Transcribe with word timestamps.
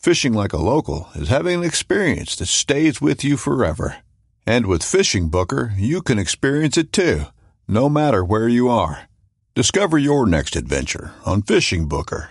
Fishing 0.00 0.32
like 0.32 0.54
a 0.54 0.56
local 0.56 1.10
is 1.14 1.28
having 1.28 1.58
an 1.58 1.62
experience 1.62 2.34
that 2.36 2.46
stays 2.46 3.02
with 3.02 3.22
you 3.22 3.36
forever. 3.36 3.98
And 4.46 4.64
with 4.64 4.82
Fishing 4.82 5.28
Booker, 5.28 5.74
you 5.76 6.00
can 6.00 6.18
experience 6.18 6.78
it 6.78 6.90
too, 6.90 7.24
no 7.68 7.90
matter 7.90 8.24
where 8.24 8.48
you 8.48 8.70
are. 8.70 9.10
Discover 9.54 9.98
your 9.98 10.24
next 10.24 10.56
adventure 10.56 11.12
on 11.26 11.42
Fishing 11.42 11.86
Booker. 11.86 12.30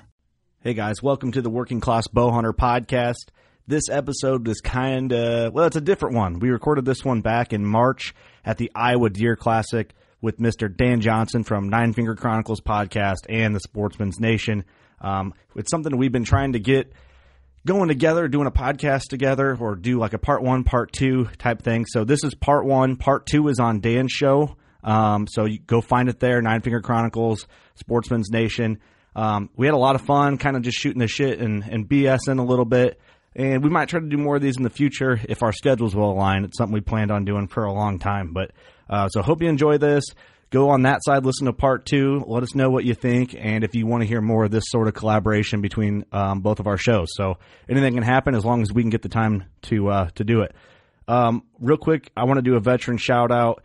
Hey 0.61 0.73
guys, 0.73 1.03
welcome 1.03 1.31
to 1.31 1.43
the 1.43 1.49
Working 1.51 1.79
Class 1.79 2.07
Bowhunter 2.07 2.53
podcast. 2.53 3.29
This 3.67 3.87
episode 3.87 4.47
is 4.47 4.61
kind 4.61 5.13
of, 5.13 5.53
well, 5.53 5.65
it's 5.65 5.75
a 5.75 5.81
different 5.81 6.15
one. 6.15 6.39
We 6.39 6.49
recorded 6.49 6.85
this 6.85 7.05
one 7.05 7.21
back 7.21 7.53
in 7.53 7.67
March 7.67 8.15
at 8.43 8.57
the 8.57 8.71
Iowa 8.73 9.11
Deer 9.11 9.35
Classic 9.35 9.93
with 10.21 10.39
Mr. 10.39 10.75
Dan 10.75 11.01
Johnson 11.01 11.43
from 11.43 11.69
Nine 11.69 11.93
Finger 11.93 12.15
Chronicles 12.15 12.61
podcast 12.61 13.27
and 13.29 13.55
the 13.55 13.59
Sportsman's 13.59 14.19
Nation. 14.19 14.65
Um, 15.01 15.35
it's 15.55 15.69
something 15.69 15.95
we've 15.95 16.11
been 16.11 16.23
trying 16.23 16.53
to 16.53 16.59
get 16.59 16.91
going 17.65 17.89
together, 17.89 18.27
doing 18.27 18.47
a 18.47 18.51
podcast 18.51 19.03
together, 19.09 19.57
or 19.59 19.75
do 19.75 19.99
like 19.99 20.13
a 20.13 20.17
part 20.17 20.41
one, 20.41 20.63
part 20.63 20.91
two 20.91 21.25
type 21.37 21.61
thing. 21.61 21.85
So 21.85 22.03
this 22.03 22.23
is 22.23 22.33
part 22.33 22.65
one. 22.65 22.95
Part 22.95 23.25
two 23.25 23.47
is 23.47 23.59
on 23.59 23.79
Dan's 23.79 24.11
show. 24.11 24.55
Um, 24.83 25.27
so 25.27 25.45
you 25.45 25.59
go 25.59 25.81
find 25.81 26.09
it 26.09 26.19
there, 26.19 26.41
Nine 26.41 26.61
Finger 26.61 26.81
Chronicles, 26.81 27.47
Sportsman's 27.75 28.29
Nation. 28.29 28.79
Um, 29.15 29.49
we 29.55 29.67
had 29.67 29.73
a 29.73 29.77
lot 29.77 29.95
of 29.95 30.01
fun, 30.01 30.37
kind 30.37 30.55
of 30.55 30.61
just 30.61 30.77
shooting 30.77 30.99
the 30.99 31.07
shit 31.07 31.39
and, 31.39 31.63
and 31.63 31.87
BSing 31.87 32.39
a 32.39 32.43
little 32.43 32.65
bit. 32.65 32.99
And 33.35 33.63
we 33.63 33.69
might 33.69 33.89
try 33.89 33.99
to 33.99 34.07
do 34.07 34.17
more 34.17 34.37
of 34.37 34.41
these 34.41 34.57
in 34.57 34.63
the 34.63 34.69
future 34.69 35.19
if 35.27 35.43
our 35.43 35.51
schedules 35.51 35.95
will 35.95 36.11
align. 36.11 36.45
It's 36.45 36.57
something 36.57 36.73
we 36.73 36.81
planned 36.81 37.11
on 37.11 37.25
doing 37.25 37.47
for 37.47 37.65
a 37.65 37.73
long 37.73 37.99
time. 37.99 38.33
But 38.33 38.51
uh, 38.89 39.09
so 39.09 39.21
hope 39.21 39.41
you 39.41 39.49
enjoy 39.49 39.77
this. 39.77 40.05
Go 40.51 40.69
on 40.69 40.81
that 40.81 41.03
side, 41.03 41.25
listen 41.25 41.45
to 41.45 41.53
part 41.53 41.85
two. 41.85 42.23
Let 42.25 42.41
us 42.41 42.55
know 42.55 42.71
what 42.71 42.83
you 42.83 42.95
think, 42.95 43.35
and 43.37 43.63
if 43.63 43.75
you 43.75 43.85
want 43.85 44.01
to 44.01 44.07
hear 44.07 44.19
more 44.19 44.45
of 44.45 44.51
this 44.51 44.63
sort 44.67 44.87
of 44.87 44.95
collaboration 44.95 45.61
between 45.61 46.05
um, 46.11 46.41
both 46.41 46.59
of 46.59 46.65
our 46.65 46.77
shows. 46.77 47.09
So 47.11 47.37
anything 47.69 47.93
can 47.93 48.03
happen 48.03 48.33
as 48.33 48.43
long 48.43 48.63
as 48.63 48.73
we 48.73 48.81
can 48.81 48.89
get 48.89 49.03
the 49.03 49.09
time 49.09 49.45
to 49.63 49.89
uh, 49.89 50.09
to 50.15 50.23
do 50.23 50.41
it. 50.41 50.55
Um, 51.07 51.43
real 51.59 51.77
quick, 51.77 52.09
I 52.17 52.23
want 52.25 52.37
to 52.37 52.41
do 52.41 52.55
a 52.55 52.59
veteran 52.59 52.97
shout 52.97 53.31
out. 53.31 53.63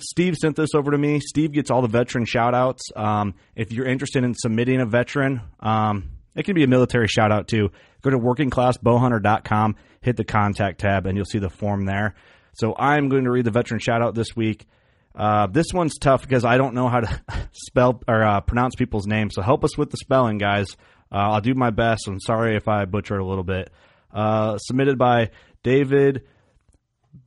Steve 0.00 0.34
sent 0.36 0.56
this 0.56 0.74
over 0.74 0.90
to 0.90 0.98
me. 0.98 1.20
Steve 1.20 1.52
gets 1.52 1.70
all 1.70 1.80
the 1.80 1.88
veteran 1.88 2.24
shout 2.24 2.54
outs. 2.54 2.82
Um, 2.94 3.34
if 3.54 3.72
you're 3.72 3.86
interested 3.86 4.24
in 4.24 4.34
submitting 4.34 4.80
a 4.80 4.86
veteran, 4.86 5.40
um, 5.60 6.10
it 6.34 6.44
can 6.44 6.54
be 6.54 6.64
a 6.64 6.68
military 6.68 7.08
shout 7.08 7.32
out 7.32 7.48
too. 7.48 7.70
Go 8.02 8.10
to 8.10 8.18
workingclassbowhunter.com, 8.18 9.76
hit 10.00 10.16
the 10.16 10.24
contact 10.24 10.80
tab, 10.80 11.06
and 11.06 11.16
you'll 11.16 11.24
see 11.24 11.38
the 11.38 11.48
form 11.48 11.86
there. 11.86 12.14
So 12.54 12.74
I'm 12.76 13.08
going 13.08 13.24
to 13.24 13.30
read 13.30 13.44
the 13.44 13.50
veteran 13.50 13.80
shout 13.80 14.02
out 14.02 14.14
this 14.14 14.34
week. 14.34 14.66
Uh, 15.16 15.46
this 15.46 15.66
one's 15.72 15.96
tough 15.98 16.22
because 16.22 16.44
I 16.44 16.58
don't 16.58 16.74
know 16.74 16.88
how 16.88 17.00
to 17.00 17.22
spell 17.52 18.02
or 18.06 18.22
uh, 18.22 18.40
pronounce 18.42 18.74
people's 18.74 19.06
names. 19.06 19.34
So 19.34 19.42
help 19.42 19.64
us 19.64 19.78
with 19.78 19.90
the 19.90 19.96
spelling, 19.96 20.38
guys. 20.38 20.76
Uh, 21.10 21.32
I'll 21.32 21.40
do 21.40 21.54
my 21.54 21.70
best. 21.70 22.06
I'm 22.06 22.20
sorry 22.20 22.56
if 22.56 22.68
I 22.68 22.84
butcher 22.84 23.16
a 23.16 23.26
little 23.26 23.44
bit. 23.44 23.70
Uh, 24.12 24.58
submitted 24.58 24.98
by 24.98 25.30
David 25.62 26.24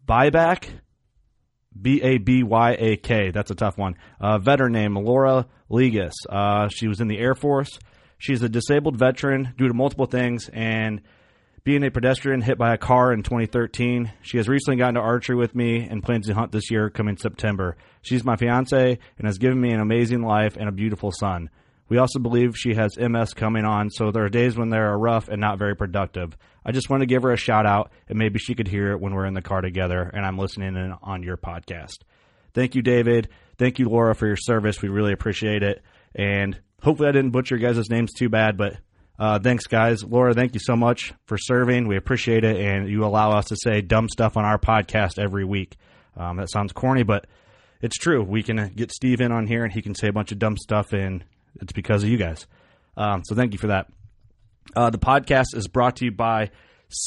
Babyak. 0.07 0.69
B 1.79 2.01
A 2.01 2.17
B 2.17 2.43
Y 2.43 2.75
A 2.77 2.97
K. 2.97 3.31
That's 3.31 3.51
a 3.51 3.55
tough 3.55 3.77
one. 3.77 3.95
Uh, 4.19 4.37
veteran 4.37 4.73
name 4.73 4.95
Laura 4.95 5.47
Legas. 5.71 6.11
She 6.71 6.87
was 6.87 6.99
in 6.99 7.07
the 7.07 7.17
Air 7.17 7.35
Force. 7.35 7.79
She's 8.17 8.41
a 8.41 8.49
disabled 8.49 8.97
veteran 8.97 9.53
due 9.57 9.69
to 9.69 9.73
multiple 9.73 10.07
things 10.07 10.49
and 10.51 11.01
being 11.69 11.83
a 11.83 11.91
pedestrian 11.91 12.41
hit 12.41 12.57
by 12.57 12.73
a 12.73 12.79
car 12.79 13.13
in 13.13 13.21
2013. 13.21 14.11
She 14.23 14.37
has 14.37 14.47
recently 14.47 14.77
gotten 14.77 14.95
to 14.95 15.01
archery 15.01 15.35
with 15.35 15.53
me 15.53 15.87
and 15.87 16.01
plans 16.01 16.25
to 16.25 16.33
hunt 16.33 16.51
this 16.51 16.71
year 16.71 16.89
coming 16.89 17.15
September. 17.15 17.77
She's 18.01 18.23
my 18.23 18.37
fiance 18.37 18.97
and 19.19 19.27
has 19.27 19.37
given 19.37 19.61
me 19.61 19.69
an 19.69 19.79
amazing 19.79 20.23
life 20.23 20.57
and 20.57 20.67
a 20.67 20.71
beautiful 20.71 21.11
son. 21.11 21.51
We 21.87 21.99
also 21.99 22.17
believe 22.17 22.57
she 22.57 22.73
has 22.73 22.97
MS 22.97 23.35
coming 23.35 23.65
on, 23.65 23.91
so 23.91 24.09
there 24.09 24.25
are 24.25 24.29
days 24.29 24.57
when 24.57 24.69
they 24.71 24.79
are 24.79 24.97
rough 24.97 25.27
and 25.27 25.39
not 25.39 25.59
very 25.59 25.75
productive. 25.75 26.35
I 26.65 26.71
just 26.71 26.89
want 26.89 27.01
to 27.01 27.05
give 27.05 27.21
her 27.21 27.33
a 27.33 27.37
shout 27.37 27.67
out, 27.67 27.91
and 28.07 28.17
maybe 28.17 28.39
she 28.39 28.55
could 28.55 28.67
hear 28.67 28.93
it 28.93 28.99
when 28.99 29.13
we're 29.13 29.27
in 29.27 29.35
the 29.35 29.43
car 29.43 29.61
together 29.61 30.09
and 30.11 30.25
I'm 30.25 30.39
listening 30.39 30.75
in 30.75 30.95
on 31.03 31.21
your 31.21 31.37
podcast. 31.37 31.97
Thank 32.55 32.73
you, 32.73 32.81
David. 32.81 33.29
Thank 33.59 33.77
you, 33.77 33.89
Laura, 33.89 34.15
for 34.15 34.25
your 34.25 34.37
service. 34.37 34.81
We 34.81 34.89
really 34.89 35.13
appreciate 35.13 35.61
it. 35.61 35.83
And 36.15 36.59
hopefully, 36.81 37.09
I 37.09 37.11
didn't 37.11 37.29
butcher 37.29 37.57
your 37.57 37.71
guys' 37.71 37.91
names 37.91 38.11
too 38.11 38.29
bad, 38.29 38.57
but 38.57 38.77
uh, 39.19 39.37
thanks, 39.39 39.67
guys. 39.67 40.03
Laura, 40.03 40.33
thank 40.33 40.53
you 40.53 40.61
so 40.63 40.75
much 40.75 41.13
for 41.25 41.37
serving. 41.37 41.87
We 41.87 41.97
appreciate 41.97 42.45
it. 42.45 42.55
And 42.55 42.89
you 42.89 43.03
allow 43.03 43.31
us 43.31 43.45
to 43.47 43.57
say 43.61 43.81
dumb 43.81 44.07
stuff 44.07 44.37
on 44.37 44.45
our 44.45 44.57
podcast 44.57 45.19
every 45.19 45.43
week. 45.43 45.75
Um, 46.15 46.37
that 46.37 46.49
sounds 46.49 46.71
corny, 46.71 47.03
but 47.03 47.27
it's 47.81 47.97
true. 47.97 48.23
We 48.23 48.43
can 48.43 48.71
get 48.75 48.91
Steve 48.91 49.19
in 49.19 49.31
on 49.31 49.45
here 49.45 49.63
and 49.63 49.73
he 49.73 49.81
can 49.81 49.93
say 49.93 50.07
a 50.07 50.13
bunch 50.13 50.31
of 50.31 50.39
dumb 50.39 50.57
stuff, 50.57 50.93
and 50.93 51.23
it's 51.61 51.73
because 51.73 52.03
of 52.03 52.09
you 52.09 52.17
guys. 52.17 52.47
Um, 52.95 53.23
so 53.25 53.35
thank 53.35 53.53
you 53.53 53.59
for 53.59 53.67
that. 53.67 53.87
Uh, 54.75 54.89
the 54.89 54.97
podcast 54.97 55.55
is 55.55 55.67
brought 55.67 55.97
to 55.97 56.05
you 56.05 56.11
by 56.11 56.51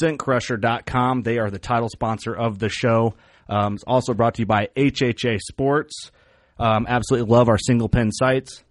ScentCrusher.com. 0.01 1.23
They 1.23 1.39
are 1.39 1.49
the 1.49 1.59
title 1.59 1.89
sponsor 1.89 2.33
of 2.33 2.59
the 2.59 2.69
show. 2.69 3.15
Um, 3.49 3.75
it's 3.75 3.83
also 3.85 4.13
brought 4.13 4.35
to 4.35 4.41
you 4.41 4.45
by 4.45 4.69
HHA 4.75 5.39
Sports. 5.39 6.11
Um, 6.59 6.85
absolutely 6.87 7.31
love 7.31 7.49
our 7.49 7.57
single 7.57 7.89
pin 7.89 8.11
sights. 8.11 8.63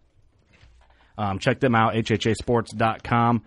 Um, 1.18 1.38
check 1.38 1.60
them 1.60 1.74
out, 1.74 1.94
hhasports.com. 1.94 3.42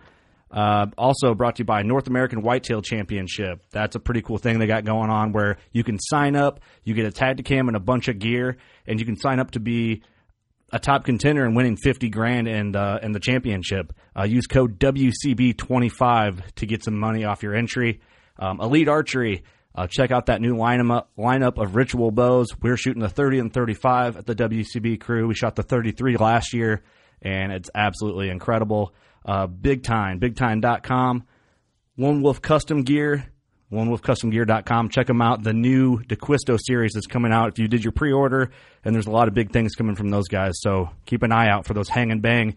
Uh, 0.50 0.86
also 0.96 1.34
brought 1.34 1.56
to 1.56 1.60
you 1.60 1.64
by 1.64 1.82
North 1.82 2.06
American 2.06 2.40
Whitetail 2.40 2.80
Championship. 2.80 3.62
That's 3.70 3.96
a 3.96 4.00
pretty 4.00 4.22
cool 4.22 4.38
thing 4.38 4.58
they 4.58 4.66
got 4.66 4.84
going 4.84 5.10
on 5.10 5.32
where 5.32 5.58
you 5.72 5.82
can 5.82 5.98
sign 5.98 6.36
up, 6.36 6.60
you 6.84 6.94
get 6.94 7.04
a 7.04 7.10
Tactacam 7.10 7.66
and 7.66 7.76
a 7.76 7.80
bunch 7.80 8.08
of 8.08 8.18
gear, 8.18 8.56
and 8.86 9.00
you 9.00 9.04
can 9.04 9.16
sign 9.16 9.40
up 9.40 9.50
to 9.52 9.60
be 9.60 10.02
a 10.72 10.78
top 10.78 11.04
contender 11.04 11.44
and 11.44 11.56
winning 11.56 11.76
50 11.76 12.08
grand 12.10 12.48
and 12.48 12.76
uh, 12.76 12.98
and 13.02 13.14
the 13.14 13.20
championship. 13.20 13.92
Uh, 14.16 14.24
use 14.24 14.46
code 14.46 14.78
WCB25 14.78 16.54
to 16.54 16.66
get 16.66 16.84
some 16.84 16.98
money 16.98 17.24
off 17.24 17.42
your 17.42 17.54
entry. 17.54 18.00
Um, 18.38 18.60
Elite 18.60 18.88
Archery, 18.88 19.44
uh, 19.74 19.86
check 19.86 20.10
out 20.10 20.26
that 20.26 20.40
new 20.40 20.54
lineup 20.54 21.06
lineup 21.18 21.62
of 21.62 21.76
ritual 21.76 22.10
bows. 22.10 22.48
We're 22.60 22.76
shooting 22.76 23.02
the 23.02 23.08
30 23.08 23.38
and 23.40 23.52
35 23.52 24.16
at 24.16 24.26
the 24.26 24.34
WCB 24.34 25.00
crew. 25.00 25.26
We 25.26 25.34
shot 25.34 25.56
the 25.56 25.62
33 25.62 26.16
last 26.16 26.52
year, 26.52 26.82
and 27.26 27.50
it's 27.50 27.68
absolutely 27.74 28.30
incredible. 28.30 28.94
Uh, 29.24 29.48
big 29.48 29.82
time, 29.82 30.20
bigtime.com. 30.20 31.26
One 31.96 32.22
Wolf 32.22 32.40
Custom 32.40 32.84
Gear, 32.84 33.26
onewolfcustomgear.com. 33.72 34.90
Check 34.90 35.08
them 35.08 35.20
out. 35.20 35.42
The 35.42 35.52
new 35.52 35.98
DeQuisto 36.04 36.56
series 36.62 36.94
is 36.94 37.06
coming 37.08 37.32
out 37.32 37.48
if 37.48 37.58
you 37.58 37.66
did 37.66 37.82
your 37.82 37.92
pre 37.92 38.12
order, 38.12 38.50
and 38.84 38.94
there's 38.94 39.08
a 39.08 39.10
lot 39.10 39.26
of 39.26 39.34
big 39.34 39.50
things 39.50 39.74
coming 39.74 39.96
from 39.96 40.10
those 40.10 40.28
guys. 40.28 40.52
So 40.60 40.90
keep 41.04 41.24
an 41.24 41.32
eye 41.32 41.48
out 41.48 41.66
for 41.66 41.74
those 41.74 41.88
hang 41.88 42.12
and 42.12 42.22
bang 42.22 42.54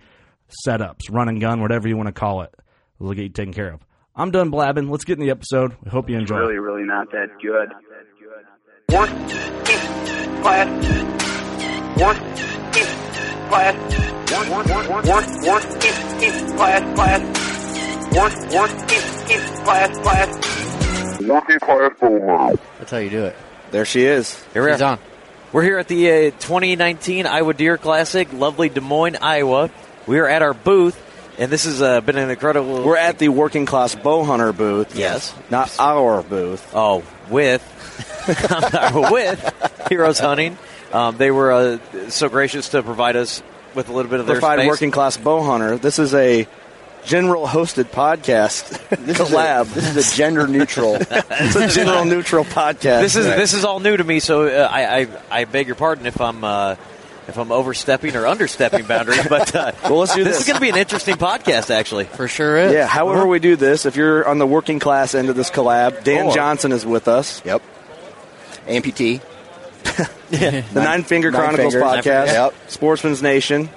setups, 0.68 1.12
run 1.12 1.30
and 1.30 1.42
gun, 1.42 1.62
whatever 1.62 1.88
you 1.88 1.98
want 1.98 2.08
to 2.08 2.14
call 2.14 2.44
it. 2.44 2.54
We'll 3.00 3.14
get 3.14 3.24
you 3.24 3.30
taken 3.30 3.54
care 3.54 3.74
of. 3.74 3.82
I'm 4.16 4.30
done 4.30 4.52
blabbing. 4.52 4.90
Let's 4.90 5.06
get 5.06 5.18
in 5.18 5.26
the 5.26 5.32
episode. 5.32 5.76
I 5.84 5.90
hope 5.90 6.10
you 6.10 6.18
enjoy. 6.18 6.38
Really, 6.38 6.60
really 6.60 6.84
not 6.84 7.10
that 7.12 7.30
good. 7.42 7.70
One. 8.94 9.10
class. 10.44 12.00
Working 12.00 12.59
class. 13.50 13.76
Work, 14.32 14.50
work, 14.50 14.68
work, 14.68 14.90
work, 14.90 15.06
working 15.06 15.28
class, 16.56 16.96
class. 16.96 17.22
Work, 18.16 18.34
working 18.54 19.42
class, 19.64 19.98
class. 20.00 21.22
Working 21.22 21.60
class 21.60 21.92
Bowhunter. 22.00 22.60
That's 22.78 22.92
how 22.92 22.98
you 22.98 23.10
do 23.10 23.26
it. 23.26 23.36
There 23.72 23.86
she 23.86 24.04
is. 24.06 24.42
Here 24.54 24.64
we 24.66 24.72
He's 24.72 24.82
are. 24.82 24.94
on. 24.94 25.00
We're 25.52 25.64
here 25.64 25.80
at 25.80 25.88
the 25.88 26.10
uh, 26.10 26.32
2019 26.32 27.26
Iowa 27.26 27.54
Deer 27.54 27.78
Classic, 27.78 28.32
lovely 28.34 28.70
Des 28.70 28.82
Moines, 28.82 29.18
Iowa. 29.22 29.72
We 30.06 30.20
are 30.20 30.28
at 30.28 30.42
our 30.44 30.54
booth, 30.54 31.00
and 31.40 31.52
this 31.52 31.66
has 31.66 31.82
uh, 31.82 32.02
been 32.02 32.18
an 32.18 32.30
incredible. 32.30 32.84
We're 32.84 32.98
at 32.98 33.18
the 33.18 33.30
working 33.30 33.66
class 33.66 33.96
bow 33.96 34.24
hunter 34.24 34.54
booth. 34.54 34.96
Yes. 34.96 35.34
Not 35.50 35.76
our 35.80 36.22
booth. 36.22 36.72
oh 36.76 37.04
with 37.30 37.62
with 39.12 39.88
Heroes 39.90 40.20
Hunting. 40.20 40.58
Um, 40.92 41.18
they 41.18 41.32
were 41.32 41.52
uh, 41.52 41.78
so 42.10 42.30
gracious 42.30 42.70
to 42.70 42.82
provide 42.84 43.16
us 43.16 43.44
with 43.76 43.90
a 43.90 43.94
little 43.94 44.10
bit 44.10 44.20
of 44.20 44.26
their 44.26 44.38
Certified 44.38 44.60
space. 44.60 44.68
working 44.68 44.92
class 44.92 45.18
bow 45.18 45.44
hunter. 45.44 45.78
This 45.78 46.00
is 46.00 46.14
a 46.16 46.48
general 47.06 47.46
hosted 47.48 47.86
podcast 47.86 48.80
collab. 49.16 49.72
This 49.74 49.96
is 49.96 50.12
a 50.14 50.16
gender 50.16 50.48
neutral. 50.48 50.96
it's 51.00 51.56
a 51.56 51.68
general 51.68 52.06
neutral 52.06 52.44
podcast. 52.44 53.02
This 53.02 53.16
is 53.16 53.26
this 53.26 53.54
is 53.54 53.64
all 53.66 53.80
new 53.80 53.96
to 53.96 54.04
me, 54.04 54.20
so 54.20 54.44
uh, 54.48 54.68
I, 54.70 55.02
I 55.02 55.08
I 55.32 55.46
beg 55.46 55.68
your 55.68 55.76
pardon 55.76 56.06
if 56.06 56.20
I'm. 56.20 56.44
Uh, 56.44 56.76
if 57.28 57.38
I'm 57.38 57.52
overstepping 57.52 58.16
or 58.16 58.24
understepping 58.24 58.88
boundaries, 58.88 59.28
but 59.30 59.54
uh, 59.54 59.72
Well, 59.84 59.98
let's 60.00 60.16
do 60.16 60.24
this 60.24 60.38
this. 60.38 60.42
is 60.42 60.48
going 60.48 60.56
to 60.56 60.62
be 60.62 60.70
an 60.72 60.78
interesting 60.78 61.14
podcast, 61.16 61.70
actually. 61.70 62.06
For 62.06 62.28
sure 62.28 62.58
is. 62.58 62.74
yeah. 62.74 62.88
However, 62.88 63.28
we 63.28 63.38
do 63.38 63.56
this. 63.56 63.86
If 63.86 63.96
you're 63.96 64.28
on 64.28 64.40
the 64.40 64.48
working 64.48 64.80
class 64.80 65.14
end 65.14 65.30
of 65.30 65.36
this 65.36 65.52
collab, 65.52 66.04
Dan 66.04 66.26
Or- 66.26 66.34
Johnson 66.34 66.72
is 66.72 66.88
with 66.88 67.08
us. 67.08 67.44
yep. 67.46 67.62
Amputee. 68.66 69.22
The 70.30 70.64
Nine 70.74 71.04
Finger 71.04 71.32
Nine 71.32 71.42
Chronicles 71.42 71.74
Fingers. 71.74 71.92
podcast. 72.06 72.28
Yep. 72.28 72.54
Sportsman's 72.68 73.22
Nation. 73.22 73.70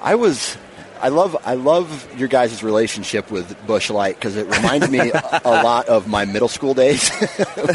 I 0.00 0.14
was. 0.14 0.56
I 1.00 1.10
love 1.10 1.36
I 1.44 1.54
love 1.54 2.08
your 2.18 2.26
guys' 2.26 2.62
relationship 2.64 3.30
with 3.30 3.56
Busch 3.68 3.88
Light 3.88 4.16
because 4.16 4.36
it 4.36 4.48
reminds 4.48 4.90
me 4.90 4.98
a, 4.98 5.40
a 5.44 5.62
lot 5.62 5.88
of 5.88 6.08
my 6.08 6.24
middle 6.24 6.48
school 6.48 6.74
days, 6.74 7.08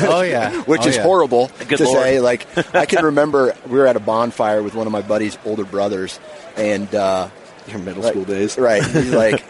Oh 0.02 0.24
yeah. 0.24 0.62
which 0.64 0.82
Oh, 0.84 0.88
is 0.90 0.98
yeah. 0.98 1.04
horrible 1.04 1.50
Good 1.70 1.78
to 1.78 1.86
Lord. 1.86 2.00
say. 2.04 2.20
Like 2.20 2.46
I 2.76 2.86
can 2.86 3.06
remember 3.06 3.56
we 3.66 3.78
were 3.78 3.88
at 3.88 3.96
a 3.96 4.02
bonfire 4.02 4.62
with 4.62 4.76
one 4.76 4.88
of 4.88 4.92
my 4.92 5.02
buddy's 5.02 5.38
older 5.46 5.64
brothers, 5.64 6.20
and 6.58 6.94
uh, 6.94 7.30
Your 7.68 7.80
middle 7.80 8.04
Right. 8.04 8.12
school 8.12 8.26
days. 8.26 8.58
Right. 8.58 8.84
He's 8.84 9.14
like, 9.14 9.46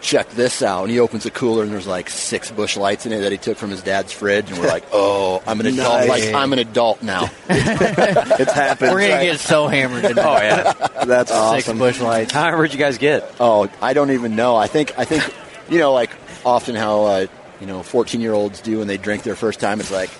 check 0.00 0.28
this 0.30 0.62
out. 0.62 0.82
And 0.82 0.90
he 0.90 1.00
opens 1.00 1.26
a 1.26 1.30
cooler 1.30 1.62
and 1.62 1.72
there's 1.72 1.86
like 1.86 2.08
six 2.10 2.50
Busch 2.50 2.76
Lights 2.76 3.06
in 3.06 3.12
it 3.12 3.20
that 3.20 3.32
he 3.32 3.38
took 3.38 3.58
from 3.58 3.70
his 3.70 3.82
dad's 3.82 4.12
fridge. 4.12 4.50
And 4.50 4.58
we're 4.58 4.66
like, 4.68 4.84
oh, 4.92 5.42
I'm 5.46 5.60
an 5.60 5.66
adult. 5.66 6.06
Nice. 6.06 6.08
Like, 6.08 6.34
I'm 6.34 6.52
an 6.52 6.58
adult 6.58 7.02
now. 7.02 7.30
It's 7.50 8.52
happened. 8.52 8.92
We're 8.92 9.08
gonna 9.08 9.24
get 9.24 9.40
so 9.40 9.66
hammered. 9.66 10.04
In 10.04 10.18
Oh 10.18 10.22
yeah, 10.36 10.72
That's 11.04 11.30
awesome. 11.32 11.60
Six 11.60 11.78
Busch 11.78 12.00
Lights. 12.00 12.32
how 12.32 12.50
many 12.50 12.68
did 12.68 12.74
you 12.74 12.78
guys 12.78 12.98
get? 12.98 13.34
Oh, 13.40 13.68
I 13.82 13.94
don't 13.94 14.10
even 14.12 14.36
know. 14.36 14.56
I 14.56 14.68
think, 14.68 14.96
I 14.98 15.04
think, 15.04 15.24
you 15.68 15.78
know, 15.78 15.92
like 15.92 16.10
often 16.44 16.74
how, 16.76 17.04
uh, 17.04 17.26
you 17.60 17.66
know, 17.66 17.82
14 17.82 18.20
year 18.20 18.32
olds 18.32 18.60
do 18.60 18.78
when 18.78 18.86
they 18.86 18.96
drink 18.96 19.24
their 19.24 19.34
first 19.34 19.58
time. 19.60 19.80
It's 19.80 19.90
like, 19.90 20.10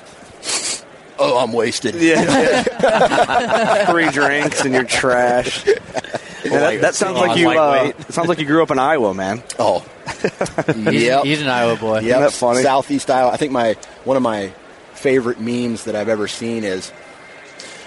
oh, 1.18 1.38
I'm 1.38 1.52
wasted. 1.52 1.94
Yeah. 1.96 2.62
Three 3.90 4.10
drinks 4.10 4.64
and 4.64 4.74
you're 4.74 4.84
trash. 4.84 5.64
Yeah, 6.44 6.50
that, 6.60 6.80
that 6.80 6.94
sounds 6.94 7.18
Oh, 7.18 7.22
like 7.22 7.38
you. 7.38 7.48
Uh, 7.50 7.92
it 7.98 8.12
sounds 8.12 8.28
like 8.28 8.38
you 8.38 8.46
grew 8.46 8.62
up 8.62 8.70
in 8.70 8.78
Iowa, 8.78 9.14
man. 9.14 9.42
Oh, 9.58 9.84
yeah. 10.76 11.22
he's 11.22 11.42
an 11.42 11.48
Iowa 11.48 11.76
boy. 11.76 12.00
Yep. 12.00 12.20
that 12.20 12.32
funny? 12.32 12.62
Southeast 12.62 13.10
Iowa. 13.10 13.30
I 13.30 13.36
think 13.36 13.52
my 13.52 13.74
one 14.04 14.16
of 14.16 14.22
my 14.22 14.48
favorite 14.94 15.40
memes 15.40 15.84
that 15.84 15.94
I've 15.96 16.08
ever 16.08 16.26
seen 16.28 16.64
is 16.64 16.90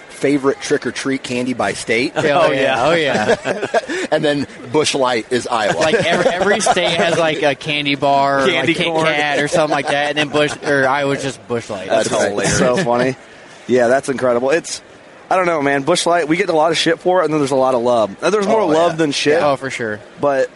favorite 0.09 0.59
trick 0.61 0.85
or 0.85 0.91
treat 0.91 1.23
candy 1.23 1.53
by 1.53 1.73
state, 1.73 2.13
Oh, 2.15 2.51
yeah. 2.51 2.85
Oh 2.87 2.93
yeah. 2.93 4.07
and 4.11 4.23
then 4.23 4.45
Busch 4.71 4.93
Light 4.93 5.31
is 5.31 5.47
Iowa. 5.47 5.77
like 5.79 5.95
every, 5.95 6.31
every 6.31 6.59
state 6.59 6.91
has 6.91 7.17
like 7.17 7.41
a 7.41 7.55
candy 7.55 7.95
bar, 7.95 8.41
or 8.43 8.47
Candy 8.47 8.67
like 8.73 8.77
Kit 8.77 8.85
corn. 8.87 9.05
Kat 9.07 9.39
or 9.39 9.47
something 9.47 9.73
like 9.73 9.87
that, 9.87 10.09
and 10.09 10.17
then 10.17 10.29
Busch 10.29 10.55
or 10.63 10.87
Iowa's 10.87 11.23
just 11.23 11.45
Busch 11.47 11.69
Light. 11.69 11.89
That's 11.89 12.11
right. 12.11 12.29
hilarious. 12.29 12.57
so 12.57 12.77
funny. 12.77 13.15
Yeah, 13.67 13.87
that's 13.87 14.09
incredible. 14.09 14.49
It's 14.49 14.81
I 15.31 15.35
don't 15.37 15.45
know, 15.45 15.61
man. 15.61 15.83
Busch 15.83 16.05
Light, 16.05 16.27
we 16.27 16.35
get 16.35 16.49
a 16.49 16.53
lot 16.53 16.71
of 16.71 16.77
shit 16.77 16.99
for 16.99 17.21
it, 17.21 17.25
and 17.25 17.33
then 17.33 17.39
there's 17.39 17.51
a 17.51 17.55
lot 17.55 17.73
of 17.73 17.81
love. 17.81 18.19
There's 18.19 18.45
more 18.47 18.59
Oh, 18.61 18.67
love 18.67 18.91
yeah. 18.91 18.97
than 18.97 19.11
shit, 19.11 19.41
oh, 19.41 19.55
for 19.55 19.69
sure. 19.69 20.01
but 20.19 20.49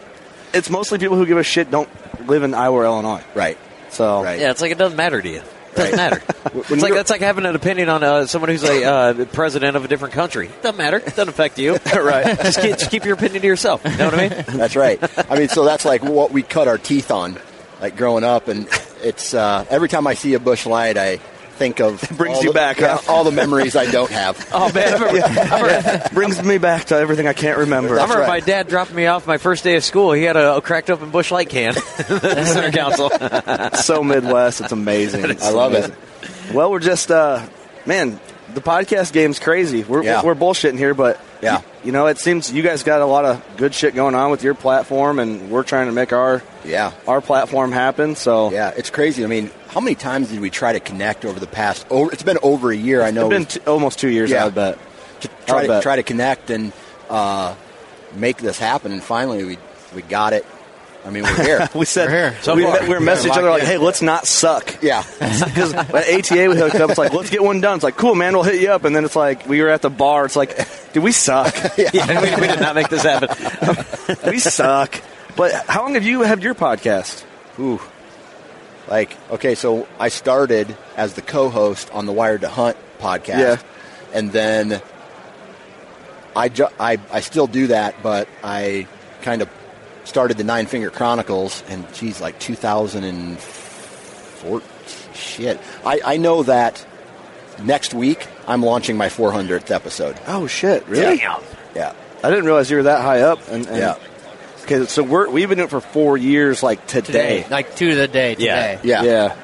it's 0.52 0.68
mostly 0.68 0.98
people 0.98 1.16
who 1.16 1.24
give 1.24 1.38
a 1.38 1.42
shit 1.42 1.70
don't 1.70 1.88
live 2.28 2.42
in 2.42 2.52
Iowa 2.52 2.76
or 2.76 2.84
Illinois. 2.84 3.22
right. 3.34 3.56
So 3.88 4.22
Right. 4.22 4.38
Yeah, 4.38 4.50
it's 4.50 4.60
like 4.60 4.72
it 4.72 4.78
doesn't 4.78 4.96
matter 4.96 5.22
to 5.22 5.28
you. 5.28 5.38
It 5.38 5.76
doesn't 5.76 5.96
matter. 5.96 6.22
It's 6.68 6.82
like 6.82 6.94
that's 6.94 7.10
like 7.10 7.20
having 7.20 7.44
an 7.46 7.54
opinion 7.54 7.88
on 7.88 8.02
uh, 8.02 8.26
someone 8.26 8.50
who's 8.50 8.64
a 8.64 8.84
uh, 8.84 9.24
president 9.26 9.76
of 9.76 9.84
a 9.84 9.88
different 9.88 10.14
country. 10.14 10.50
Doesn't 10.62 10.76
matter. 10.78 10.98
It 10.98 11.04
Doesn't 11.06 11.28
affect 11.28 11.58
you. 11.58 11.72
right. 11.94 12.38
just, 12.40 12.60
keep, 12.60 12.78
just 12.78 12.90
keep 12.90 13.04
your 13.04 13.14
opinion 13.14 13.42
to 13.42 13.46
yourself. 13.46 13.82
You 13.84 13.96
know 13.96 14.06
what 14.06 14.14
I 14.14 14.28
mean? 14.28 14.44
That's 14.58 14.74
right. 14.76 14.98
I 15.30 15.38
mean, 15.38 15.48
so 15.48 15.64
that's 15.64 15.84
like 15.84 16.02
what 16.02 16.32
we 16.32 16.42
cut 16.42 16.66
our 16.68 16.78
teeth 16.78 17.10
on, 17.10 17.38
like 17.80 17.96
growing 17.96 18.24
up, 18.24 18.48
and 18.48 18.68
it's 19.02 19.34
uh, 19.34 19.64
every 19.70 19.88
time 19.88 20.06
I 20.06 20.14
see 20.14 20.34
a 20.34 20.40
Busch 20.40 20.66
Light, 20.66 20.96
I 20.96 21.20
think 21.56 21.80
of 21.80 22.00
brings 22.16 22.42
you 22.42 22.50
the- 22.50 22.54
back, 22.54 22.78
yeah, 22.78 22.98
huh? 22.98 23.12
all 23.12 23.24
the 23.24 23.32
memories 23.32 23.74
I 23.76 23.90
don't 23.90 24.10
have. 24.10 24.36
Oh 24.56 24.72
man, 24.72 24.94
I 24.94 24.98
remember, 24.98 25.54
I 25.54 25.60
remember, 25.60 26.08
brings 26.14 26.42
me 26.42 26.58
back 26.58 26.86
to 26.86 26.96
everything 26.96 27.26
I 27.26 27.32
can't 27.32 27.58
remember. 27.58 27.98
I 27.98 28.02
remember 28.02 28.20
right. 28.20 28.28
my 28.28 28.40
dad 28.40 28.68
dropped 28.68 28.92
me 28.92 29.06
off 29.06 29.26
my 29.26 29.38
first 29.38 29.64
day 29.64 29.76
of 29.76 29.84
school. 29.84 30.12
He 30.12 30.22
had 30.22 30.36
a, 30.36 30.56
a 30.56 30.60
cracked 30.62 30.88
open 30.88 31.10
Busch 31.10 31.30
Light 31.30 31.50
can. 31.50 31.74
center 32.06 32.70
council. 32.70 33.10
so 33.74 34.02
Midwest. 34.02 34.60
It's 34.62 34.72
amazing. 34.72 35.24
I 35.42 35.50
love 35.50 35.74
it. 35.74 35.92
Well, 36.54 36.70
we're 36.70 36.80
just, 36.80 37.10
uh, 37.10 37.46
man, 37.84 38.18
the 38.56 38.62
podcast 38.62 39.12
game's 39.12 39.38
crazy. 39.38 39.84
We're, 39.84 40.02
Yeah. 40.02 40.22
we're 40.24 40.34
bullshitting 40.34 40.78
here, 40.78 40.94
but 40.94 41.20
Yeah. 41.42 41.60
you 41.84 41.92
know, 41.92 42.06
it 42.06 42.18
seems 42.18 42.50
you 42.50 42.62
guys 42.62 42.82
got 42.82 43.02
a 43.02 43.04
lot 43.06 43.26
of 43.26 43.42
good 43.58 43.74
shit 43.74 43.94
going 43.94 44.14
on 44.14 44.30
with 44.30 44.42
your 44.42 44.54
platform, 44.54 45.18
and 45.18 45.50
we're 45.50 45.62
trying 45.62 45.86
to 45.86 45.92
make 45.92 46.14
our 46.14 46.42
Yeah. 46.64 46.92
our 47.06 47.20
platform 47.20 47.70
happen. 47.70 48.16
So 48.16 48.50
Yeah, 48.50 48.72
it's 48.74 48.88
crazy. 48.88 49.24
I 49.24 49.26
mean, 49.26 49.50
how 49.68 49.80
many 49.80 49.94
times 49.94 50.28
did 50.30 50.40
we 50.40 50.48
try 50.48 50.72
to 50.72 50.80
connect 50.80 51.26
over 51.26 51.38
the 51.38 51.46
past? 51.46 51.84
Over, 51.90 52.10
it's 52.12 52.22
been 52.22 52.38
over 52.42 52.70
a 52.72 52.76
year. 52.76 53.02
I 53.02 53.10
know. 53.10 53.30
it's 53.30 53.36
been 53.54 53.62
t- 53.62 53.70
almost 53.70 53.98
two 53.98 54.08
years. 54.08 54.30
Yeah. 54.30 54.46
I 54.46 54.48
bet. 54.48 54.78
to 55.20 55.28
I'll 55.28 55.46
try 55.46 55.62
to 55.62 55.68
bet. 55.68 55.82
try 55.82 55.96
to 55.96 56.02
connect 56.02 56.48
and 56.50 56.72
uh, 57.10 57.54
make 58.16 58.38
this 58.38 58.58
happen, 58.58 58.90
and 58.90 59.02
finally 59.02 59.44
we 59.44 59.58
we 59.94 60.00
got 60.00 60.32
it. 60.32 60.44
I 61.06 61.10
mean, 61.10 61.22
we're 61.22 61.42
here. 61.44 61.68
We 61.74 61.84
said 61.84 62.08
We're 62.08 62.30
here. 62.32 62.42
So 62.42 62.54
we, 62.56 62.64
far. 62.64 62.82
we 62.82 62.88
were 62.88 62.98
messaging 63.00 63.26
each 63.26 63.32
other 63.32 63.50
like, 63.50 63.62
locked 63.62 63.70
"Hey, 63.72 63.78
let's 63.78 64.02
not 64.02 64.26
suck." 64.26 64.82
yeah, 64.82 65.04
Because 65.20 65.72
at 65.72 65.94
ATA 65.94 66.48
we 66.50 66.56
hooked 66.56 66.74
up. 66.74 66.90
It's 66.90 66.98
like, 66.98 67.12
let's 67.12 67.30
get 67.30 67.42
one 67.42 67.60
done. 67.60 67.76
It's 67.76 67.84
like, 67.84 67.96
cool, 67.96 68.14
man, 68.16 68.32
we'll 68.34 68.42
hit 68.42 68.60
you 68.60 68.70
up. 68.72 68.84
And 68.84 68.94
then 68.96 69.04
it's 69.04 69.14
like, 69.16 69.46
we 69.48 69.62
were 69.62 69.68
at 69.68 69.82
the 69.82 69.90
bar. 69.90 70.24
It's 70.24 70.34
like, 70.36 70.56
did 70.92 71.02
we 71.04 71.12
suck? 71.12 71.54
yeah, 71.78 71.90
we, 72.36 72.40
we 72.40 72.46
did 72.48 72.60
not 72.60 72.74
make 72.74 72.88
this 72.88 73.02
happen. 73.04 73.28
we 74.30 74.38
suck. 74.40 75.00
But 75.36 75.52
how 75.66 75.82
long 75.82 75.94
have 75.94 76.04
you 76.04 76.22
had 76.22 76.42
your 76.42 76.54
podcast? 76.54 77.24
Ooh. 77.60 77.80
Like, 78.88 79.16
okay, 79.30 79.54
so 79.54 79.86
I 80.00 80.08
started 80.08 80.76
as 80.96 81.14
the 81.14 81.22
co-host 81.22 81.90
on 81.92 82.06
the 82.06 82.12
Wired 82.12 82.40
to 82.42 82.48
Hunt 82.48 82.76
podcast, 82.98 83.38
Yeah. 83.38 83.56
and 84.12 84.30
then 84.32 84.80
I, 86.34 86.48
ju- 86.48 86.68
I 86.78 86.98
I 87.12 87.20
still 87.20 87.46
do 87.46 87.68
that, 87.68 88.02
but 88.02 88.28
I 88.44 88.86
kind 89.22 89.42
of 89.42 89.48
started 90.06 90.38
the 90.38 90.44
Nine 90.44 90.66
Finger 90.66 90.90
Chronicles, 90.90 91.62
and 91.68 91.84
geez, 91.92 92.20
like 92.20 92.38
2004. 92.40 94.62
Shit, 95.14 95.60
I 95.84 96.00
I 96.04 96.16
know 96.18 96.42
that 96.44 96.84
next 97.62 97.94
week 97.94 98.26
I'm 98.46 98.62
launching 98.62 98.96
my 98.96 99.08
400th 99.08 99.70
episode. 99.70 100.16
Oh 100.26 100.46
shit, 100.46 100.86
really? 100.88 101.18
Damn. 101.18 101.42
Yeah, 101.74 101.92
I 102.22 102.30
didn't 102.30 102.44
realize 102.44 102.70
you 102.70 102.76
were 102.78 102.82
that 102.84 103.02
high 103.02 103.20
up. 103.22 103.40
And, 103.50 103.66
and 103.66 103.76
yeah, 103.76 103.96
Okay, 104.64 104.84
so 104.86 105.02
we're 105.02 105.28
we've 105.30 105.48
been 105.48 105.58
doing 105.58 105.68
it 105.68 105.70
for 105.70 105.80
four 105.80 106.16
years, 106.16 106.62
like 106.62 106.86
today. 106.86 107.42
Today, 107.42 107.46
like 107.50 107.74
two 107.76 107.90
to 107.90 107.96
the 107.96 108.08
day 108.08 108.36
Yeah. 108.38 108.76
today. 108.76 108.88
yeah, 108.88 109.02
Yeah, 109.02 109.36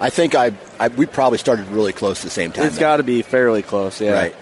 I 0.00 0.10
think 0.10 0.34
I, 0.34 0.52
I 0.78 0.88
we 0.88 1.06
probably 1.06 1.38
started 1.38 1.66
really 1.68 1.92
close 1.92 2.22
the 2.22 2.30
same 2.30 2.52
time. 2.52 2.66
it's 2.66 2.78
got 2.78 2.98
to 2.98 3.02
be 3.02 3.22
fairly 3.22 3.62
close. 3.62 4.00
Yeah, 4.00 4.12
Right. 4.12 4.34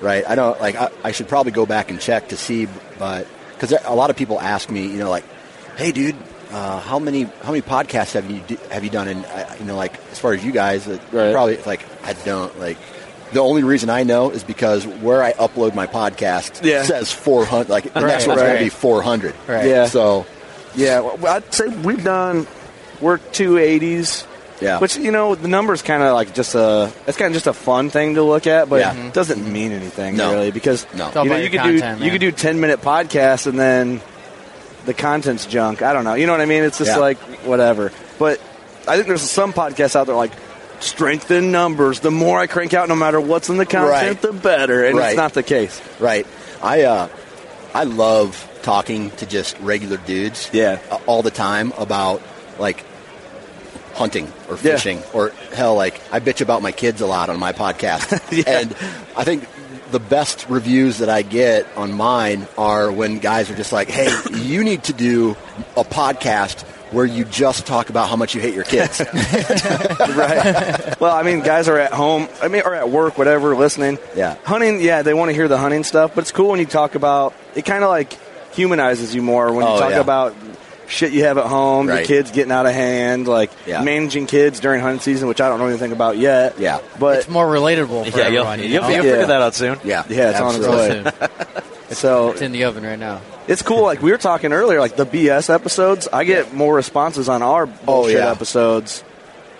Right. 0.00 0.24
I 0.28 0.34
don't 0.34 0.60
like. 0.60 0.76
I, 0.76 0.90
I 1.02 1.12
should 1.12 1.28
probably 1.28 1.52
go 1.52 1.66
back 1.66 1.90
and 1.90 2.00
check 2.00 2.28
to 2.28 2.36
see, 2.36 2.66
but 2.98 3.26
because 3.68 3.86
a 3.86 3.94
lot 3.94 4.10
of 4.10 4.16
people 4.16 4.40
ask 4.40 4.70
me, 4.70 4.86
you 4.86 4.98
know, 4.98 5.10
like, 5.10 5.24
"Hey, 5.76 5.92
dude, 5.92 6.16
uh, 6.52 6.80
how 6.80 6.98
many 6.98 7.22
how 7.42 7.50
many 7.50 7.62
podcasts 7.62 8.12
have 8.12 8.30
you 8.30 8.40
do, 8.46 8.56
have 8.70 8.84
you 8.84 8.90
done?" 8.90 9.08
And 9.08 9.26
I, 9.26 9.56
you 9.58 9.64
know, 9.64 9.76
like 9.76 9.94
as 10.12 10.18
far 10.18 10.32
as 10.32 10.44
you 10.44 10.52
guys, 10.52 10.86
uh, 10.88 10.98
Right. 11.12 11.32
probably 11.32 11.56
like 11.58 11.80
I 12.04 12.12
don't 12.12 12.58
like. 12.60 12.76
The 13.32 13.40
only 13.40 13.64
reason 13.64 13.90
I 13.90 14.04
know 14.04 14.30
is 14.30 14.44
because 14.44 14.86
where 14.86 15.20
I 15.22 15.32
upload 15.32 15.74
my 15.74 15.88
podcast 15.88 16.62
Yeah. 16.62 16.84
says 16.84 17.10
400. 17.10 17.68
Like 17.68 17.92
the 17.92 18.00
next 18.00 18.26
Right, 18.26 18.36
one's 18.36 18.42
going 18.42 18.58
to 18.58 18.64
be 18.64 18.68
400. 18.68 19.34
Right. 19.48 19.66
Yeah. 19.66 19.86
So 19.86 20.24
Yeah, 20.76 21.00
well, 21.00 21.34
I'd 21.36 21.52
say 21.52 21.66
we've 21.68 22.04
done 22.04 22.46
we're 23.00 23.18
two 23.18 23.58
eighties. 23.58 24.24
Yeah. 24.60 24.78
Which 24.78 24.96
you 24.96 25.10
know 25.10 25.34
the 25.34 25.48
number's 25.48 25.82
kind 25.82 26.02
of 26.02 26.14
like 26.14 26.34
just 26.34 26.54
a 26.54 26.92
it's 27.06 27.18
kind 27.18 27.28
of 27.28 27.34
just 27.34 27.46
a 27.46 27.52
fun 27.52 27.90
thing 27.90 28.14
to 28.14 28.22
look 28.22 28.46
at, 28.46 28.68
but 28.68 28.80
Yeah. 28.80 28.94
it 29.08 29.12
doesn't 29.12 29.50
mean 29.52 29.72
anything 29.72 30.16
No. 30.16 30.32
really 30.32 30.50
because 30.52 30.86
No. 30.94 31.08
You 31.08 31.28
know 31.28 31.36
you 31.36 31.42
your 31.42 31.50
could 31.50 31.62
do 31.62 31.80
content, 31.80 32.00
you 32.02 32.10
could 32.10 32.20
do 32.20 32.30
ten 32.32 32.60
minute 32.60 32.80
podcasts 32.80 33.46
and 33.46 33.58
then 33.58 34.00
the 34.86 34.94
content's 34.94 35.46
junk. 35.46 35.82
I 35.82 35.92
don't 35.92 36.04
know. 36.04 36.14
You 36.14 36.26
know 36.26 36.32
what 36.32 36.40
I 36.40 36.46
mean? 36.46 36.62
It's 36.62 36.78
just 36.78 36.90
Yeah. 36.92 36.98
like 36.98 37.18
whatever. 37.44 37.90
But 38.18 38.40
I 38.86 38.94
think 38.96 39.08
there's 39.08 39.22
some 39.22 39.52
podcasts 39.52 39.96
out 39.96 40.06
there 40.06 40.14
like 40.16 40.32
strength 40.80 41.30
in 41.30 41.50
numbers. 41.50 42.00
The 42.00 42.10
more 42.10 42.38
I 42.38 42.46
crank 42.46 42.74
out, 42.74 42.88
no 42.88 42.94
matter 42.96 43.20
what's 43.20 43.48
in 43.48 43.56
the 43.56 43.66
content, 43.66 43.90
Right. 43.90 44.20
the 44.22 44.32
better. 44.32 44.84
And 44.84 44.98
Right. 44.98 45.08
it's 45.08 45.16
not 45.16 45.32
the 45.34 45.42
case. 45.42 45.80
Right. 45.98 46.26
I 46.62 46.82
uh, 46.82 47.08
I 47.74 47.84
love 47.84 48.46
talking 48.62 49.10
to 49.16 49.26
just 49.26 49.56
regular 49.60 49.96
dudes. 49.96 50.48
Yeah. 50.52 50.78
All 51.06 51.22
the 51.22 51.30
time 51.32 51.72
about 51.76 52.22
like 52.58 52.84
hunting 53.94 54.26
or 54.48 54.54
Yeah. 54.56 54.72
fishing 54.76 55.02
or 55.12 55.30
hell 55.54 55.74
like 55.76 56.00
I 56.12 56.20
bitch 56.20 56.40
about 56.40 56.62
my 56.62 56.72
kids 56.72 57.00
a 57.00 57.06
lot 57.06 57.30
on 57.30 57.38
my 57.38 57.52
podcast. 57.52 58.20
Yeah. 58.32 58.60
And 58.60 58.72
I 59.16 59.24
think 59.24 59.46
the 59.90 60.00
best 60.00 60.46
reviews 60.48 60.98
that 60.98 61.08
I 61.08 61.22
get 61.22 61.66
on 61.76 61.92
mine 61.92 62.48
are 62.58 62.90
when 62.90 63.18
guys 63.20 63.50
are 63.50 63.54
just 63.54 63.72
like, 63.72 63.88
"Hey, 63.88 64.08
you 64.32 64.64
need 64.64 64.82
to 64.84 64.92
do 64.92 65.36
a 65.76 65.84
podcast 65.84 66.62
where 66.90 67.04
you 67.06 67.24
just 67.24 67.66
talk 67.66 67.90
about 67.90 68.08
how 68.08 68.16
much 68.16 68.34
you 68.34 68.40
hate 68.40 68.54
your 68.54 68.64
kids." 68.64 69.00
right. 69.98 71.00
Well, 71.00 71.14
I 71.14 71.22
mean, 71.22 71.40
guys 71.40 71.68
are 71.68 71.78
at 71.78 71.92
home. 71.92 72.28
I 72.42 72.48
mean, 72.48 72.62
or 72.64 72.74
at 72.74 72.88
work, 72.90 73.18
whatever, 73.18 73.54
listening. 73.54 73.98
Yeah. 74.16 74.36
Hunting. 74.44 74.80
Yeah, 74.80 75.02
they 75.02 75.14
want 75.14 75.28
to 75.30 75.34
hear 75.34 75.48
the 75.48 75.58
hunting 75.58 75.84
stuff, 75.84 76.12
but 76.14 76.22
it's 76.22 76.32
cool 76.32 76.50
when 76.50 76.60
you 76.60 76.66
talk 76.66 76.94
about. 76.94 77.34
It 77.54 77.64
kind 77.64 77.84
of 77.84 77.90
like 77.90 78.18
humanizes 78.54 79.14
you 79.14 79.22
more 79.22 79.52
when 79.52 79.66
you 79.66 79.72
Oh, 79.72 79.78
talk 79.78 79.90
yeah. 79.90 80.00
about 80.00 80.34
shit 80.88 81.12
you 81.12 81.24
have 81.24 81.38
at 81.38 81.46
home, 81.46 81.88
your 81.88 82.02
kids 82.04 82.30
getting 82.30 82.52
out 82.52 82.66
of 82.66 82.72
hand, 82.72 83.26
like 83.28 83.50
Yeah. 83.66 83.82
managing 83.82 84.26
kids 84.26 84.60
during 84.60 84.80
hunting 84.80 85.00
season, 85.00 85.28
which 85.28 85.40
I 85.40 85.48
don't 85.48 85.58
know 85.58 85.66
anything 85.66 85.92
about 85.92 86.16
yet. 86.18 86.58
Yeah. 86.58 86.78
But 86.98 87.18
It's 87.18 87.28
more 87.28 87.46
relatable 87.46 88.10
for 88.10 88.18
Yeah, 88.18 88.28
you'll, 88.28 88.46
everyone. 88.46 88.58
you 88.60 88.64
you'll, 88.66 88.82
know? 88.82 88.88
you'll 88.88 89.04
Yeah. 89.04 89.10
figure 89.12 89.26
that 89.26 89.40
out 89.42 89.54
soon. 89.54 89.78
yeah. 89.84 90.04
Yeah, 90.08 90.30
it's 90.30 90.40
on 90.40 90.54
its 90.56 90.64
absolutely. 90.66 91.02
way. 91.02 91.12
Soon. 91.20 91.54
so 91.96 92.30
It's 92.32 92.42
in 92.42 92.52
the 92.52 92.64
oven 92.64 92.84
right 92.84 92.98
now. 92.98 93.20
it's 93.48 93.62
cool. 93.62 93.82
Like 93.82 94.02
we 94.02 94.10
were 94.10 94.18
talking 94.18 94.52
earlier, 94.52 94.80
like 94.80 94.96
the 94.96 95.06
BS 95.06 95.48
episodes. 95.52 96.08
I 96.12 96.24
get 96.24 96.52
more 96.54 96.74
responses 96.74 97.28
on 97.28 97.42
our 97.42 97.64
oh, 97.64 97.72
bullshit 97.84 98.16
Oh, 98.16 98.18
yeah. 98.20 98.30
episodes 98.30 99.02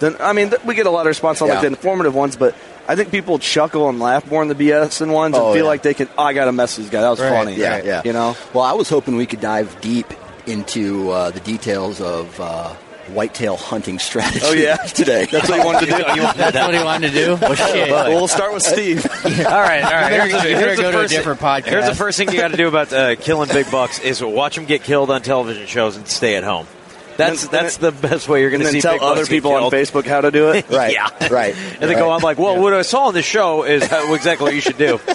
than 0.01 0.17
I 0.21 0.33
mean. 0.33 0.51
Th- 0.51 0.63
we 0.65 0.75
get 0.75 0.87
a 0.87 0.91
lot 0.91 1.03
of 1.03 1.07
response 1.07 1.41
on 1.43 1.49
like 1.49 1.57
Yeah. 1.57 1.61
the 1.63 1.67
informative 1.69 2.15
ones, 2.15 2.37
but 2.37 2.55
I 2.87 2.97
think 2.97 3.11
people 3.11 3.39
chuckle 3.39 3.89
and 3.89 3.99
laugh 3.99 4.31
more 4.31 4.43
in 4.43 4.49
the 4.49 4.55
BS 4.55 5.01
and 5.01 5.11
ones 5.13 5.35
and 5.37 5.43
Oh, 5.45 5.53
feel 5.55 5.63
yeah. 5.65 5.69
like 5.69 5.83
they 5.83 5.95
can. 5.95 6.09
Oh, 6.19 6.23
I 6.25 6.33
got 6.35 6.45
to 6.47 6.53
mess 6.53 6.77
these 6.77 6.91
guys. 6.91 7.03
That 7.03 7.11
was 7.11 7.21
Right, 7.21 7.31
funny. 7.31 7.55
Yeah, 7.55 7.81
yeah. 7.83 8.03
You 8.05 8.13
know. 8.13 8.37
Well, 8.53 8.65
I 8.65 8.73
was 8.73 8.89
hoping 8.91 9.17
we 9.17 9.25
could 9.27 9.41
dive 9.41 9.75
deep 9.81 10.13
into 10.47 11.11
uh, 11.11 11.31
the 11.31 11.41
details 11.41 12.01
of 12.01 12.39
uh, 12.41 12.75
whitetail 13.13 13.57
hunting 13.57 13.99
strategy. 13.99 14.41
Oh, 14.43 14.53
yeah. 14.53 14.77
today. 14.87 15.27
That's 15.31 15.49
what 15.49 15.59
you 15.59 15.65
wanted 15.65 15.81
to 15.81 15.87
do. 15.87 15.93
That's 16.37 16.57
what 16.57 16.75
he 16.75 16.83
wanted 16.83 17.13
to 17.13 17.15
do. 17.15 17.37
Well, 17.41 17.55
shit. 17.55 17.91
Well, 17.91 18.11
we'll 18.11 18.29
start 18.29 18.53
with 18.55 18.63
Steve. 18.63 19.05
All 19.25 19.31
right, 19.31 19.83
all 19.85 19.91
right. 19.91 20.13
You 20.13 20.19
better- 20.19 20.29
Here's, 20.29 20.43
the- 20.43 20.49
here's 20.49 20.81
go 20.81 20.91
to 20.91 20.99
a 20.99 21.01
first 21.03 21.15
different 21.15 21.41
thing- 21.41 21.49
podcast. 21.49 21.65
Here's 21.69 21.87
the 21.89 21.95
first 21.95 22.19
thing 22.19 22.31
you 22.33 22.39
got 22.39 22.51
to 22.53 22.57
do 22.57 22.69
about 22.69 22.93
uh, 22.93 23.17
killing 23.17 23.49
big 23.51 23.71
bucks 23.71 23.99
is 24.01 24.23
watch 24.23 24.57
them 24.57 24.65
get 24.65 24.83
killed 24.85 25.11
on 25.11 25.21
television 25.23 25.67
shows 25.67 25.97
and 25.97 26.07
stay 26.09 26.37
at 26.37 26.45
home. 26.45 26.67
That's 27.17 27.47
then- 27.47 27.63
that's 27.63 27.77
the 27.79 27.93
best 27.93 28.29
way 28.29 28.41
you're 28.41 28.51
going 28.51 28.63
to 28.63 28.69
see 28.69 28.81
tell 28.81 29.03
other 29.03 29.27
people 29.27 29.53
on. 29.53 29.71
Facebook 29.71 30.07
how 30.07 30.21
to 30.21 30.31
do 30.31 30.51
it. 30.51 30.69
right, 30.71 30.93
Yeah. 30.93 31.09
right. 31.33 31.55
And 31.81 31.91
they 31.91 31.95
go 31.95 32.11
I'm 32.11 32.21
like, 32.23 32.39
well, 32.39 32.61
what 32.61 32.73
I 32.75 32.83
saw 32.83 33.07
on 33.09 33.15
the 33.15 33.23
show 33.23 33.65
is 33.65 33.85
how, 33.87 34.13
exactly 34.15 34.45
what 34.45 34.55
you 34.55 34.61
should 34.61 34.79
do. 34.79 35.01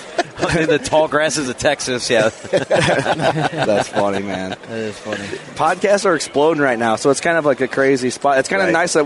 In 0.58 0.70
the 0.70 0.80
tall 0.80 1.10
grasses 1.10 1.50
of 1.50 1.58
Texas, 1.58 2.10
yeah. 2.10 2.30
That's 2.90 3.90
funny, 3.90 4.20
man. 4.24 4.52
That 4.52 4.70
is 4.72 4.98
funny. 4.98 5.18
Podcasts 5.56 6.06
are 6.06 6.16
exploding 6.16 6.62
right 6.64 6.80
now, 6.80 6.96
so 6.96 7.10
it's 7.10 7.20
kind 7.20 7.38
of 7.38 7.46
like 7.46 7.60
a 7.62 7.68
crazy 7.68 8.10
spot. 8.10 8.38
It's 8.40 8.48
kind 8.50 8.62
of 8.62 8.72
nice 8.72 8.94
that 8.94 9.06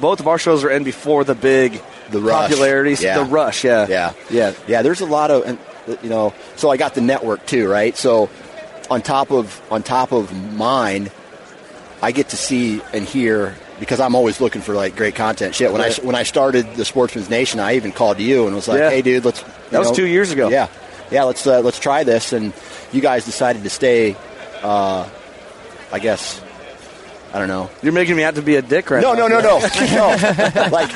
both 0.00 0.20
of 0.20 0.28
our 0.28 0.38
shows 0.38 0.64
are 0.64 0.70
in 0.70 0.84
before 0.84 1.24
the 1.24 1.34
big 1.34 1.80
The 2.10 2.20
rush. 2.20 2.50
popularity, 2.50 2.94
Yeah. 3.02 3.18
the 3.18 3.24
rush. 3.24 3.64
Yeah, 3.64 3.86
Yeah, 3.88 4.12
yeah. 4.30 4.52
yeah. 4.66 4.82
There's 4.82 5.00
a 5.00 5.06
lot 5.06 5.30
of, 5.30 5.44
and, 5.46 5.58
you 6.02 6.10
know. 6.10 6.34
So 6.56 6.70
I 6.70 6.76
got 6.76 6.94
the 6.94 7.00
network 7.00 7.46
too, 7.46 7.68
right? 7.70 7.96
So 7.96 8.28
on 8.90 9.00
top 9.02 9.30
of 9.30 9.60
on 9.70 9.82
top 9.82 10.12
of 10.12 10.30
mine, 10.54 11.10
I 12.06 12.12
get 12.12 12.28
to 12.28 12.36
see 12.36 12.80
and 12.94 13.04
hear 13.04 13.56
because 13.80 13.98
I'm 13.98 14.14
always 14.14 14.40
looking 14.40 14.62
for 14.62 14.74
like 14.74 14.94
great 14.94 15.16
content. 15.16 15.54
Shit, 15.56 15.72
when 15.72 15.80
Right. 15.82 15.98
I 15.98 16.06
when 16.06 16.14
I 16.14 16.22
started 16.22 16.64
the 16.76 16.84
Sportsman's 16.84 17.28
Nation, 17.28 17.58
I 17.58 17.74
even 17.74 17.90
called 17.90 18.20
you 18.20 18.46
and 18.46 18.54
was 18.54 18.68
like, 18.68 18.78
Yeah. 18.78 18.90
"Hey, 18.90 19.02
dude, 19.02 19.24
let's." 19.24 19.42
That 19.70 19.80
was 19.80 19.90
two 19.90 20.06
years 20.06 20.30
ago. 20.30 20.48
Yeah, 20.48 20.68
yeah. 21.10 21.24
Let's 21.24 21.44
uh, 21.46 21.60
let's 21.66 21.80
try 21.80 22.04
this, 22.04 22.32
and 22.32 22.52
you 22.92 23.00
guys 23.00 23.24
decided 23.24 23.64
to 23.64 23.70
stay. 23.70 24.14
Uh, 24.62 25.08
I 25.92 25.98
guess. 25.98 26.40
I 27.36 27.38
don't 27.38 27.48
know. 27.48 27.68
You're 27.82 27.92
making 27.92 28.16
me 28.16 28.24
out 28.24 28.36
to 28.36 28.40
be 28.42 28.56
a 28.56 28.62
dick 28.62 28.88
right 28.90 29.02
No, 29.02 29.12
now. 29.12 29.26
no, 29.28 29.40
no, 29.40 29.58
no, 29.58 29.58
no. 29.92 30.68
Like 30.72 30.88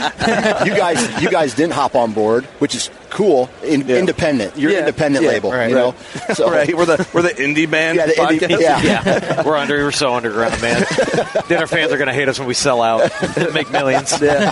you 0.66 0.75
guys, 0.75 1.23
you 1.23 1.28
guys 1.30 1.52
didn't 1.54 1.75
hop 1.75 1.94
on 1.94 2.12
board, 2.14 2.47
which 2.61 2.75
is 2.75 2.88
cool. 3.11 3.50
In, 3.62 3.87
Yeah. 3.87 3.97
Independent, 3.97 4.56
you're 4.56 4.70
Yeah, 4.73 4.78
independent 4.78 5.23
yeah, 5.23 5.30
label, 5.32 5.50
right, 5.52 5.68
you 5.68 5.75
know. 5.75 5.94
So 6.32 6.50
right, 6.50 6.75
we're 6.75 6.87
the 6.87 7.06
we're 7.12 7.20
the 7.20 7.28
indie 7.35 7.70
band. 7.70 7.99
yeah, 7.99 8.06
the 8.06 8.12
indie, 8.14 8.59
yeah, 8.59 8.80
Yeah, 8.82 9.42
we're 9.44 9.54
under. 9.59 9.85
We're 9.85 9.92
so 9.92 10.14
underground, 10.14 10.62
man. 10.62 10.82
then 11.49 11.59
our 11.61 11.66
fans 11.66 11.92
are 11.92 11.99
going 11.99 12.09
to 12.09 12.14
hate 12.14 12.28
us 12.30 12.38
when 12.38 12.49
we 12.49 12.54
sell 12.54 12.80
out, 12.80 13.11
and 13.37 13.52
make 13.52 13.70
millions. 13.70 14.18
Yeah. 14.18 14.50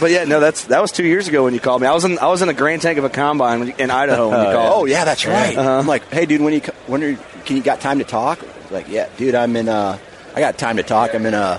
But 0.00 0.10
yeah, 0.10 0.24
no, 0.24 0.40
that's 0.40 0.64
that 0.64 0.80
was 0.82 0.90
two 0.90 1.04
years 1.04 1.28
ago 1.28 1.44
when 1.44 1.54
you 1.54 1.60
called 1.60 1.82
me. 1.82 1.86
I 1.86 1.92
was 1.94 2.04
in 2.04 2.18
I 2.18 2.26
was 2.26 2.42
in 2.42 2.48
a 2.48 2.54
grand 2.54 2.82
tank 2.82 2.98
of 2.98 3.04
a 3.04 3.10
combine 3.10 3.66
you- 3.68 3.74
in 3.78 3.90
Idaho 3.92 4.28
when 4.30 4.40
you 4.40 4.52
called. 4.52 4.72
Oh 4.82 4.84
yeah, 4.86 5.04
that's 5.04 5.24
right. 5.24 5.56
Uh-huh. 5.56 5.78
I'm 5.78 5.86
like, 5.86 6.04
hey, 6.12 6.26
dude, 6.26 6.40
when 6.40 6.52
you 6.54 6.60
when 6.88 7.04
are 7.04 7.10
you, 7.10 7.18
can 7.44 7.56
you 7.56 7.62
got 7.62 7.80
time 7.80 7.98
to 7.98 8.04
talk? 8.04 8.40
Like, 8.70 8.88
yeah, 8.88 9.08
dude, 9.16 9.34
I'm 9.34 9.54
in. 9.56 9.68
Uh, 9.68 9.98
I 10.34 10.40
got 10.40 10.58
time 10.58 10.76
to 10.76 10.82
talk. 10.82 11.14
I'm 11.14 11.26
in. 11.26 11.34
Uh, 11.34 11.58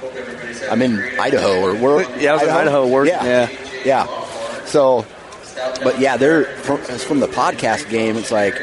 I'm 0.70 0.82
in 0.82 1.00
Idaho 1.20 1.62
or 1.62 1.74
where? 1.76 2.20
Yeah, 2.20 2.32
I 2.32 2.34
was 2.36 2.44
in 2.44 2.50
Idaho 2.50 2.88
working, 2.88 3.14
Yeah, 3.16 3.50
yeah. 3.84 4.66
So, 4.66 5.06
but 5.84 6.00
yeah, 6.00 6.18
there 6.18 6.44
from, 6.46 6.78
from 6.80 7.20
the 7.20 7.28
podcast 7.28 7.90
game. 7.90 8.18
It's 8.18 8.32
like 8.32 8.54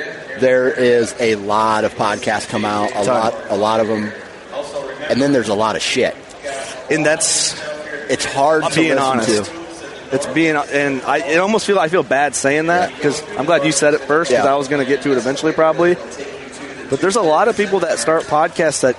there 0.41 0.69
is 0.69 1.15
a 1.19 1.35
lot 1.37 1.85
of 1.85 1.95
podcasts 1.95 2.49
come 2.49 2.65
out. 2.65 2.95
A 2.95 3.03
lot, 3.05 3.35
a 3.51 3.57
lot 3.57 3.81
of 3.81 3.89
them, 3.89 4.13
and 5.11 5.21
then 5.21 5.33
there's 5.33 5.49
a 5.49 5.55
lot 5.55 5.75
of 5.77 5.83
shit. 5.83 6.15
and 6.91 7.05
that's 7.05 7.55
It's 8.09 8.25
hard 8.25 8.63
I'm 8.65 8.71
to 8.71 8.77
being 8.81 8.99
honest. 8.99 9.29
to. 9.51 9.67
It's 10.13 10.27
being 10.29 10.55
and 10.55 11.03
I 11.03 11.19
it 11.19 11.39
almost 11.39 11.67
feel 11.67 11.81
I 11.81 11.89
feel 11.89 12.05
bad 12.05 12.37
saying 12.37 12.67
that 12.67 12.91
Yeah. 12.91 12.97
because 12.97 13.23
I'm 13.37 13.45
glad 13.47 13.65
you 13.65 13.73
said 13.73 13.95
it 13.95 14.03
first 14.03 14.31
because 14.31 14.45
Yeah. 14.45 14.53
I 14.53 14.57
was 14.57 14.69
going 14.69 14.85
to 14.85 14.89
get 14.89 15.03
to 15.03 15.11
it 15.13 15.19
eventually 15.19 15.53
probably. 15.53 15.95
But 16.89 17.01
there's 17.01 17.17
a 17.17 17.23
lot 17.23 17.49
of 17.49 17.57
people 17.57 17.81
that 17.81 17.99
start 17.99 18.23
podcasts 18.25 18.83
that 18.83 18.95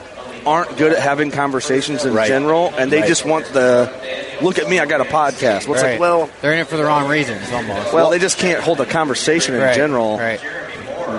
aren't 0.48 0.78
good 0.78 0.94
at 0.94 1.00
having 1.00 1.32
conversations 1.32 2.06
in 2.06 2.14
Right. 2.14 2.28
general, 2.28 2.74
and 2.78 2.92
they 2.92 3.00
Right. 3.02 3.08
just 3.08 3.26
want 3.26 3.46
the 3.54 3.90
look 4.42 4.60
at 4.60 4.70
me, 4.70 4.80
I 4.80 4.86
got 4.86 5.02
a 5.02 5.06
podcast. 5.06 5.68
What's 5.68 5.82
Right. 5.82 5.92
like, 5.94 6.00
well, 6.00 6.30
they're 6.42 6.54
in 6.54 6.60
it 6.60 6.68
for 6.68 6.78
the 6.78 6.86
wrong 6.86 7.08
reasons, 7.08 7.42
almost. 7.54 7.92
well, 7.94 8.10
they 8.12 8.20
just 8.20 8.38
can't 8.38 8.60
hold 8.62 8.80
a 8.82 8.86
conversation 8.86 9.56
in 9.56 9.62
right. 9.62 9.76
general. 9.76 10.18
Right. 10.18 10.40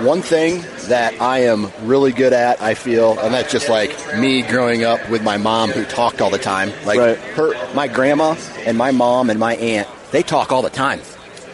One 0.03 0.23
thing 0.23 0.65
that 0.89 1.21
I 1.21 1.41
am 1.45 1.73
really 1.83 2.13
good 2.13 2.33
at, 2.33 2.63
I 2.63 2.75
feel, 2.75 3.19
and 3.19 3.33
that's 3.35 3.51
just 3.51 3.69
like 3.69 3.91
me 4.17 4.43
growing 4.43 4.85
up 4.85 5.09
with 5.11 5.23
my 5.23 5.37
mom 5.39 5.71
who 5.71 5.85
talked 5.85 6.21
all 6.21 6.31
the 6.31 6.39
time. 6.39 6.73
Like 6.85 6.99
Right. 6.99 7.17
her, 7.37 7.55
my 7.75 7.89
grandma 7.89 8.35
and 8.67 8.77
my 8.79 8.91
mom 8.93 9.31
and 9.31 9.41
my 9.41 9.57
aunt, 9.57 9.89
they 10.13 10.23
talk 10.23 10.53
all 10.53 10.63
the 10.63 10.71
time. 10.71 11.01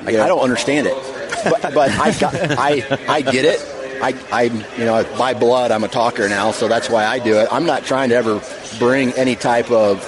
Like, 0.04 0.14
Yeah. 0.14 0.25
I 0.25 0.28
don't 0.28 0.40
understand 0.40 0.87
it, 0.87 0.97
but, 1.45 1.73
but 1.75 1.90
I 1.93 2.11
got, 2.12 2.35
I, 2.59 2.99
I 3.09 3.21
get 3.23 3.45
it. 3.45 3.64
I, 4.04 4.14
I, 4.30 4.42
you 4.44 4.84
know, 4.84 5.02
by 5.18 5.34
blood, 5.34 5.70
I'm 5.70 5.82
a 5.84 5.88
talker 5.88 6.28
now, 6.28 6.50
so 6.52 6.68
that's 6.68 6.88
why 6.90 7.04
I 7.06 7.18
do 7.18 7.38
it. 7.38 7.49
I'm 7.50 7.64
not 7.66 7.84
trying 7.84 8.11
to 8.11 8.16
ever 8.16 8.40
bring 8.78 9.12
any 9.12 9.34
type 9.37 9.70
of, 9.70 10.04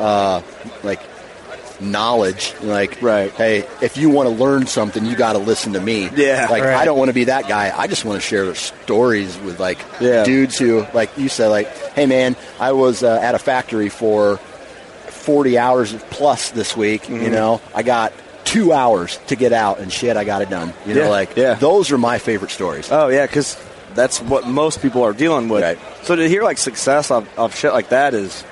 uh, 0.00 0.42
like, 0.82 1.00
knowledge. 1.80 2.54
Like, 2.62 3.00
Right. 3.02 3.30
hey, 3.32 3.66
if 3.80 3.96
you 3.96 4.10
want 4.10 4.28
to 4.28 4.34
learn 4.34 4.66
something, 4.66 5.04
you 5.06 5.16
got 5.16 5.32
to 5.32 5.38
listen 5.38 5.72
to 5.72 5.80
me. 5.80 6.10
Yeah. 6.14 6.46
Like, 6.50 6.62
Right. 6.62 6.76
I 6.76 6.84
don't 6.84 6.98
want 6.98 7.08
to 7.08 7.14
be 7.14 7.24
that 7.24 7.48
guy. 7.48 7.72
I 7.76 7.86
just 7.86 8.04
want 8.04 8.20
to 8.20 8.26
share 8.26 8.54
stories 8.54 9.36
with 9.38 9.58
like 9.60 9.78
Yeah. 9.98 10.24
dudes 10.24 10.58
who, 10.58 10.86
like 10.92 11.10
you 11.16 11.28
said, 11.28 11.48
like, 11.48 11.68
hey 11.94 12.06
man, 12.06 12.36
I 12.58 12.72
was 12.72 13.02
uh, 13.02 13.18
at 13.22 13.34
a 13.34 13.38
factory 13.38 13.88
for 13.88 14.36
40 15.08 15.58
hours 15.58 15.94
plus 16.10 16.50
this 16.50 16.76
week. 16.76 17.02
Mm-hmm. 17.04 17.22
You 17.24 17.30
know, 17.30 17.60
I 17.74 17.82
got 17.82 18.12
two 18.52 18.72
hours 18.72 19.18
to 19.28 19.36
get 19.36 19.52
out 19.52 19.78
and 19.80 19.92
shit, 19.92 20.16
I 20.16 20.24
got 20.24 20.42
it 20.42 20.50
done. 20.50 20.72
You 20.86 20.94
Yeah, 20.94 21.04
know, 21.04 21.10
like 21.10 21.36
yeah. 21.36 21.54
those 21.54 21.90
are 21.92 21.98
my 21.98 22.18
favorite 22.18 22.50
stories. 22.50 22.90
Oh 22.90 23.08
yeah, 23.08 23.26
because 23.26 23.56
that's 23.94 24.20
what 24.20 24.46
most 24.46 24.80
people 24.82 25.02
are 25.02 25.12
dealing 25.12 25.48
with. 25.48 25.62
Right. 25.62 25.78
So 26.02 26.16
to 26.16 26.28
hear 26.28 26.42
like 26.42 26.58
success 26.58 27.10
of, 27.10 27.28
of 27.38 27.54
shit 27.56 27.72
like 27.72 27.88
that 27.90 28.14
is 28.14 28.44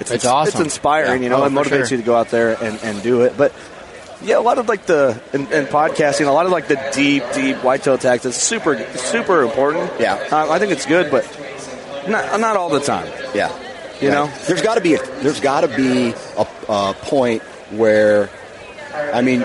it's 0.00 0.10
It's 0.10 0.24
It's 0.24 0.24
awesome. 0.26 0.62
inspiring. 0.62 1.22
Yeah. 1.22 1.24
You 1.24 1.30
know, 1.30 1.42
Oh, 1.42 1.46
it 1.46 1.50
motivates 1.52 1.88
sure. 1.88 1.96
you 1.98 2.02
to 2.02 2.02
go 2.02 2.14
out 2.16 2.30
there 2.30 2.56
and, 2.62 2.78
and 2.82 3.02
do 3.02 3.22
it. 3.22 3.36
But 3.36 3.52
yeah, 4.22 4.38
a 4.38 4.40
lot 4.40 4.58
of 4.58 4.68
like 4.68 4.86
the 4.86 5.20
in, 5.32 5.42
in 5.52 5.66
podcasting, 5.66 6.26
a 6.26 6.30
lot 6.30 6.46
of 6.46 6.52
like 6.52 6.68
the 6.68 6.80
deep, 6.94 7.22
deep 7.34 7.56
whitetail 7.64 7.98
tactics, 7.98 8.36
is 8.36 8.42
super, 8.42 8.78
super 8.96 9.42
important. 9.42 9.90
Yeah. 10.00 10.14
um, 10.30 10.50
I 10.50 10.58
think 10.58 10.72
it's 10.72 10.86
good, 10.86 11.10
but 11.10 11.24
not 12.08 12.38
not 12.40 12.56
all 12.56 12.70
the 12.70 12.80
time. 12.80 13.06
Yeah. 13.34 13.50
You 14.00 14.10
know? 14.10 14.26
there's 14.48 14.62
got 14.62 14.74
to 14.74 14.80
be 14.80 14.94
a, 14.94 14.98
there's 15.22 15.38
got 15.40 15.60
to 15.60 15.68
be 15.68 16.12
a, 16.36 16.46
a 16.68 16.94
point 17.02 17.42
where, 17.70 18.28
I 18.94 19.22
mean, 19.22 19.44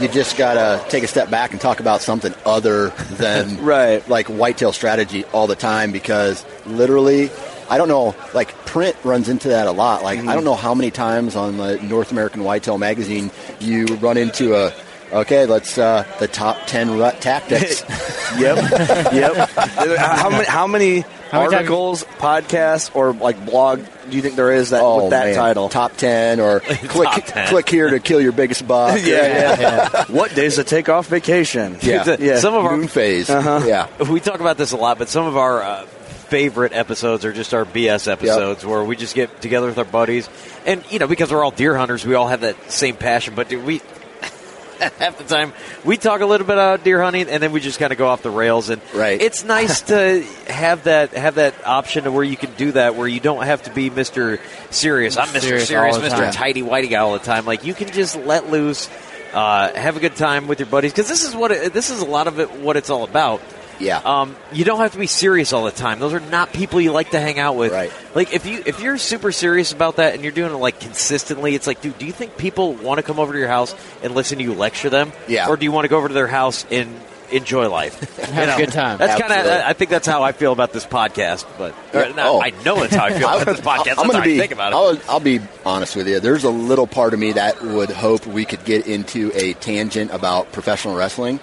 you 0.00 0.08
just 0.08 0.36
got 0.36 0.54
to 0.54 0.88
take 0.90 1.02
a 1.04 1.06
step 1.06 1.30
back 1.30 1.52
and 1.52 1.60
talk 1.60 1.80
about 1.80 2.02
something 2.02 2.34
other 2.44 2.88
than 3.12 3.62
Right. 3.64 4.06
like 4.08 4.26
whitetail 4.28 4.72
strategy 4.72 5.24
all 5.26 5.46
the 5.46 5.56
time 5.56 5.92
because 5.92 6.44
literally. 6.66 7.30
I 7.68 7.78
don't 7.78 7.88
know, 7.88 8.14
like 8.32 8.52
print 8.64 8.94
runs 9.02 9.28
into 9.28 9.48
that 9.48 9.66
a 9.66 9.72
lot. 9.72 10.04
Like 10.04 10.20
I 10.20 10.34
don't 10.36 10.44
know 10.44 10.54
how 10.54 10.72
many 10.72 10.92
times 10.92 11.34
on 11.34 11.56
the 11.56 11.82
North 11.82 12.12
American 12.12 12.44
Whitetail 12.44 12.78
magazine 12.78 13.32
you 13.58 13.86
run 13.86 14.16
into 14.16 14.54
a 14.54 14.72
Okay, 15.12 15.46
let's 15.46 15.76
uh, 15.76 16.04
the 16.20 16.28
top 16.28 16.58
ten 16.68 16.96
rut 16.96 17.20
tactics. 17.20 17.82
Yep, 18.38 18.56
yep. 19.12 19.48
How 19.98 20.28
many? 20.30 20.44
How 20.44 20.66
many 20.66 21.04
How 21.30 21.42
many 21.44 21.54
articles, 21.56 22.04
podcasts, 22.18 22.94
or 22.94 23.12
like 23.12 23.44
blog 23.44 23.84
do 24.08 24.16
you 24.16 24.22
think 24.22 24.36
there 24.36 24.52
is 24.52 24.70
that 24.70 24.82
with 24.82 25.10
that 25.10 25.22
Oh, 25.24 25.26
man. 25.26 25.34
title? 25.34 25.68
top 25.68 25.96
ten, 25.96 26.38
or 26.40 26.60
click 26.60 27.08
10. 27.26 27.48
click 27.48 27.68
here 27.68 27.90
to 27.90 27.98
kill 28.00 28.20
your 28.20 28.32
biggest 28.32 28.66
buck. 28.66 28.98
yeah, 29.04 29.60
yeah. 29.60 30.04
what 30.08 30.34
days 30.34 30.56
to 30.56 30.64
take 30.64 30.88
off 30.88 31.08
vacation? 31.08 31.76
Yeah. 31.82 32.16
yeah. 32.18 32.38
Some 32.38 32.54
of 32.54 32.64
our 32.64 32.76
Moon 32.76 32.88
phase. 32.88 33.28
Uh-huh. 33.28 33.64
Yeah. 33.66 33.88
we 34.10 34.20
talk 34.20 34.40
about 34.40 34.56
this 34.58 34.72
a 34.72 34.76
lot, 34.76 34.98
but 34.98 35.08
some 35.08 35.26
of 35.26 35.36
our 35.36 35.62
uh, 35.62 35.82
favorite 35.86 36.72
episodes 36.72 37.24
are 37.24 37.32
just 37.32 37.54
our 37.54 37.64
BS 37.64 38.10
episodes 38.10 38.64
where 38.64 38.82
we 38.84 38.96
just 38.96 39.14
get 39.14 39.40
together 39.40 39.66
with 39.66 39.78
our 39.78 39.84
buddies, 39.84 40.28
and 40.64 40.84
you 40.90 40.98
know 40.98 41.06
because 41.08 41.32
we're 41.32 41.42
all 41.44 41.50
deer 41.50 41.76
hunters, 41.76 42.04
we 42.06 42.14
all 42.14 42.28
have 42.28 42.42
that 42.42 42.70
same 42.70 42.96
passion. 42.96 43.34
But 43.34 43.48
do 43.48 43.60
we 43.60 43.80
half 44.98 45.18
the 45.18 45.24
time 45.24 45.52
we 45.84 45.96
talk 45.96 46.20
a 46.20 46.26
little 46.26 46.46
bit 46.46 46.54
about 46.54 46.84
deer 46.84 47.02
hunting, 47.02 47.28
and 47.28 47.42
then 47.42 47.52
we 47.52 47.60
just 47.60 47.78
kind 47.78 47.92
of 47.92 47.98
go 47.98 48.08
off 48.08 48.22
the 48.22 48.30
rails. 48.30 48.70
And 48.70 48.80
Right. 48.94 49.20
it's 49.20 49.44
nice 49.44 49.80
to 49.82 50.22
have 50.48 50.84
that 50.84 51.12
have 51.12 51.36
that 51.36 51.54
option 51.66 52.04
to 52.04 52.12
where 52.12 52.24
you 52.24 52.36
can 52.36 52.52
do 52.54 52.72
that, 52.72 52.94
where 52.96 53.08
you 53.08 53.20
don't 53.20 53.44
have 53.44 53.62
to 53.64 53.70
be 53.72 53.90
Mister 53.90 54.38
Serious. 54.70 55.16
I'm 55.16 55.32
Mister 55.32 55.48
Serious 55.60 55.68
Serious, 55.68 55.98
Mister 56.00 56.18
time. 56.18 56.32
Tidy 56.32 56.62
Whitey 56.62 56.90
guy 56.90 56.98
all 57.00 57.12
the 57.12 57.18
time. 57.18 57.46
Like 57.46 57.64
you 57.64 57.74
can 57.74 57.88
just 57.90 58.16
let 58.16 58.50
loose. 58.50 58.88
Uh, 59.32 59.70
have 59.74 59.98
a 59.98 60.00
good 60.00 60.16
time 60.16 60.46
with 60.46 60.60
your 60.60 60.68
buddies 60.68 60.92
because 60.92 61.08
this 61.08 61.22
is 61.22 61.34
what 61.34 61.50
it, 61.50 61.72
this 61.74 61.90
is 61.90 62.00
a 62.00 62.06
lot 62.06 62.26
of 62.26 62.38
it. 62.40 62.50
What 62.60 62.76
it's 62.78 62.88
all 62.88 63.04
about. 63.04 63.42
Yeah. 63.80 63.98
Um, 63.98 64.36
you 64.52 64.64
don't 64.64 64.80
have 64.80 64.92
to 64.92 64.98
be 64.98 65.06
serious 65.06 65.52
all 65.52 65.64
the 65.64 65.70
time. 65.70 65.98
Those 65.98 66.12
are 66.14 66.20
not 66.20 66.52
people 66.52 66.80
you 66.80 66.92
like 66.92 67.10
to 67.10 67.20
hang 67.20 67.38
out 67.38 67.56
with. 67.56 67.72
Right. 67.72 67.92
Like 68.14 68.32
if 68.32 68.46
you 68.46 68.62
if 68.66 68.80
you're 68.80 68.98
super 68.98 69.32
serious 69.32 69.72
about 69.72 69.96
that 69.96 70.14
and 70.14 70.22
you're 70.22 70.32
doing 70.32 70.52
it 70.52 70.56
like 70.56 70.80
consistently, 70.80 71.54
it's 71.54 71.66
like, 71.66 71.80
dude, 71.80 71.98
do 71.98 72.06
you 72.06 72.12
think 72.12 72.36
people 72.36 72.74
want 72.74 72.98
to 72.98 73.02
come 73.02 73.18
over 73.18 73.32
to 73.32 73.38
your 73.38 73.48
house 73.48 73.74
and 74.02 74.14
listen 74.14 74.38
to 74.38 74.44
you 74.44 74.54
lecture 74.54 74.90
them? 74.90 75.12
Yeah. 75.28 75.48
Or 75.48 75.56
do 75.56 75.64
you 75.64 75.72
want 75.72 75.84
to 75.84 75.88
go 75.88 75.98
over 75.98 76.08
to 76.08 76.14
their 76.14 76.26
house 76.26 76.64
and 76.70 76.94
enjoy 77.32 77.68
life? 77.68 77.98
Have 78.30 78.58
a 78.58 78.64
good 78.64 78.72
time. 78.72 78.98
That's 78.98 79.20
kind 79.20 79.32
of. 79.32 79.46
I 79.46 79.72
think 79.72 79.90
that's 79.90 80.06
how 80.06 80.22
I 80.22 80.30
feel 80.32 80.52
about 80.52 80.72
this 80.72 80.86
podcast. 80.86 81.44
But 81.58 81.74
or, 81.92 82.02
Yeah. 82.02 82.12
not- 82.12 82.26
Oh. 82.28 82.40
I 82.40 82.50
know 82.64 82.76
that's 82.80 82.94
how 82.94 83.04
I 83.06 83.10
feel 83.18 83.28
about 83.28 83.46
this 83.46 83.60
podcast. 83.60 83.94
I'm 83.98 84.08
gonna 84.08 84.22
be. 84.24 84.38
think 84.38 84.52
about 84.52 84.72
it. 84.72 84.76
I'll, 84.76 84.98
I'll 85.14 85.20
be 85.20 85.40
honest 85.64 85.96
with 85.96 86.08
you. 86.08 86.20
There's 86.20 86.44
a 86.44 86.50
little 86.50 86.86
part 86.86 87.14
of 87.14 87.20
me 87.20 87.32
that 87.32 87.60
would 87.62 87.90
hope 87.90 88.26
we 88.26 88.44
could 88.44 88.64
get 88.64 88.86
into 88.86 89.32
a 89.34 89.54
tangent 89.54 90.12
about 90.12 90.52
professional 90.52 90.94
wrestling 90.96 91.40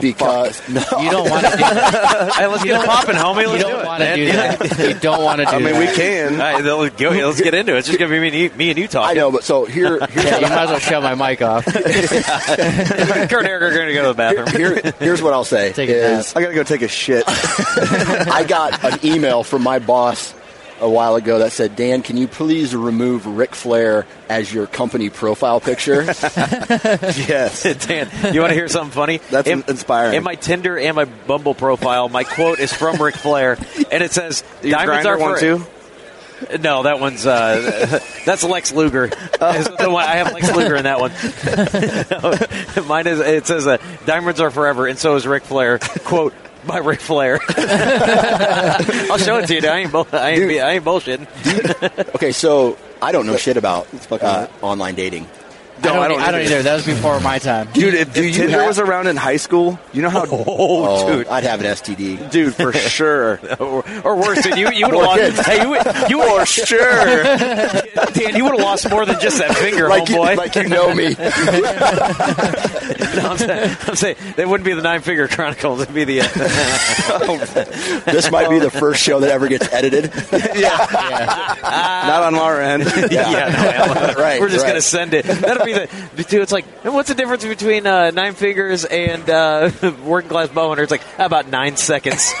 because 0.00 0.68
no, 0.68 0.80
You 1.00 1.10
don't 1.10 1.28
want 1.30 1.44
to 1.44 1.50
do 1.52 1.56
that. 1.58 2.32
hey, 2.36 2.46
let's 2.46 2.64
get 2.64 2.84
popping, 2.86 3.14
homie. 3.16 3.42
You 3.42 3.48
Let's 3.48 3.64
do 3.64 3.70
don't 3.70 3.80
it. 3.80 3.86
want 3.86 4.02
to 4.02 4.14
do 4.16 4.22
Yeah. 4.22 4.56
that. 4.56 4.78
You 4.88 4.94
don't 4.94 5.22
want 5.24 5.38
to 5.40 5.44
do 5.46 5.50
I 5.50 5.58
mean, 5.58 5.72
that. 5.74 5.78
we 5.80 5.86
can. 5.96 6.32
All 6.34 6.38
right, 6.38 6.64
let's, 6.64 6.96
go, 6.96 7.10
let's 7.10 7.40
get 7.40 7.54
into 7.54 7.74
it. 7.74 7.78
It's 7.78 7.86
just 7.88 7.98
gonna 7.98 8.10
be 8.10 8.20
me 8.20 8.28
and 8.28 8.36
you, 8.36 8.50
me 8.58 8.70
and 8.70 8.78
you 8.78 8.84
I 8.84 8.88
talking. 8.88 9.16
know, 9.16 9.30
but 9.32 9.44
so 9.44 9.64
here, 9.64 10.04
here's 10.10 10.24
Yeah, 10.24 10.36
you 10.38 10.42
might 10.48 10.62
as 10.64 10.70
well 10.70 10.78
shut 10.78 11.02
my 11.02 11.14
mic 11.14 11.42
off. 11.42 11.64
Kurt 11.64 11.80
and 11.84 13.46
Eric 13.46 13.62
are 13.62 13.78
gonna 13.78 13.92
go 13.94 14.02
to 14.02 14.08
the 14.08 14.14
bathroom. 14.14 14.48
here, 14.56 14.92
here's 14.98 15.22
what 15.22 15.32
I'll 15.32 15.44
say 15.44 15.72
Take 15.72 15.90
is 15.90 16.34
I 16.36 16.40
gotta 16.42 16.54
go 16.54 16.62
take 16.62 16.82
a 16.82 16.88
shit. 16.88 17.24
I 17.26 18.44
got 18.46 18.82
an 18.84 18.98
email 19.04 19.42
from 19.42 19.62
my 19.62 19.78
boss 19.78 20.32
a 20.80 20.88
while 20.88 21.14
ago 21.16 21.38
that 21.40 21.52
said, 21.52 21.76
Dan, 21.76 22.02
can 22.02 22.16
you 22.16 22.26
please 22.26 22.74
remove 22.74 23.26
Ric 23.26 23.54
Flair 23.54 24.06
as 24.28 24.52
your 24.52 24.66
company 24.66 25.10
profile 25.10 25.60
picture? 25.60 26.02
yes. 26.04 27.62
Dan, 27.86 28.08
you 28.34 28.40
want 28.40 28.50
to 28.50 28.54
hear 28.54 28.68
something 28.68 28.92
funny? 28.92 29.18
That's 29.30 29.48
in, 29.48 29.64
inspiring. 29.68 30.14
In 30.14 30.24
my 30.24 30.34
Tinder 30.34 30.78
and 30.78 30.96
my 30.96 31.04
Bumble 31.04 31.54
profile, 31.54 32.08
my 32.08 32.24
quote 32.24 32.58
is 32.58 32.72
from 32.72 33.00
Ric 33.00 33.14
Flair, 33.16 33.58
and 33.90 34.02
it 34.02 34.12
says, 34.12 34.42
Your 34.62 34.72
"Diamonds 34.72 35.06
Grindr 35.06 35.10
are 35.10 35.18
one 35.18 35.34
for 35.34 35.40
too. 35.40 35.66
No, 36.60 36.84
that 36.84 37.00
one's 37.00 37.26
uh, 37.26 38.00
that's 38.24 38.42
Lex 38.42 38.72
Luger. 38.72 39.04
Is 39.04 39.12
the 39.68 39.90
one- 39.90 40.04
I 40.04 40.16
have 40.16 40.32
Lex 40.32 40.50
Luger 40.56 40.76
in 40.76 40.84
that 40.84 40.98
one. 40.98 41.12
Mine 42.88 43.06
is 43.06 43.20
it 43.20 43.46
says 43.46 43.66
uh, 43.66 43.76
"Diamonds 44.06 44.40
are 44.40 44.50
forever," 44.50 44.86
and 44.86 44.98
so 44.98 45.16
is 45.16 45.26
Ric 45.26 45.42
Flair. 45.42 45.78
Quote. 45.78 46.32
By 46.66 46.78
Ric 46.78 47.00
Flair. 47.00 47.40
I'll 47.48 49.18
show 49.18 49.38
it 49.38 49.46
to 49.46 49.54
you. 49.54 49.60
dude. 49.60 49.70
I 49.70 49.78
ain't, 49.78 49.92
bull- 49.92 50.06
I 50.12 50.30
ain't, 50.30 50.48
be- 50.48 50.60
I 50.60 50.72
ain't 50.72 50.84
bullshitting. 50.84 51.26
okay, 52.14 52.32
so 52.32 52.76
I 53.00 53.12
don't 53.12 53.26
know 53.26 53.36
shit 53.36 53.56
about 53.56 53.86
fucking 53.86 54.26
uh, 54.26 54.48
online 54.62 54.94
dating. 54.94 55.26
I 55.80 55.86
don't, 55.86 55.98
I 55.98 56.08
don't 56.08 56.20
I 56.20 56.30
don't 56.30 56.40
either. 56.42 56.54
either. 56.56 56.62
That 56.64 56.74
was 56.74 56.86
before 56.86 57.20
my 57.20 57.38
time. 57.38 57.68
Dude, 57.72 57.94
if, 57.94 58.16
if 58.16 58.34
Tinder 58.36 58.58
have- 58.58 58.66
was 58.68 58.78
around 58.78 59.06
in 59.06 59.16
high 59.16 59.36
school, 59.38 59.78
you 59.92 60.02
know 60.02 60.10
how, 60.10 60.24
Oh, 60.26 60.44
Oh, 60.46 61.12
dude. 61.16 61.26
I'd 61.28 61.44
have 61.44 61.60
an 61.60 61.66
STD. 61.66 62.30
dude, 62.30 62.54
for 62.54 62.72
sure, 62.90 63.40
or, 63.58 63.84
or 64.04 64.16
worse, 64.16 64.42
dude, 64.42 64.56
you, 64.58 64.70
you 64.70 64.86
would 64.86 64.94
have 64.94 65.04
lost. 65.36 65.46
Hey, 65.46 65.62
you, 65.62 65.70
would- 65.70 66.10
you 66.10 66.18
would 66.18 66.40
for 66.40 66.46
sure. 66.46 67.24
Dan, 68.12 68.36
you 68.36 68.44
would 68.44 68.52
have 68.52 68.60
lost 68.60 68.88
more 68.90 69.06
than 69.06 69.18
just 69.20 69.38
that 69.38 69.56
finger, 69.56 69.88
Like 69.88 70.08
you, 70.08 70.16
homeboy. 70.16 70.36
like 70.36 70.54
you 70.56 70.68
know 70.68 70.94
me. 70.94 71.14
No, 73.16 73.30
I'm, 73.30 73.38
saying, 73.38 73.76
I'm 73.88 73.96
saying 73.96 74.16
they 74.36 74.44
wouldn't 74.46 74.64
be 74.64 74.72
the 74.74 74.82
Nine 74.82 75.00
Finger 75.00 75.26
Chronicles. 75.28 75.80
It'd 75.82 75.94
be 75.94 76.04
the. 76.04 76.20
Uh, 76.20 76.28
this 78.12 78.30
might 78.30 78.48
be 78.50 78.58
the 78.58 78.70
first 78.70 79.02
show 79.02 79.20
that 79.20 79.30
ever 79.30 79.48
gets 79.48 79.70
edited. 79.72 80.12
Yeah. 80.32 81.56
Not 82.06 82.22
on 82.24 82.34
our 82.34 82.60
end. 82.60 82.84
yeah, 83.10 84.12
no, 84.14 84.14
Right, 84.20 84.40
We're 84.40 84.48
just 84.48 84.62
right. 84.64 84.70
gonna 84.70 84.80
send 84.82 85.14
it. 85.14 85.24
That'll 85.24 85.64
be 85.64 85.69
the. 85.72 86.24
Dude, 86.28 86.42
it's 86.42 86.52
like, 86.52 86.64
what's 86.84 87.08
the 87.08 87.14
difference 87.14 87.44
between 87.44 87.86
uh, 87.86 88.10
Nine 88.10 88.34
figures 88.34 88.84
and 88.84 89.28
uh, 89.28 89.70
Working 90.04 90.30
Class 90.30 90.48
Bow 90.48 90.68
Hunter? 90.68 90.82
It's 90.82 90.90
like 90.90 91.02
how 91.16 91.26
about 91.26 91.48
nine 91.48 91.76
seconds. 91.76 92.32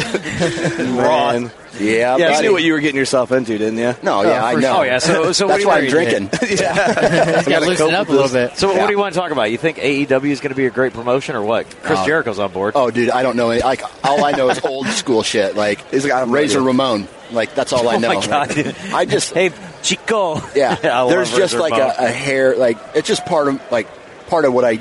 Raw. 0.00 1.32
Man. 1.32 1.50
Yeah, 1.78 2.16
You 2.36 2.42
knew 2.42 2.52
what 2.52 2.62
you 2.62 2.72
were 2.74 2.80
getting 2.80 2.96
yourself 2.98 3.32
into, 3.32 3.56
didn't 3.56 3.78
you? 3.78 3.94
No, 4.02 4.20
yeah, 4.22 4.44
I 4.44 4.52
know. 4.54 4.60
sure. 4.60 4.70
Oh, 4.76 4.82
yeah, 4.82 4.98
so- 4.98 5.32
so 5.32 5.46
what 5.46 5.52
that's 5.52 5.62
you 5.62 5.68
why 5.68 5.78
I'm 5.78 5.84
to 5.84 5.90
drinking. 5.90 6.26
Got 6.26 7.60
to 7.60 7.66
loosen 7.66 7.94
up 7.94 8.08
a 8.08 8.12
little 8.12 8.28
bit. 8.28 8.58
So, 8.58 8.70
Yeah. 8.70 8.80
what 8.80 8.86
do 8.88 8.92
you 8.92 8.98
want 8.98 9.14
to 9.14 9.20
talk 9.20 9.30
about? 9.30 9.50
You 9.50 9.56
think 9.56 9.78
AEW 9.78 10.30
is 10.30 10.40
going 10.40 10.50
to 10.50 10.56
be 10.56 10.66
a 10.66 10.70
great 10.70 10.92
promotion, 10.92 11.36
or 11.36 11.42
what? 11.42 11.70
Chris 11.82 11.98
Oh. 12.02 12.06
Jericho's 12.06 12.38
on 12.38 12.52
board. 12.52 12.72
Oh, 12.76 12.90
dude, 12.90 13.08
I 13.08 13.22
don't 13.22 13.36
know. 13.36 13.48
any- 13.50 13.62
Like, 13.62 13.82
all 14.04 14.22
I 14.24 14.32
know 14.32 14.50
is 14.50 14.62
old 14.62 14.88
school 14.88 15.22
shit. 15.22 15.54
Like, 15.56 15.88
He's 15.90 16.04
got 16.04 16.28
Razor. 16.28 16.60
Ramon. 16.60 17.08
Like, 17.30 17.54
that's 17.54 17.72
all 17.72 17.88
I 17.88 17.94
Oh 17.94 17.98
know. 17.98 18.08
my 18.14 18.26
God, 18.26 18.30
Like, 18.48 18.54
dude. 18.54 18.76
I 18.92 19.04
just, 19.06 19.32
Hey, 19.32 19.50
Chico. 19.82 20.40
yeah. 20.54 20.74
There's 21.08 21.30
just 21.34 21.54
like 21.54 21.72
a, 21.74 21.94
a 21.98 22.08
hair. 22.10 22.56
Like, 22.56 22.78
it's 22.94 23.08
just 23.08 23.24
part 23.26 23.48
of 23.48 23.60
like 23.72 23.88
part 24.28 24.44
of 24.44 24.52
what 24.52 24.64
I 24.64 24.76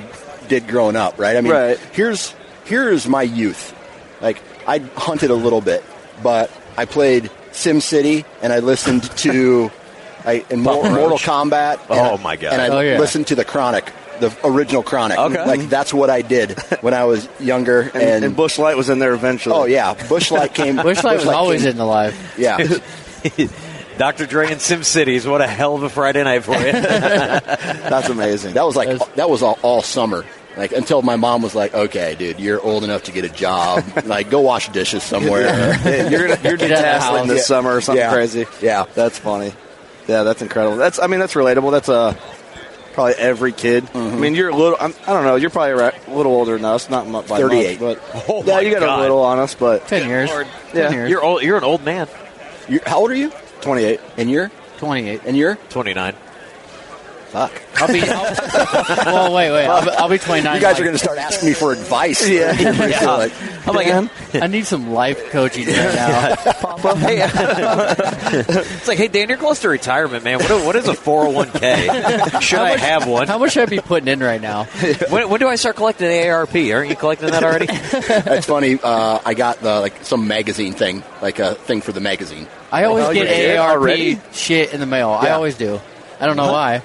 did 0.47 0.67
growing 0.67 0.95
up, 0.95 1.19
right? 1.19 1.35
I 1.37 1.41
mean, 1.41 1.51
Right. 1.53 1.77
here's 1.93 2.33
here's 2.65 3.07
my 3.07 3.23
youth. 3.23 3.75
Like, 4.21 4.41
I 4.67 4.79
hunted 4.79 5.29
a 5.31 5.35
little 5.35 5.61
bit, 5.61 5.83
but 6.21 6.51
I 6.77 6.85
played 6.85 7.31
Sim 7.51 7.81
City 7.81 8.25
and 8.41 8.51
I 8.53 8.59
listened 8.59 9.03
to. 9.19 9.71
I, 10.25 10.43
in 10.49 10.59
Mor- 10.61 10.83
Roach. 10.83 10.91
Mortal 10.91 11.17
Kombat. 11.17 11.79
and 11.89 11.91
Oh, 11.99 12.15
I- 12.15 12.21
my 12.21 12.35
God. 12.35 12.51
And 12.51 12.61
I 12.61 12.67
Oh, 12.67 12.79
yeah. 12.81 12.99
listened 12.99 13.27
to 13.27 13.35
the 13.35 13.45
Chronic, 13.45 13.89
the 14.19 14.35
original 14.43 14.83
Chronic. 14.83 15.17
Okay. 15.17 15.45
Like 15.45 15.69
that's 15.69 15.93
what 15.93 16.09
I 16.09 16.21
did 16.23 16.59
when 16.81 16.93
I 16.93 17.05
was 17.05 17.27
younger. 17.39 17.83
And, 17.83 17.95
And, 17.95 18.25
and 18.25 18.35
Busch 18.35 18.59
Light 18.59 18.75
was 18.75 18.89
in 18.89 18.99
there 18.99 19.13
eventually. 19.13 19.55
oh 19.55 19.63
yeah, 19.63 19.93
Busch 20.09 20.29
Light 20.29 20.53
came. 20.53 20.75
Busch 20.75 21.05
Light 21.05 21.19
was 21.19 21.27
always 21.27 21.61
came, 21.61 21.71
in 21.71 21.77
the 21.77 21.85
live. 21.85 22.15
Yeah, 22.37 22.57
Dr. 23.99 24.25
Dre 24.25 24.51
and 24.51 24.59
Sim 24.61 24.81
Cities. 24.83 25.27
What 25.27 25.41
a 25.41 25.47
hell 25.47 25.75
of 25.75 25.83
a 25.83 25.89
Friday 25.89 26.23
night 26.23 26.43
for 26.45 26.55
you. 26.55 26.71
that's 26.71 28.09
amazing. 28.09 28.53
that 28.55 28.65
was 28.65 28.75
like 28.75 28.87
That's- 28.87 29.07
that 29.15 29.29
was 29.29 29.43
all, 29.43 29.59
all 29.61 29.81
summer. 29.83 30.25
Like 30.57 30.71
until 30.71 31.01
my 31.03 31.15
mom 31.15 31.41
was 31.41 31.53
like, 31.55 31.73
"Okay, 31.73 32.15
dude, 32.17 32.39
you're 32.39 32.59
old 32.59 32.83
enough 32.83 33.03
to 33.03 33.11
get 33.11 33.23
a 33.23 33.29
job. 33.29 33.83
like, 34.05 34.29
go 34.29 34.41
wash 34.41 34.67
dishes 34.69 35.03
somewhere." 35.03 35.41
Yeah, 35.43 36.09
you're 36.09 36.27
gonna, 36.27 36.41
you're 36.43 36.57
Get 36.57 36.71
out 36.71 37.13
of 37.15 37.27
the 37.27 37.27
detasseling 37.27 37.27
this 37.27 37.37
Yeah. 37.37 37.43
summer 37.43 37.75
or 37.75 37.81
something 37.81 38.01
Yeah. 38.03 38.11
crazy. 38.11 38.45
Yeah. 38.61 38.85
that's 38.95 39.19
funny. 39.19 39.53
Yeah, 40.07 40.23
that's 40.23 40.41
incredible. 40.41 40.75
That's 40.77 40.97
I 40.99 41.07
mean 41.07 41.19
that's 41.19 41.35
relatable. 41.35 41.71
That's 41.71 41.87
uh, 41.87 42.15
probably 42.93 43.13
every 43.15 43.51
kid. 43.53 43.85
Mm-hmm. 43.85 43.97
I 44.15 44.19
mean 44.19 44.35
you're 44.35 44.49
a 44.49 44.55
little. 44.55 44.75
I'm, 44.81 44.93
I 45.07 45.13
don't 45.13 45.23
know. 45.23 45.35
You're 45.35 45.49
probably 45.51 45.73
right, 45.73 46.07
a 46.07 46.13
little 46.15 46.33
older 46.33 46.55
than 46.57 46.65
us. 46.65 46.89
Not 46.89 47.07
much. 47.07 47.27
By 47.27 47.37
38. 47.39 47.79
Much, 47.79 47.97
but 47.99 48.25
Oh, 48.27 48.43
yeah, 48.43 48.59
you 48.59 48.71
got 48.71 48.79
God. 48.81 48.99
a 48.99 49.01
little 49.03 49.19
on 49.21 49.39
us. 49.39 49.53
But 49.55 49.87
Ten 49.87 50.09
years. 50.09 50.29
Lord. 50.29 50.47
Ten 50.71 50.91
Yeah. 50.91 50.91
years. 50.97 51.09
You're 51.11 51.23
old. 51.23 51.43
You're 51.43 51.57
an 51.57 51.63
old 51.63 51.83
man. 51.85 52.07
You're, 52.67 52.81
how 52.87 52.99
old 52.99 53.11
are 53.11 53.15
you? 53.15 53.31
28. 53.61 53.99
And 54.17 54.29
you're 54.29 54.51
28. 54.77 55.21
and 55.25 55.37
you're 55.37 55.55
29. 55.69 56.15
Fuck. 57.29 57.51
I'll 57.75 57.87
be. 57.87 58.01
I'll, 58.01 59.05
well, 59.05 59.33
wait, 59.33 59.51
wait. 59.51 59.65
I'll, 59.67 59.83
be- 59.85 59.91
I'll 59.91 60.09
be 60.09 60.17
29. 60.17 60.55
You 60.55 60.61
guys 60.61 60.73
like- 60.73 60.81
are 60.81 60.83
going 60.83 60.93
to 60.95 60.99
start 60.99 61.17
asking 61.17 61.49
me 61.49 61.53
for 61.55 61.71
advice. 61.71 62.27
Yeah. 62.27 62.51
yeah. 62.59 63.11
Like, 63.15 63.33
I'm 63.67 63.75
like, 63.75 64.11
I 64.43 64.47
need 64.47 64.65
some 64.65 64.91
life 64.91 65.29
coaching 65.31 65.67
right 65.67 65.75
now. 65.95 66.35
hey, 66.95 67.19
it's 67.23 68.87
like, 68.87 68.97
hey, 68.97 69.07
Dan, 69.07 69.29
you're 69.29 69.37
close 69.37 69.59
to 69.61 69.69
retirement, 69.69 70.23
man. 70.23 70.39
What, 70.39 70.65
what 70.65 70.75
is 70.75 70.87
a 70.87 70.93
401k? 70.93 72.41
Should 72.41 72.59
I 72.59 72.77
have 72.77 73.07
one? 73.07 73.27
How 73.27 73.37
much 73.37 73.53
should 73.53 73.63
I 73.63 73.65
be 73.67 73.79
putting 73.79 74.07
in 74.07 74.19
right 74.19 74.41
now? 74.41 74.65
When, 75.09 75.29
when 75.29 75.39
do 75.39 75.47
I 75.47 75.55
start 75.55 75.75
collecting 75.75 76.07
AARP? 76.07 76.73
Aren't 76.75 76.89
you 76.89 76.95
collecting 76.95 77.29
that 77.29 77.43
already? 77.43 77.67
that's 77.67 78.47
funny. 78.47 78.79
Uh, 78.81 79.19
I 79.25 79.33
got 79.33 79.59
the 79.61 79.79
like 79.79 80.03
some 80.03 80.27
magazine 80.27 80.73
thing, 80.73 81.03
like 81.21 81.39
a 81.39 81.55
thing 81.55 81.81
for 81.81 81.91
the 81.91 82.01
magazine. 82.01 82.47
I 82.71 82.83
always 82.85 83.05
Oh, 83.05 83.13
get 83.13 83.27
you 83.27 83.33
did 83.33 83.57
AARP 83.57 83.69
already? 83.71 84.19
shit 84.31 84.73
in 84.73 84.79
the 84.79 84.85
mail. 84.85 85.09
I 85.09 85.31
always 85.31 85.55
do. 85.55 85.79
I 86.19 86.25
don't 86.27 86.37
know 86.37 86.51
why. 86.51 86.81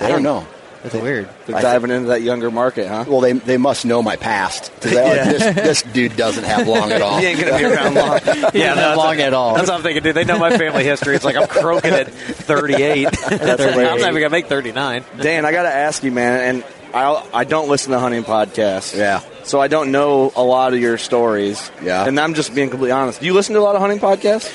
I 0.00 0.08
don't 0.08 0.22
know. 0.22 0.46
That's 0.82 0.94
weird. 0.94 1.28
They're 1.46 1.56
I 1.56 1.62
diving 1.62 1.90
into 1.90 2.08
that 2.10 2.22
younger 2.22 2.48
market, 2.50 2.86
huh? 2.86 3.06
Well, 3.08 3.20
they 3.20 3.32
they 3.32 3.56
must 3.56 3.84
know 3.84 4.02
my 4.02 4.14
past. 4.14 4.70
they- 4.82 4.92
Yeah. 4.94 5.24
this, 5.32 5.54
this 5.56 5.82
dude 5.82 6.16
doesn't 6.16 6.44
have 6.44 6.68
long 6.68 6.92
at 6.92 7.02
all. 7.02 7.18
He 7.18 7.26
ain't 7.26 7.40
gonna 7.40 7.58
be 7.58 7.64
around 7.64 7.94
long. 7.94 8.20
Yeah, 8.54 8.68
not 8.68 8.76
that's- 8.76 8.96
long 8.96 9.20
at 9.20 9.34
all. 9.34 9.54
That's 9.56 9.68
what 9.68 9.76
I'm 9.78 9.82
thinking, 9.82 10.04
dude. 10.04 10.14
They 10.14 10.24
know 10.24 10.38
my 10.38 10.56
family 10.56 10.84
history. 10.84 11.16
It's 11.16 11.24
like 11.24 11.34
I'm 11.34 11.48
croaking 11.48 11.92
at 11.92 12.08
38. 12.10 13.06
I'm 13.32 13.38
not 13.38 13.60
even 14.00 14.14
gonna 14.14 14.30
make 14.30 14.46
39. 14.46 15.04
Dan, 15.20 15.44
I 15.44 15.50
got 15.50 15.62
to 15.64 15.72
ask 15.72 16.04
you, 16.04 16.12
man, 16.12 16.54
and 16.56 16.64
I 16.94 17.24
I 17.34 17.44
don't 17.44 17.68
listen 17.68 17.90
to 17.90 17.98
hunting 17.98 18.22
podcasts. 18.22 18.96
Yeah. 18.96 19.22
So 19.42 19.60
I 19.60 19.66
don't 19.66 19.90
know 19.90 20.30
a 20.36 20.42
lot 20.44 20.72
of 20.72 20.78
your 20.80 20.98
stories. 20.98 21.68
Yeah. 21.82 22.04
And 22.06 22.20
I'm 22.20 22.34
just 22.34 22.54
being 22.54 22.70
completely 22.70 22.92
honest. 22.92 23.18
Do 23.20 23.26
you 23.26 23.34
listen 23.34 23.54
to 23.54 23.60
a 23.60 23.62
lot 23.62 23.74
of 23.74 23.80
hunting 23.80 23.98
podcasts? 23.98 24.52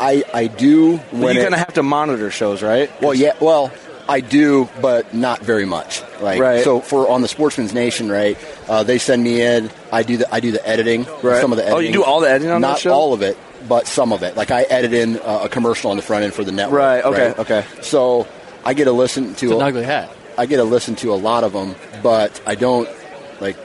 I 0.00 0.24
I 0.34 0.46
do 0.48 0.92
Well, 0.96 1.00
when 1.12 1.34
you 1.36 1.42
it- 1.42 1.44
kind 1.44 1.54
of 1.54 1.60
have 1.60 1.74
to 1.74 1.82
monitor 1.84 2.30
shows, 2.32 2.60
right? 2.62 2.90
Well, 3.00 3.14
yeah, 3.14 3.34
well, 3.40 3.70
I 4.10 4.20
do, 4.20 4.68
but 4.82 5.14
not 5.14 5.40
very 5.40 5.64
much. 5.64 6.02
Like, 6.20 6.40
Right. 6.40 6.64
so 6.64 6.80
for 6.80 7.08
on 7.08 7.22
the 7.22 7.28
Sportsman's 7.28 7.72
Nation, 7.72 8.10
right? 8.10 8.36
Uh, 8.68 8.82
they 8.82 8.98
send 8.98 9.22
me 9.22 9.40
in. 9.40 9.70
I 9.92 10.02
do 10.02 10.16
the 10.18 10.34
I 10.34 10.40
do 10.40 10.50
the 10.52 10.66
editing. 10.68 11.06
Right. 11.22 11.40
Some 11.40 11.52
of 11.52 11.56
the 11.58 11.70
Oh, 11.70 11.78
you 11.78 11.92
do 11.92 12.02
all 12.04 12.20
the 12.20 12.28
editing 12.28 12.50
on 12.50 12.60
that 12.60 12.68
not 12.68 12.78
show? 12.80 12.92
all 12.92 13.14
of 13.14 13.22
it, 13.22 13.38
but 13.68 13.86
some 13.86 14.12
of 14.12 14.22
it. 14.22 14.36
Like 14.36 14.50
I 14.50 14.62
edit 14.62 14.92
in 14.92 15.18
uh, 15.20 15.42
a 15.44 15.48
commercial 15.48 15.90
on 15.92 15.96
the 15.96 16.02
front 16.02 16.24
end 16.24 16.34
for 16.34 16.44
the 16.44 16.52
network. 16.52 16.78
Right, 16.80 17.04
okay, 17.04 17.34
okay. 17.38 17.64
So 17.82 18.26
I 18.64 18.74
get 18.74 18.84
to 18.84 18.92
listen 18.92 19.34
to 19.36 19.46
It's 19.46 19.54
an 19.54 19.60
a- 19.62 19.64
ugly 19.64 19.84
hat. 19.84 20.10
I 20.36 20.46
get 20.46 20.56
to 20.56 20.64
listen 20.64 20.96
to 20.96 21.12
a 21.12 21.16
lot 21.16 21.44
of 21.44 21.52
them, 21.52 21.74
but 22.02 22.40
I 22.46 22.54
don't 22.56 22.88
like 23.40 23.56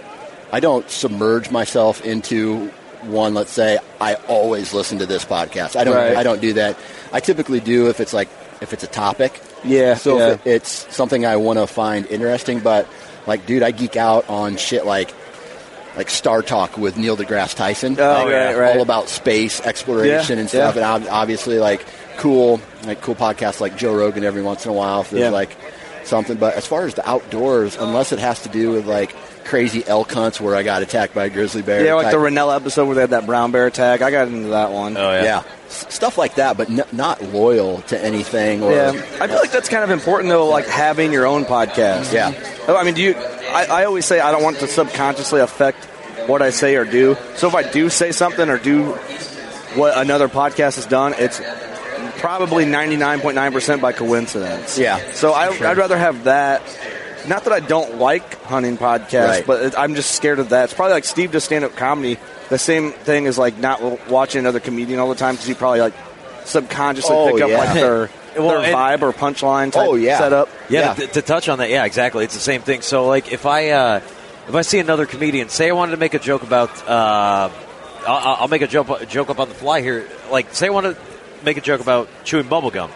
I 0.51 0.59
don't 0.59 0.89
submerge 0.89 1.49
myself 1.51 2.05
into 2.05 2.67
one. 3.03 3.33
Let's 3.33 3.51
say 3.51 3.77
I 3.99 4.15
always 4.27 4.73
listen 4.73 4.99
to 4.99 5.05
this 5.05 5.25
podcast. 5.25 5.75
I 5.75 5.83
don't. 5.83 5.95
Right. 5.95 6.15
I 6.15 6.23
don't 6.23 6.41
do 6.41 6.53
that. 6.53 6.77
I 7.11 7.19
typically 7.19 7.59
do 7.59 7.89
if 7.89 7.99
it's 7.99 8.13
like 8.13 8.29
if 8.61 8.73
it's 8.73 8.83
a 8.83 8.87
topic. 8.87 9.41
Yeah, 9.63 9.95
So 9.95 10.17
yeah. 10.17 10.27
if 10.33 10.45
it- 10.47 10.51
it's 10.51 10.95
something 10.95 11.25
I 11.25 11.37
want 11.37 11.59
to 11.59 11.67
find 11.67 12.05
interesting, 12.07 12.59
but 12.59 12.87
like, 13.27 13.45
dude, 13.45 13.63
I 13.63 13.71
geek 13.71 13.95
out 13.97 14.29
on 14.29 14.57
shit 14.57 14.85
like 14.85 15.13
like 15.97 16.09
Star 16.09 16.41
Talk 16.41 16.77
with 16.77 16.97
Neil 16.97 17.15
deGrasse 17.15 17.55
Tyson. 17.55 17.95
Oh, 17.97 18.03
Like, 18.03 18.25
right, 18.33 18.57
right. 18.57 18.75
All 18.75 18.81
about 18.81 19.07
space 19.07 19.61
exploration 19.61 20.35
Yeah, 20.35 20.41
and 20.41 20.49
stuff, 20.49 20.75
yeah. 20.75 20.95
and 20.95 21.07
obviously 21.07 21.57
like 21.57 21.85
cool 22.17 22.59
like 22.85 23.01
cool 23.01 23.15
podcasts 23.15 23.61
like 23.61 23.77
Joe 23.77 23.93
Rogan 23.95 24.23
every 24.25 24.41
once 24.41 24.65
in 24.65 24.71
a 24.71 24.73
while. 24.73 25.01
If 25.01 25.11
there's 25.11 25.21
Yeah. 25.23 25.29
like 25.29 25.55
something, 26.03 26.35
but 26.37 26.53
as 26.55 26.65
far 26.67 26.85
as 26.85 26.93
the 26.95 27.09
outdoors, 27.09 27.77
unless 27.79 28.11
it 28.11 28.19
has 28.19 28.41
to 28.41 28.49
do 28.49 28.71
with 28.71 28.85
like 28.85 29.15
crazy 29.45 29.83
elk 29.87 30.11
hunts 30.11 30.41
where 30.41 30.55
I 30.55 30.63
got 30.63 30.81
attacked 30.81 31.13
by 31.15 31.25
a 31.25 31.29
grizzly 31.29 31.61
bear, 31.61 31.85
Yeah, 31.85 31.93
like 31.93 32.05
type- 32.05 32.11
the 32.13 32.17
Rinella 32.19 32.55
episode 32.57 32.85
where 32.85 32.95
they 32.95 33.01
had 33.01 33.11
that 33.11 33.25
brown 33.25 33.51
bear 33.51 33.65
attack. 33.67 34.01
I 34.01 34.11
got 34.11 34.27
into 34.27 34.49
that 34.49 34.71
one. 34.71 34.97
Oh, 34.97 35.11
yeah. 35.11 35.37
S- 35.39 35.43
stuff 35.67 36.17
like 36.17 36.35
that, 36.35 36.57
but 36.57 36.69
n- 36.69 36.83
not 36.91 37.21
loyal 37.21 37.81
to 37.83 37.99
anything. 38.03 38.63
Or 38.63 38.71
Yeah, 38.71 38.89
I 39.19 39.27
feel 39.27 39.37
like 39.37 39.51
that's 39.51 39.69
kind 39.69 39.83
of 39.83 39.89
important 39.91 40.29
though, 40.29 40.47
like 40.47 40.67
having 40.67 41.11
your 41.11 41.25
own 41.25 41.45
podcast. 41.45 42.13
Yeah. 42.13 42.33
Oh, 42.67 42.75
I 42.75 42.83
mean, 42.83 42.93
do 42.93 43.01
you? 43.01 43.15
I, 43.15 43.65
I 43.69 43.85
always 43.85 44.05
say 44.05 44.19
I 44.19 44.31
don't 44.31 44.43
want 44.43 44.59
to 44.59 44.67
subconsciously 44.67 45.39
affect 45.41 45.83
what 46.27 46.41
I 46.41 46.49
say 46.49 46.75
or 46.75 46.85
do. 46.85 47.15
So 47.35 47.47
if 47.47 47.55
I 47.55 47.63
do 47.69 47.89
say 47.89 48.11
something 48.11 48.49
or 48.49 48.57
do 48.57 48.91
what 49.75 49.97
another 49.97 50.27
podcast 50.29 50.75
has 50.77 50.85
done, 50.85 51.13
it's 51.17 51.41
probably 52.19 52.65
ninety 52.65 52.95
nine 52.97 53.19
point 53.19 53.35
nine 53.35 53.51
percent 53.51 53.81
by 53.81 53.91
coincidence. 53.93 54.77
Yeah. 54.77 55.11
So 55.13 55.31
I, 55.33 55.47
I'd 55.49 55.77
rather 55.77 55.97
have 55.97 56.25
that. 56.25 56.61
Not 57.27 57.45
that 57.45 57.53
I 57.53 57.59
don't 57.59 57.95
like 57.97 58.39
hunting 58.43 58.77
podcasts, 58.77 59.27
Right. 59.27 59.47
but 59.47 59.63
it, 59.63 59.73
I'm 59.77 59.95
just 59.95 60.11
scared 60.11 60.37
of 60.37 60.49
that. 60.49 60.65
It's 60.65 60.73
probably 60.75 60.93
like 60.93 61.05
Steve 61.05 61.31
does 61.31 61.43
stand 61.43 61.63
up 61.65 61.75
comedy. 61.75 62.19
The 62.49 62.57
same 62.59 62.91
thing 62.91 63.25
is 63.25 63.37
like 63.37 63.57
not 63.57 64.09
watching 64.09 64.39
another 64.39 64.59
comedian 64.59 64.99
all 64.99 65.09
the 65.09 65.15
time 65.15 65.35
because 65.35 65.49
you 65.49 65.55
probably 65.55 65.79
like 65.81 65.93
subconsciously 66.45 67.15
Oh, 67.15 67.33
pick 67.33 67.41
up 67.43 67.49
yeah. 67.49 67.57
like 67.57 67.73
their 67.73 68.09
Well, 68.37 68.61
their 68.61 68.73
vibe 68.73 69.01
or 69.01 69.13
punchline 69.13 69.71
type 69.71 69.87
Oh, 69.87 69.95
yeah. 69.95 70.17
setup. 70.17 70.49
Yeah, 70.69 70.79
Yeah. 70.79 70.93
To, 70.93 71.07
to 71.07 71.21
touch 71.21 71.47
on 71.49 71.59
that, 71.59 71.69
yeah, 71.69 71.85
exactly. 71.85 72.25
It's 72.25 72.33
the 72.33 72.41
same 72.41 72.61
thing. 72.61 72.81
So, 72.81 73.07
like, 73.07 73.31
if 73.31 73.45
I 73.45 73.69
uh, 73.69 74.01
if 74.47 74.53
I 74.55 74.61
see 74.61 74.79
another 74.79 75.05
comedian, 75.05 75.47
say 75.49 75.69
I 75.69 75.73
wanted 75.73 75.91
to 75.91 75.97
make 75.97 76.13
a 76.13 76.19
joke 76.19 76.43
about, 76.43 76.69
uh, 76.87 77.49
I'll, 78.05 78.35
I'll 78.41 78.47
make 78.49 78.61
a 78.61 78.67
joke 78.67 79.07
joke 79.07 79.29
up 79.29 79.39
on 79.39 79.47
the 79.49 79.55
fly 79.55 79.81
here. 79.81 80.07
Like, 80.29 80.53
say 80.53 80.67
I 80.67 80.69
want 80.69 80.85
to 80.85 80.97
make 81.45 81.57
a 81.57 81.61
joke 81.61 81.79
about 81.81 82.09
chewing 82.25 82.45
bubblegum, 82.45 82.91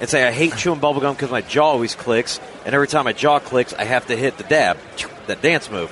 and 0.00 0.10
say 0.10 0.26
I 0.26 0.32
hate 0.32 0.56
chewing 0.56 0.80
bubblegum 0.80 1.14
because 1.14 1.30
my 1.30 1.40
jaw 1.42 1.70
always 1.70 1.94
clicks, 1.94 2.40
and 2.66 2.74
every 2.74 2.88
time 2.88 3.04
my 3.04 3.12
jaw 3.12 3.38
clicks, 3.38 3.72
I 3.72 3.84
have 3.84 4.06
to 4.08 4.16
hit 4.16 4.36
the 4.36 4.44
dab, 4.44 4.76
that 5.28 5.40
dance 5.42 5.70
move. 5.70 5.90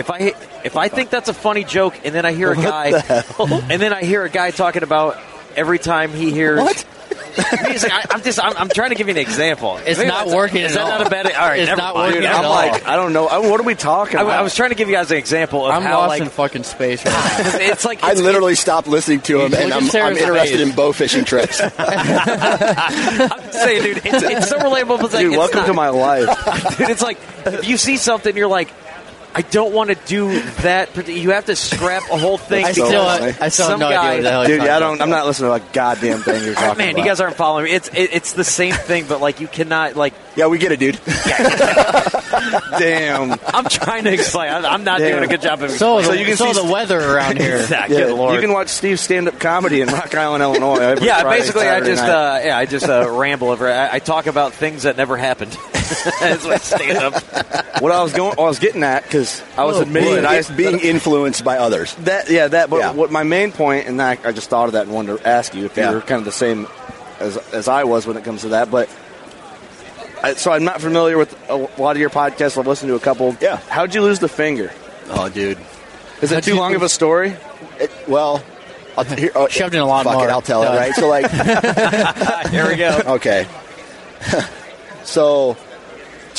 If 0.00 0.10
I 0.10 0.18
if 0.64 0.76
I 0.76 0.88
think 0.88 1.10
that's 1.10 1.28
a 1.28 1.34
funny 1.34 1.62
joke, 1.64 1.94
and 2.04 2.14
then 2.14 2.24
I 2.26 2.32
hear 2.32 2.50
a 2.52 2.56
guy, 2.56 2.88
and 3.38 3.80
then 3.82 3.92
I 3.92 4.02
hear 4.02 4.24
a 4.24 4.30
guy 4.30 4.50
talking 4.50 4.82
about 4.82 5.18
every 5.56 5.78
time 5.78 6.12
he 6.12 6.30
hears 6.32 6.60
What? 6.60 6.86
music, 7.68 7.92
I, 7.92 8.06
I'm 8.10 8.22
just 8.22 8.42
I'm, 8.42 8.56
I'm 8.56 8.68
trying 8.68 8.90
to 8.90 8.96
give 8.96 9.06
you 9.08 9.12
an 9.12 9.18
example. 9.20 9.76
It's 9.84 9.98
Maybe 9.98 10.08
not 10.10 10.26
working 10.28 10.62
Is 10.62 10.72
at 10.72 10.84
that 10.84 10.92
all. 10.92 10.98
not 10.98 11.06
a 11.06 11.10
bad? 11.10 11.26
All 11.26 11.46
right, 11.48 11.60
It's 11.60 11.68
never 11.68 11.80
not 11.80 11.94
mind. 11.94 12.06
working 12.08 12.20
Dude, 12.22 12.30
at 12.30 12.36
I'm 12.36 12.44
all. 12.44 12.50
like, 12.50 12.86
I 12.88 12.96
don't 12.96 13.12
know. 13.12 13.26
I, 13.28 13.38
what 13.38 13.60
are 13.60 13.62
we 13.62 13.74
talking 13.76 14.18
I, 14.18 14.22
about? 14.22 14.38
I 14.38 14.42
was 14.42 14.54
trying 14.54 14.70
to 14.70 14.74
give 14.74 14.88
you 14.88 14.94
guys 14.96 15.10
an 15.12 15.16
example 15.18 15.64
of 15.64 15.72
I'm 15.72 15.82
how 15.82 15.98
lost 15.98 16.08
like 16.08 16.22
in 16.22 16.28
fucking 16.28 16.64
space 16.64 17.04
right 17.04 17.12
now. 17.12 17.58
it's 17.60 17.84
like 17.84 18.02
I 18.02 18.12
it's, 18.12 18.20
literally 18.20 18.56
stopped 18.56 18.88
listening 18.88 19.20
to 19.22 19.40
him, 19.42 19.54
and 19.54 19.72
I'm, 19.72 19.84
I'm 19.90 20.16
interested 20.16 20.58
face. 20.58 20.68
in 20.68 20.74
bow 20.74 20.92
fishing 20.92 21.24
trips. 21.24 21.60
I'm 21.60 21.70
saying, 23.52 23.82
dude, 23.82 23.96
it's, 24.04 24.22
it's 24.22 24.48
so 24.48 24.58
relatable. 24.58 24.98
But 24.98 25.04
it's 25.06 25.14
like, 25.14 25.22
Dude, 25.22 25.32
it's 25.32 25.38
welcome 25.38 25.60
not- 25.60 25.66
to 25.66 25.74
my 25.74 25.88
life. 25.90 26.76
dude. 26.78 26.90
It's 26.90 27.02
like 27.02 27.18
if 27.46 27.68
you 27.68 27.76
see 27.76 27.96
something, 27.96 28.36
you're 28.36 28.48
like, 28.48 28.68
I 29.34 29.42
don't 29.42 29.72
want 29.72 29.90
to 29.90 29.96
do 30.06 30.40
that. 30.62 31.08
You 31.08 31.30
have 31.30 31.46
to 31.46 31.54
scrap 31.56 32.02
a 32.10 32.18
whole 32.18 32.36
thing. 32.38 32.64
I 32.66 32.72
so 32.72 32.86
still, 32.86 33.04
funny. 33.04 33.26
I 33.40 33.48
still 33.48 33.68
have 33.68 33.72
Some 33.72 33.80
no 33.80 33.90
guy- 33.90 34.14
idea 34.14 34.16
what 34.16 34.22
the 34.22 34.30
hell 34.30 34.42
Dude, 34.44 34.56
you're 34.56 34.64
yeah, 34.66 34.76
I 34.76 34.80
talking 34.80 34.98
don't. 34.98 35.02
I'm 35.02 35.10
not 35.10 35.26
listening 35.26 35.50
to 35.50 35.54
a 35.64 35.72
goddamn 35.72 36.20
thing 36.22 36.44
you're 36.44 36.54
talking 36.54 36.66
about. 36.68 36.78
Man, 36.78 36.90
about. 36.90 36.98
you 36.98 37.04
guys 37.08 37.20
aren't 37.20 37.36
following 37.36 37.64
me. 37.66 37.70
It's 37.72 37.88
it, 37.88 38.10
it's 38.12 38.32
the 38.32 38.44
same 38.44 38.74
thing, 38.74 39.06
but 39.08 39.20
like 39.20 39.40
you 39.40 39.46
cannot 39.48 39.94
like. 39.96 40.14
yeah, 40.36 40.46
we 40.48 40.58
get 40.58 40.72
it, 40.72 40.80
dude. 40.80 40.98
damn. 42.78 43.32
I'm 43.46 43.64
trying 43.66 44.04
to 44.04 44.12
explain. 44.12 44.50
I, 44.50 44.58
I'm 44.68 44.84
not 44.84 44.98
Damn. 44.98 45.12
doing 45.12 45.24
a 45.24 45.26
good 45.28 45.42
job 45.42 45.62
of 45.62 45.70
So, 45.70 45.98
explaining. 45.98 46.02
the, 46.02 46.04
So 46.06 46.12
you 46.20 46.24
can 46.26 46.36
so 46.36 46.52
see- 46.60 46.66
the 46.66 46.72
weather 46.72 46.98
around 47.00 47.38
here. 47.38 47.58
Yeah, 47.70 47.86
Yeah, 47.88 48.04
lord. 48.06 48.34
you 48.34 48.40
can 48.40 48.52
watch 48.52 48.68
Steve 48.68 48.98
stand 49.00 49.28
up 49.28 49.38
comedy 49.38 49.80
in 49.80 49.88
Rock 49.88 50.14
Island, 50.14 50.42
Illinois. 50.42 50.78
every 50.80 51.06
Yeah, 51.06 51.22
Friday, 51.22 51.38
basically, 51.40 51.68
I 51.68 51.80
just 51.80 52.02
uh, 52.02 52.40
yeah, 52.44 52.58
I 52.58 52.66
just 52.66 52.88
uh, 52.88 53.08
ramble 53.10 53.50
over. 53.50 53.70
I, 53.70 53.94
I 53.94 53.98
talk 53.98 54.26
about 54.26 54.52
things 54.54 54.82
that 54.84 54.96
never 54.96 55.16
happened. 55.16 55.56
That's 56.20 56.44
my 56.46 56.56
stand 56.58 56.98
up. 56.98 57.14
what 57.82 57.92
I 57.92 58.02
was 58.02 58.12
going, 58.12 58.38
I 58.38 58.42
was 58.42 58.58
getting 58.58 58.82
at 58.82 59.02
because 59.04 59.42
I 59.56 59.64
was 59.64 59.76
Oh, 59.78 59.82
admitting 59.82 60.10
being, 60.10 60.22
that 60.22 60.30
I 60.30 60.36
was 60.38 60.50
being 60.50 60.78
influenced 60.82 61.44
by 61.44 61.58
others. 61.58 61.94
that 61.96 62.30
yeah 62.30 62.48
that. 62.48 62.70
But 62.70 62.78
Yeah. 62.78 62.92
what 62.92 63.10
my 63.10 63.22
main 63.24 63.52
point, 63.52 63.86
and 63.88 64.00
I, 64.00 64.18
I 64.24 64.32
just 64.32 64.48
thought 64.50 64.66
of 64.66 64.72
that 64.72 64.86
and 64.86 64.94
wanted 64.94 65.18
to 65.18 65.28
ask 65.28 65.54
you 65.54 65.64
if 65.64 65.76
Yeah. 65.76 65.90
you 65.90 65.96
were 65.96 66.00
kind 66.02 66.18
of 66.20 66.24
the 66.24 66.32
same 66.32 66.66
as 67.18 67.36
as 67.52 67.68
I 67.68 67.84
was 67.84 68.06
when 68.06 68.16
it 68.16 68.24
comes 68.24 68.42
to 68.42 68.48
that, 68.50 68.70
but. 68.70 68.88
I, 70.22 70.34
so 70.34 70.52
I'm 70.52 70.64
not 70.64 70.82
familiar 70.82 71.16
with 71.16 71.34
a 71.48 71.56
lot 71.56 71.92
of 71.92 71.96
your 71.96 72.10
podcasts. 72.10 72.58
I've 72.58 72.66
listened 72.66 72.90
to 72.90 72.94
a 72.94 73.00
couple. 73.00 73.34
Yeah. 73.40 73.56
How'd 73.56 73.94
you 73.94 74.02
lose 74.02 74.18
the 74.18 74.28
finger? 74.28 74.70
Oh, 75.08 75.30
dude. 75.30 75.56
Is 76.20 76.30
it 76.30 76.34
How'd 76.34 76.42
too 76.44 76.56
long 76.56 76.74
of 76.74 76.82
a 76.82 76.90
story? 76.90 77.34
It, 77.78 77.90
well, 78.06 78.44
I'll, 78.98 79.04
here, 79.04 79.30
oh, 79.34 79.48
Shoved 79.48 79.72
in 79.74 79.80
a 79.80 79.86
lot 79.86 80.04
fuck 80.04 80.22
it, 80.22 80.28
I'll 80.28 80.42
tell 80.42 80.62
Yeah. 80.62 80.74
it, 80.74 80.76
right? 80.76 80.94
So, 80.94 81.08
like, 81.08 82.50
Here 82.50 82.68
we 82.68 82.76
go. 82.76 83.00
okay. 83.14 83.46
so, 85.04 85.56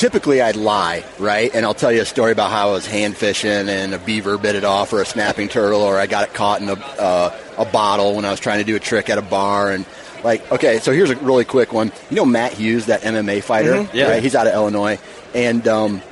typically 0.02 0.40
I'd 0.42 0.56
lie, 0.56 1.04
right? 1.20 1.54
And 1.54 1.64
I'll 1.64 1.74
tell 1.74 1.92
you 1.92 2.02
a 2.02 2.04
story 2.04 2.32
about 2.32 2.50
how 2.50 2.70
I 2.70 2.72
was 2.72 2.86
hand 2.86 3.16
fishing 3.16 3.68
and 3.68 3.94
a 3.94 4.00
beaver 4.00 4.36
bit 4.36 4.56
it 4.56 4.64
off, 4.64 4.92
or 4.92 5.00
a 5.00 5.06
snapping 5.06 5.46
turtle, 5.48 5.80
or 5.80 5.96
I 5.96 6.08
got 6.08 6.24
it 6.28 6.34
caught 6.34 6.60
in 6.60 6.68
a, 6.68 6.72
uh, 6.72 7.32
a 7.56 7.64
bottle 7.64 8.16
when 8.16 8.24
I 8.24 8.32
was 8.32 8.40
trying 8.40 8.58
to 8.58 8.64
do 8.64 8.74
a 8.74 8.80
trick 8.80 9.08
at 9.10 9.18
a 9.18 9.22
bar. 9.22 9.70
And, 9.70 9.86
like, 10.24 10.50
okay, 10.50 10.80
so 10.80 10.90
here's 10.90 11.10
a 11.10 11.16
really 11.16 11.44
quick 11.44 11.72
one. 11.72 11.92
You 12.10 12.16
know 12.16 12.24
Matt 12.24 12.52
Hughes, 12.54 12.86
that 12.86 13.02
MMA 13.02 13.44
fighter? 13.44 13.88
Yeah. 13.94 14.10
Right? 14.10 14.22
He's 14.24 14.34
out 14.34 14.48
of 14.48 14.54
Illinois. 14.54 14.98
And, 15.34 15.68
um, 15.68 16.02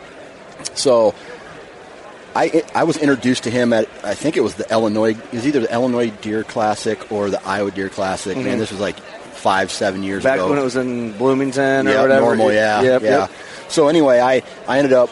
so 0.74 1.12
I 2.36 2.62
I 2.76 2.84
was 2.84 2.96
introduced 2.96 3.42
to 3.44 3.50
him 3.50 3.72
at 3.72 3.88
I 4.04 4.14
think 4.14 4.36
it 4.36 4.40
was 4.40 4.54
the 4.54 4.70
Illinois 4.70 5.16
it 5.16 5.32
was 5.32 5.46
either 5.48 5.58
the 5.60 5.72
Illinois 5.72 6.10
Deer 6.10 6.44
Classic 6.44 7.10
or 7.10 7.28
the 7.28 7.44
Iowa 7.44 7.72
Deer 7.72 7.88
Classic. 7.88 8.36
Man, 8.36 8.58
this 8.58 8.70
was 8.70 8.78
like 8.78 8.96
five 9.00 9.72
seven 9.72 10.04
years 10.04 10.18
Mm-hmm. 10.22 10.28
Back 10.28 10.38
ago. 10.38 10.48
when 10.50 10.58
it 10.58 10.62
was 10.62 10.76
in 10.76 11.12
Bloomington 11.18 11.88
or 11.88 11.90
yeah, 11.90 12.02
whatever. 12.02 12.26
normal, 12.26 12.52
yeah, 12.52 12.82
Yep, 12.82 13.02
yeah. 13.02 13.08
yep. 13.20 13.30
So 13.70 13.88
anyway, 13.88 14.20
I 14.20 14.42
I 14.68 14.78
ended 14.78 14.92
up 14.92 15.10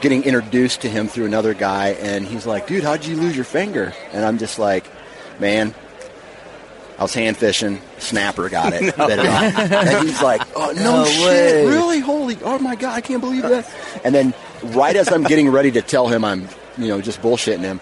getting 0.00 0.22
introduced 0.24 0.82
to 0.82 0.88
him 0.88 1.08
through 1.08 1.26
another 1.26 1.52
guy, 1.54 1.88
and 2.00 2.24
he's 2.24 2.46
like, 2.46 2.66
"Dude, 2.66 2.84
how'd 2.84 3.04
you 3.04 3.16
lose 3.16 3.34
your 3.36 3.44
finger?" 3.44 3.92
And 4.12 4.24
I'm 4.24 4.38
just 4.38 4.58
like, 4.58 4.84
"Man." 5.38 5.74
I 6.98 7.02
was 7.02 7.14
hand 7.14 7.36
fishing, 7.36 7.80
snapper 7.98 8.48
got 8.48 8.72
it, 8.72 8.82
it 8.98 8.98
and 8.98 10.08
he's 10.08 10.20
like, 10.20 10.42
"Oh 10.56 10.72
no, 10.76 10.82
No 10.82 11.04
shit, 11.04 11.22
way. 11.28 11.66
really? 11.68 12.00
Holy, 12.00 12.36
oh 12.42 12.58
my 12.58 12.74
god, 12.74 12.92
I 12.96 13.00
can't 13.00 13.20
believe 13.20 13.42
that!" 13.42 13.70
And 14.02 14.12
then, 14.12 14.34
right 14.64 14.96
as 14.96 15.08
I'm 15.12 15.22
getting 15.22 15.48
ready 15.48 15.70
to 15.70 15.80
tell 15.80 16.08
him 16.08 16.24
I'm, 16.24 16.48
you 16.76 16.88
know, 16.88 17.00
just 17.00 17.22
bullshitting 17.22 17.60
him, 17.60 17.80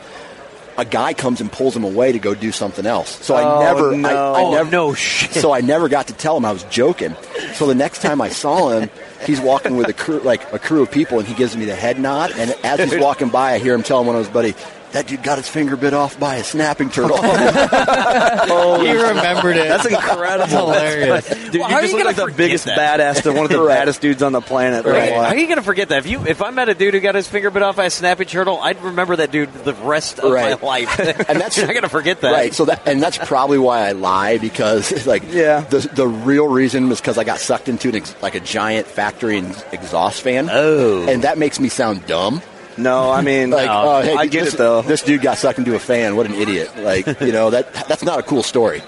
a 0.76 0.84
guy 0.84 1.14
comes 1.14 1.40
and 1.40 1.50
pulls 1.50 1.74
him 1.74 1.82
away 1.84 2.12
to 2.12 2.18
go 2.18 2.34
do 2.34 2.52
something 2.52 2.84
else. 2.84 3.24
So 3.24 3.34
Oh, 3.34 3.38
I 3.38 3.64
never, 3.64 3.96
no. 3.96 4.08
I, 4.10 4.12
I 4.12 4.42
Oh, 4.42 4.50
never, 4.52 4.68
oh, 4.68 4.70
no 4.70 4.92
shit. 4.94 5.30
So 5.32 5.50
I 5.50 5.62
never 5.62 5.88
got 5.88 6.08
to 6.08 6.12
tell 6.12 6.36
him 6.36 6.44
I 6.44 6.52
was 6.52 6.64
joking. 6.64 7.16
So 7.54 7.66
the 7.66 7.74
next 7.74 8.02
time 8.02 8.20
I 8.20 8.28
saw 8.28 8.68
him, 8.68 8.90
he's 9.24 9.40
walking 9.40 9.76
with 9.76 9.88
a 9.88 9.92
crew, 9.92 10.20
like 10.20 10.52
a 10.52 10.58
crew 10.58 10.82
of 10.82 10.90
people, 10.90 11.18
and 11.18 11.26
he 11.26 11.34
gives 11.34 11.56
me 11.56 11.64
the 11.64 11.74
head 11.74 11.98
nod. 11.98 12.32
And 12.36 12.50
as 12.64 12.80
he's 12.90 13.00
walking 13.02 13.28
by, 13.28 13.52
I 13.54 13.58
hear 13.58 13.74
him 13.74 13.82
telling 13.82 14.06
one 14.06 14.16
of 14.16 14.24
his 14.24 14.32
buddies, 14.32 14.54
that 14.96 15.06
dude 15.08 15.22
got 15.22 15.36
his 15.36 15.46
finger 15.48 15.76
bit 15.76 15.92
off 15.92 16.18
by 16.18 16.36
a 16.36 16.44
snapping 16.44 16.88
turtle. 16.90 17.18
oh, 17.22 18.82
He 18.84 18.92
remembered 18.92 19.56
it. 19.56 19.68
That's 19.68 19.84
incredible. 19.86 20.38
That's 20.38 20.52
hilarious. 20.52 21.28
Dude, 21.28 21.38
Well, 21.38 21.52
you 21.54 21.62
how 21.64 21.74
are 21.76 21.80
just 21.82 21.92
you 21.92 21.98
look 21.98 22.06
like 22.06 22.16
the 22.16 22.34
biggest 22.36 22.64
that? 22.64 22.78
badass, 22.78 23.22
the, 23.22 23.32
one 23.32 23.44
of 23.44 23.50
the 23.50 23.60
Right. 23.66 23.76
baddest 23.78 24.00
dudes 24.00 24.22
on 24.22 24.32
the 24.32 24.40
planet. 24.40 24.84
Right. 24.86 25.12
How 25.12 25.20
are 25.24 25.36
you 25.36 25.46
going 25.46 25.58
to 25.58 25.62
forget 25.62 25.88
that? 25.90 25.98
If 25.98 26.06
you 26.06 26.24
if 26.26 26.40
I 26.42 26.50
met 26.50 26.68
a 26.68 26.74
dude 26.74 26.94
who 26.94 27.00
got 27.00 27.14
his 27.14 27.28
finger 27.28 27.50
bit 27.50 27.62
off 27.62 27.76
by 27.76 27.84
a 27.86 27.90
snapping 27.90 28.26
turtle, 28.28 28.58
I'd 28.60 28.80
remember 28.82 29.16
that 29.16 29.30
dude 29.30 29.52
the 29.52 29.74
rest 29.74 30.18
of 30.18 30.32
Right. 30.32 30.60
my 30.60 30.66
life. 30.66 30.98
and 30.98 31.08
that's 31.40 31.56
you're 31.56 31.66
not 31.66 31.72
going 31.74 31.82
to 31.82 31.88
forget 31.88 32.20
that. 32.22 32.32
Right. 32.32 32.54
So 32.54 32.64
that 32.66 32.86
and 32.88 33.02
that's 33.02 33.18
probably 33.18 33.58
why 33.58 33.86
I 33.88 33.92
lie 33.92 34.38
because 34.38 35.06
like 35.06 35.24
Yeah. 35.32 35.60
the 35.60 35.80
the 35.92 36.06
real 36.08 36.48
reason 36.48 36.88
was 36.88 37.00
because 37.00 37.18
I 37.18 37.24
got 37.24 37.38
sucked 37.38 37.68
into 37.68 37.88
an 37.90 37.96
ex, 37.96 38.14
like 38.22 38.34
a 38.34 38.40
giant 38.40 38.86
factory 38.86 39.38
and 39.38 39.64
exhaust 39.72 40.22
fan. 40.22 40.48
Oh. 40.50 41.06
and 41.08 41.22
that 41.22 41.38
makes 41.38 41.60
me 41.60 41.68
sound 41.68 42.06
dumb. 42.06 42.40
No, 42.76 43.10
I 43.10 43.22
mean, 43.22 43.50
Like, 43.50 43.68
oh, 43.70 44.02
hey, 44.02 44.14
I 44.14 44.26
get 44.26 44.44
this, 44.44 44.54
it 44.54 44.58
though. 44.58 44.82
This 44.82 45.02
dude 45.02 45.22
got 45.22 45.38
sucked 45.38 45.58
into 45.58 45.74
a 45.74 45.78
fan. 45.78 46.14
What 46.16 46.26
an 46.26 46.34
idiot! 46.34 46.70
Like, 46.78 47.06
you 47.20 47.32
know 47.32 47.50
that 47.50 47.72
that's 47.88 48.02
not 48.04 48.18
a 48.18 48.22
cool 48.22 48.42
story. 48.42 48.82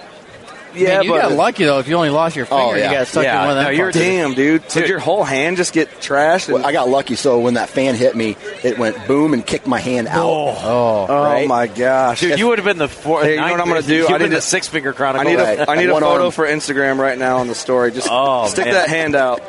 yeah, 0.74 0.98
Man, 0.98 1.02
you 1.04 1.10
but 1.12 1.22
got 1.22 1.32
lucky 1.32 1.64
though. 1.64 1.78
If 1.78 1.88
you 1.88 1.96
only 1.96 2.10
lost 2.10 2.36
your 2.36 2.44
oh, 2.44 2.48
finger, 2.48 2.62
Oh, 2.64 2.74
yeah. 2.74 2.90
you 2.92 2.96
got 2.98 3.06
stuck 3.06 3.24
Yeah, 3.24 3.40
in 3.40 3.48
one 3.48 3.50
of 3.50 3.56
them. 3.56 3.64
no, 3.64 3.70
you're- 3.70 3.90
fuckers. 3.90 3.94
damn, 3.94 4.34
dude. 4.34 4.68
Did 4.68 4.88
your 4.90 4.98
whole 4.98 5.24
hand 5.24 5.56
just 5.56 5.72
get 5.72 5.88
trashed? 6.00 6.52
Well, 6.52 6.64
I 6.66 6.72
got 6.72 6.88
lucky. 6.90 7.16
So 7.16 7.40
when 7.40 7.54
that 7.54 7.70
fan 7.70 7.94
hit 7.94 8.14
me, 8.14 8.36
it 8.62 8.78
went 8.78 9.06
boom 9.06 9.32
and 9.32 9.44
kicked 9.44 9.66
my 9.66 9.80
hand 9.80 10.06
out. 10.08 10.26
Oh, 10.28 10.48
oh, 10.56 11.06
oh 11.08 11.24
right? 11.24 11.48
my 11.48 11.66
gosh, 11.66 12.20
Dude, 12.20 12.38
you 12.38 12.46
would 12.48 12.58
have 12.58 12.66
been 12.66 12.76
the 12.78 12.88
four. 12.88 13.22
Hey, 13.22 13.30
you 13.34 13.40
know 13.40 13.50
what 13.50 13.60
I'm 13.60 13.68
gonna 13.68 13.80
do? 13.82 13.94
You 13.94 14.06
I 14.08 14.12
would 14.12 14.20
have 14.20 14.30
need 14.30 14.36
the 14.36 14.40
to- 14.42 14.46
six 14.46 14.68
finger 14.68 14.92
chronicle. 14.92 15.26
I 15.26 15.34
chronicle. 15.34 15.54
need 15.54 15.58
Right. 15.60 15.68
a 15.68 15.70
I 15.70 15.74
need 15.76 15.88
a 15.88 15.94
photo 15.94 16.24
arm. 16.24 16.30
for 16.32 16.46
Instagram 16.46 16.98
right 16.98 17.16
now 17.18 17.38
on 17.38 17.48
the 17.48 17.54
story. 17.54 17.90
Just 17.90 18.08
Oh, 18.10 18.46
stick 18.48 18.66
man. 18.66 18.74
that 18.74 18.88
hand 18.90 19.14
out. 19.16 19.40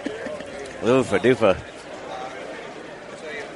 Oofa 0.81 1.19
doofa. 1.19 1.57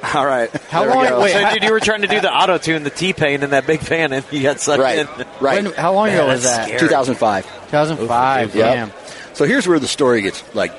All 0.14 0.26
right. 0.26 0.50
How 0.68 0.84
there 0.84 0.90
we 0.96 1.08
long- 1.10 1.22
wait, 1.22 1.32
So, 1.32 1.54
dude, 1.54 1.62
you 1.62 1.70
were 1.72 1.80
trying 1.80 2.02
to 2.02 2.08
do 2.08 2.20
the 2.20 2.32
auto 2.32 2.58
tune, 2.58 2.82
the 2.84 2.90
T 2.90 3.12
pain 3.12 3.42
in 3.42 3.50
that 3.50 3.66
big 3.66 3.80
fan, 3.80 4.12
and 4.12 4.24
you 4.30 4.42
got 4.42 4.60
sucked 4.60 4.82
Right, 4.82 4.98
in. 5.00 5.06
right. 5.40 5.62
When, 5.64 5.72
how 5.72 5.92
long 5.94 6.08
ago 6.08 6.26
was 6.26 6.42
that? 6.44 6.64
scary. 6.66 6.80
2005. 6.80 7.44
2005. 7.70 8.54
Yep. 8.54 8.74
Damn. 8.74 8.92
So 9.34 9.44
here's 9.44 9.66
where 9.66 9.78
the 9.78 9.88
story 9.88 10.22
gets 10.22 10.42
like 10.54 10.72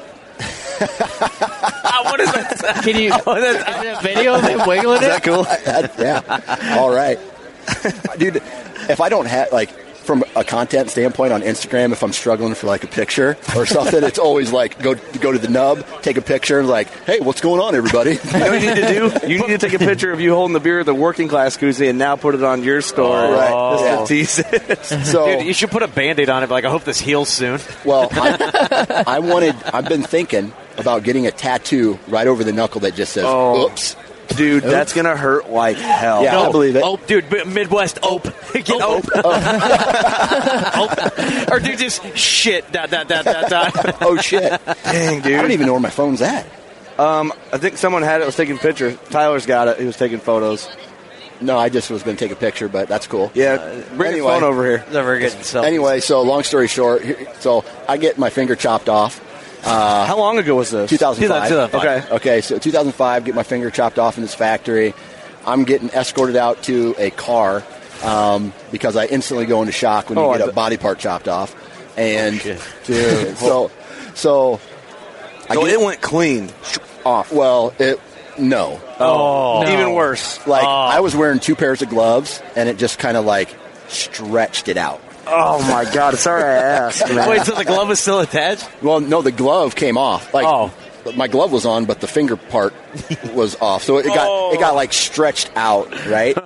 Ah, 0.78 2.02
what 2.06 2.20
is 2.20 2.32
that? 2.32 2.80
Can 2.84 2.98
you? 3.02 3.12
Oh, 3.26 3.40
that's- 3.40 3.78
is 3.78 3.86
it 3.86 3.98
a 3.98 4.02
video 4.02 4.36
of 4.36 4.44
him 4.44 4.62
wiggling 4.68 5.02
it? 5.04 5.24
cool? 5.24 5.44
that, 5.44 5.94
yeah. 5.98 6.76
All 6.78 6.90
right, 6.94 7.18
dude. 8.18 8.38
If 8.88 9.02
I 9.02 9.10
don't 9.10 9.26
have 9.26 9.52
like 9.52 9.70
from 10.06 10.24
a 10.36 10.44
content 10.44 10.90
standpoint 10.92 11.34
on 11.34 11.42
Instagram, 11.42 11.92
if 11.92 12.04
I'm 12.04 12.14
struggling 12.14 12.54
for 12.54 12.68
like 12.68 12.84
a 12.84 12.88
picture 12.88 13.38
or 13.56 13.66
something, 13.78 14.04
it's 14.04 14.20
always 14.20 14.52
like 14.52 14.80
go 14.82 14.96
go 15.20 15.32
to 15.32 15.38
the 15.40 15.50
nub, 15.50 15.86
take 16.02 16.18
a 16.18 16.22
picture, 16.22 16.60
and 16.60 16.68
like, 16.68 16.88
hey, 17.06 17.20
what's 17.20 17.42
going 17.42 17.60
on, 17.62 17.76
everybody? 17.76 18.18
You 18.36 18.40
know 18.40 18.50
what 18.52 18.62
you 18.62 18.68
need 18.76 18.82
to 18.82 19.20
do? 19.20 19.28
You 19.28 19.40
need 19.40 19.48
to 19.48 19.58
take 19.58 19.74
a 19.74 19.80
picture 19.90 20.12
of 20.12 20.20
you 20.20 20.34
holding 20.34 20.54
the 20.54 20.60
beer 20.60 20.82
at 20.82 20.86
the 20.86 20.94
working 20.94 21.28
class 21.28 21.58
koozie 21.58 21.90
and 21.90 21.98
now 21.98 22.16
put 22.16 22.36
it 22.36 22.44
on 22.44 22.64
your 22.64 22.82
story. 22.82 23.28
Oh. 23.28 23.34
Right. 23.34 23.72
Just 23.80 23.84
Yeah. 23.86 23.98
to 23.98 24.06
tease 24.08 24.40
it. 25.00 25.06
so 25.06 25.26
Dude, 25.38 25.46
you 25.48 25.54
should 25.54 25.72
put 25.72 25.84
a 25.84 25.88
band 25.88 26.20
aid 26.20 26.30
on 26.30 26.44
it. 26.44 26.50
Like, 26.50 26.66
I 26.66 26.70
hope 26.70 26.84
this 26.84 27.00
heals 27.00 27.30
soon. 27.30 27.60
Well, 27.84 28.10
I, 28.12 29.04
I 29.08 29.20
wanted. 29.20 29.56
I've 29.74 29.88
been 29.90 30.04
thinking 30.04 30.54
about 30.78 31.04
getting 31.04 31.26
a 31.28 31.32
tattoo 31.32 31.98
right 32.08 32.28
over 32.28 32.44
the 32.44 32.52
knuckle 32.52 32.82
that 32.82 32.96
just 32.96 33.14
says 33.14 33.24
Oh. 33.26 33.68
"Oops." 33.68 33.96
Dude, 34.30 34.64
that's 34.64 34.94
going 34.94 35.06
to 35.06 35.16
hurt 35.16 35.50
like 35.50 35.78
hell. 35.78 36.24
Yeah, 36.24 36.40
I 36.40 36.52
believe 36.52 36.76
it. 36.76 36.84
Oh, 36.84 36.98
dude, 36.98 37.30
B- 37.30 37.44
Midwest 37.46 38.00
ope. 38.04 38.24
Get 38.54 38.82
ope. 38.82 39.06
Ope. 39.16 41.02
Or 41.52 41.60
dude, 41.60 41.78
just 41.78 42.18
shit. 42.18 42.70
Dot 42.72 42.90
dot 42.90 43.08
dot 43.08 43.24
dot 43.24 43.50
dot. 43.50 43.98
Oh 44.02 44.18
shit! 44.18 44.60
Dang, 44.84 45.22
dude, 45.22 45.36
I 45.36 45.42
don't 45.42 45.52
even 45.52 45.68
know 45.68 45.74
where 45.74 45.82
my 45.82 45.90
phone's 45.90 46.22
at. 46.22 46.46
Um, 46.98 47.32
I 47.54 47.58
think 47.58 47.78
someone 47.78 48.04
had 48.04 48.22
it, 48.22 48.26
was 48.26 48.36
taking 48.36 48.58
pictures. 48.58 48.98
Tyler's 49.10 49.46
got 49.46 49.68
it. 49.68 49.80
He 49.80 49.86
was 49.86 49.98
taking 49.98 50.20
photos. 50.20 50.68
No, 51.42 51.58
I 51.58 51.70
just 51.70 51.90
was 51.90 52.04
going 52.04 52.16
to 52.16 52.24
take 52.24 52.32
a 52.32 52.40
picture, 52.40 52.70
but 52.70 52.88
that's 52.88 53.08
cool. 53.08 53.32
Yeah, 53.34 53.58
bring 53.96 54.14
anyway. 54.14 54.18
your 54.18 54.40
phone 54.40 54.44
over 54.44 54.66
here. 54.66 54.86
Never 54.92 55.20
getting 55.20 55.40
selfies. 55.40 55.66
Anyway, 55.66 56.00
so 56.00 56.22
long 56.22 56.44
story 56.44 56.68
short, 56.68 57.04
so 57.40 57.66
I 57.88 57.98
get 57.98 58.18
my 58.18 58.30
finger 58.30 58.56
chopped 58.56 58.90
off. 58.90 59.22
How 59.66 60.18
long 60.18 60.38
ago 60.38 60.56
was 60.56 60.72
this? 60.72 60.90
2005. 60.90 61.50
2005. 61.50 61.76
Okay. 62.10 62.16
Okay, 62.16 62.42
so 62.42 62.58
2005, 62.60 63.26
get 63.26 63.36
my 63.36 63.44
finger 63.44 63.70
chopped 63.72 64.00
off 64.00 64.18
in 64.18 64.22
this 64.24 64.36
factory. 64.36 64.94
I'm 65.46 65.64
getting 65.64 65.90
escorted 65.90 66.36
out 66.36 66.64
to 66.64 66.96
a 66.98 67.12
car 67.12 67.64
um, 68.04 68.54
because 68.72 68.96
I 68.96 69.06
instantly 69.06 69.46
go 69.46 69.62
into 69.62 69.72
shock 69.72 70.10
when 70.10 70.18
you 70.18 70.24
Oh, 70.26 70.32
get 70.34 70.42
I 70.42 70.44
a 70.44 70.48
bet- 70.48 70.56
body 70.56 70.78
part 70.78 71.00
chopped 71.00 71.28
off. 71.28 71.56
And 71.98 72.42
Dude. 72.86 73.38
so, 73.38 73.72
so 74.16 74.60
I 75.50 75.54
So 75.56 75.62
get 75.66 75.74
it 75.74 75.80
went 75.82 76.02
clean. 76.02 76.50
off. 77.06 77.32
Well, 77.32 77.74
it 77.80 78.00
no. 78.38 78.82
Oh, 79.00 79.62
No. 79.64 79.72
Even 79.72 79.94
worse. 79.94 80.46
Like 80.46 80.66
Oh. 80.66 80.68
I 80.68 81.00
was 81.00 81.16
wearing 81.16 81.40
two 81.40 81.56
pairs 81.56 81.82
of 81.82 81.90
gloves, 81.90 82.42
and 82.56 82.68
it 82.68 82.78
just 82.78 83.00
kind 83.00 83.16
of 83.18 83.24
like 83.26 83.56
stretched 83.88 84.68
it 84.68 84.78
out. 84.78 85.02
Oh 85.28 85.60
my 85.70 85.86
god! 85.92 86.18
Sorry 86.18 86.44
I 86.44 86.56
asked. 86.56 87.08
Man. 87.14 87.30
Wait, 87.30 87.42
so 87.42 87.56
the 87.56 87.66
glove 87.66 87.90
is 87.92 88.00
still 88.00 88.20
attached? 88.20 88.68
Well, 88.82 89.00
no, 89.00 89.22
the 89.22 89.32
glove 89.32 89.76
came 89.76 89.98
off. 89.98 90.34
Like 90.34 90.46
Oh. 90.48 90.72
my 91.16 91.28
glove 91.28 91.52
was 91.52 91.66
on, 91.66 91.86
but 91.86 92.00
the 92.02 92.08
finger 92.08 92.36
part 92.36 92.74
was 93.34 93.56
off. 93.62 93.84
So 93.84 93.98
it 93.98 94.06
got 94.06 94.54
it 94.54 94.60
got 94.60 94.74
oh. 94.74 94.76
like 94.76 94.94
stretched 94.94 95.52
out, 95.56 95.90
right, 96.08 96.38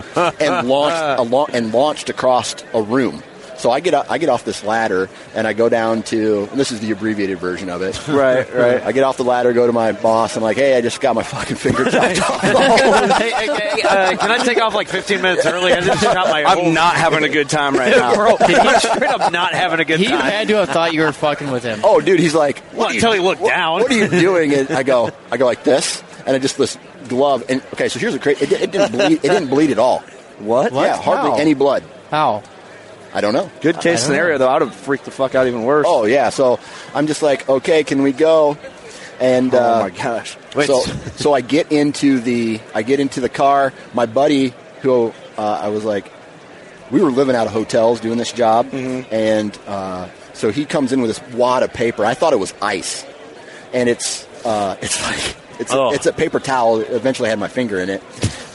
and 0.41 0.67
launched 0.67 1.19
alo- 1.31 1.47
and 1.53 1.73
launched 1.73 2.09
across 2.09 2.55
a 2.73 2.81
room. 2.81 3.21
So 3.59 3.69
I 3.71 3.81
get 3.81 3.93
o- 3.93 4.05
I 4.09 4.17
get 4.17 4.29
off 4.29 4.43
this 4.45 4.63
ladder 4.63 5.09
and 5.35 5.45
I 5.45 5.53
go 5.53 5.69
down 5.69 6.01
to 6.03 6.47
and 6.49 6.59
this 6.59 6.71
is 6.71 6.79
the 6.79 6.91
abbreviated 6.91 7.37
version 7.39 7.69
of 7.69 7.81
it. 7.81 7.99
Right, 8.09 8.51
right. 8.53 8.81
I 8.81 8.91
get 8.91 9.03
off 9.03 9.17
the 9.17 9.23
ladder, 9.23 9.53
go 9.53 9.67
to 9.67 9.73
my 9.73 9.91
boss. 9.91 10.35
And 10.35 10.37
I'm 10.39 10.43
like, 10.43 10.57
hey, 10.57 10.75
I 10.77 10.81
just 10.81 10.99
got 11.01 11.13
my 11.15 11.23
fucking 11.23 11.55
finger 11.57 11.85
chopped 11.85 12.21
off. 12.21 12.41
hey, 12.41 13.31
hey, 13.31 13.45
hey, 13.47 13.81
uh, 13.83 14.17
can 14.17 14.31
I 14.31 14.37
take 14.43 14.59
off 14.61 14.73
like 14.73 14.87
15 14.87 15.21
minutes 15.21 15.45
early? 15.45 15.71
I 15.73 15.81
just 15.81 16.01
shot 16.03 16.15
my. 16.27 16.43
I'm 16.43 16.73
not 16.73 16.95
having 16.95 17.23
a 17.23 17.29
good 17.29 17.49
time 17.49 17.75
right 17.75 17.95
now. 17.95 18.15
Bro, 18.19 18.37
he's 18.47 18.57
straight 18.81 19.03
up 19.03 19.31
not 19.31 19.53
having 19.53 19.79
a 19.79 19.85
good 19.85 19.99
He 19.99 20.07
time. 20.07 20.21
had 20.21 20.47
to 20.47 20.55
have 20.57 20.69
thought 20.69 20.93
you 20.93 21.01
were 21.01 21.11
fucking 21.11 21.51
with 21.51 21.63
him. 21.63 21.81
oh, 21.83 21.99
dude, 22.01 22.19
he's 22.19 22.33
like, 22.35 22.61
Well, 22.73 22.79
what 22.79 22.89
are 22.89 22.93
you- 22.93 22.97
until 22.99 23.11
he 23.13 23.19
looked 23.19 23.41
what- 23.41 23.49
down. 23.49 23.81
What 23.81 23.91
are 23.91 23.95
you 23.97 24.07
doing? 24.09 24.53
And 24.53 24.71
I 24.71 24.83
go, 24.83 25.11
I 25.31 25.37
go 25.37 25.45
like 25.45 25.63
this, 25.63 26.01
and 26.25 26.35
I 26.35 26.39
just 26.39 26.57
this 26.57 26.77
glove. 27.07 27.43
And 27.49 27.61
okay, 27.73 27.89
so 27.89 27.99
here's 27.99 28.13
the 28.13 28.19
crazy. 28.19 28.45
It, 28.45 28.51
it 28.53 28.71
didn't 28.71 28.91
bleed. 28.91 29.13
It 29.17 29.21
didn't 29.29 29.49
bleed 29.49 29.71
at 29.71 29.79
all. 29.79 29.99
What? 30.39 30.71
Yeah, 30.73 30.97
hardly 30.97 31.31
How? 31.31 31.37
any 31.37 31.53
blood. 31.53 31.83
How? 32.09 32.43
I 33.13 33.21
don't 33.21 33.33
know. 33.33 33.49
Good 33.61 33.79
case 33.79 34.03
scenario 34.03 34.37
though. 34.37 34.49
I'd 34.49 34.61
have 34.61 34.73
freaked 34.75 35.05
the 35.05 35.11
fuck 35.11 35.35
out 35.35 35.47
even 35.47 35.63
worse. 35.63 35.85
Oh 35.87 36.05
yeah, 36.05 36.29
so 36.29 36.59
I'm 36.93 37.07
just 37.07 37.21
like, 37.21 37.47
okay, 37.49 37.83
can 37.83 38.01
we 38.03 38.11
go? 38.11 38.57
And 39.19 39.53
Oh 39.53 39.57
uh, 39.57 39.79
my 39.83 39.89
gosh. 39.89 40.37
so 40.65 40.81
so 41.17 41.33
I 41.33 41.41
get 41.41 41.71
into 41.71 42.19
the 42.19 42.59
I 42.73 42.83
get 42.83 42.99
into 42.99 43.19
the 43.21 43.29
car. 43.29 43.73
My 43.93 44.05
buddy, 44.05 44.53
who 44.81 45.13
uh, 45.37 45.41
I 45.41 45.69
was 45.69 45.83
like, 45.83 46.11
we 46.91 47.01
were 47.01 47.11
living 47.11 47.35
out 47.35 47.47
of 47.47 47.53
hotels 47.53 47.99
doing 47.99 48.17
this 48.17 48.31
job, 48.31 48.67
Mm-hmm. 48.67 49.13
and 49.13 49.57
uh, 49.67 50.07
so 50.33 50.51
he 50.51 50.65
comes 50.65 50.93
in 50.93 51.01
with 51.01 51.09
this 51.17 51.33
wad 51.35 51.63
of 51.63 51.73
paper. 51.73 52.05
I 52.05 52.13
thought 52.13 52.31
it 52.33 52.39
was 52.39 52.53
ice, 52.61 53.05
and 53.73 53.89
it's 53.89 54.25
uh, 54.45 54.77
it's 54.81 55.01
like 55.01 55.35
it's 55.59 55.73
Oh. 55.73 55.89
a, 55.89 55.93
it's 55.93 56.05
a 56.05 56.13
paper 56.13 56.39
towel. 56.39 56.79
It 56.79 56.89
eventually 56.91 57.29
had 57.29 57.37
my 57.39 57.47
finger 57.47 57.79
in 57.79 57.89
it, 57.89 58.01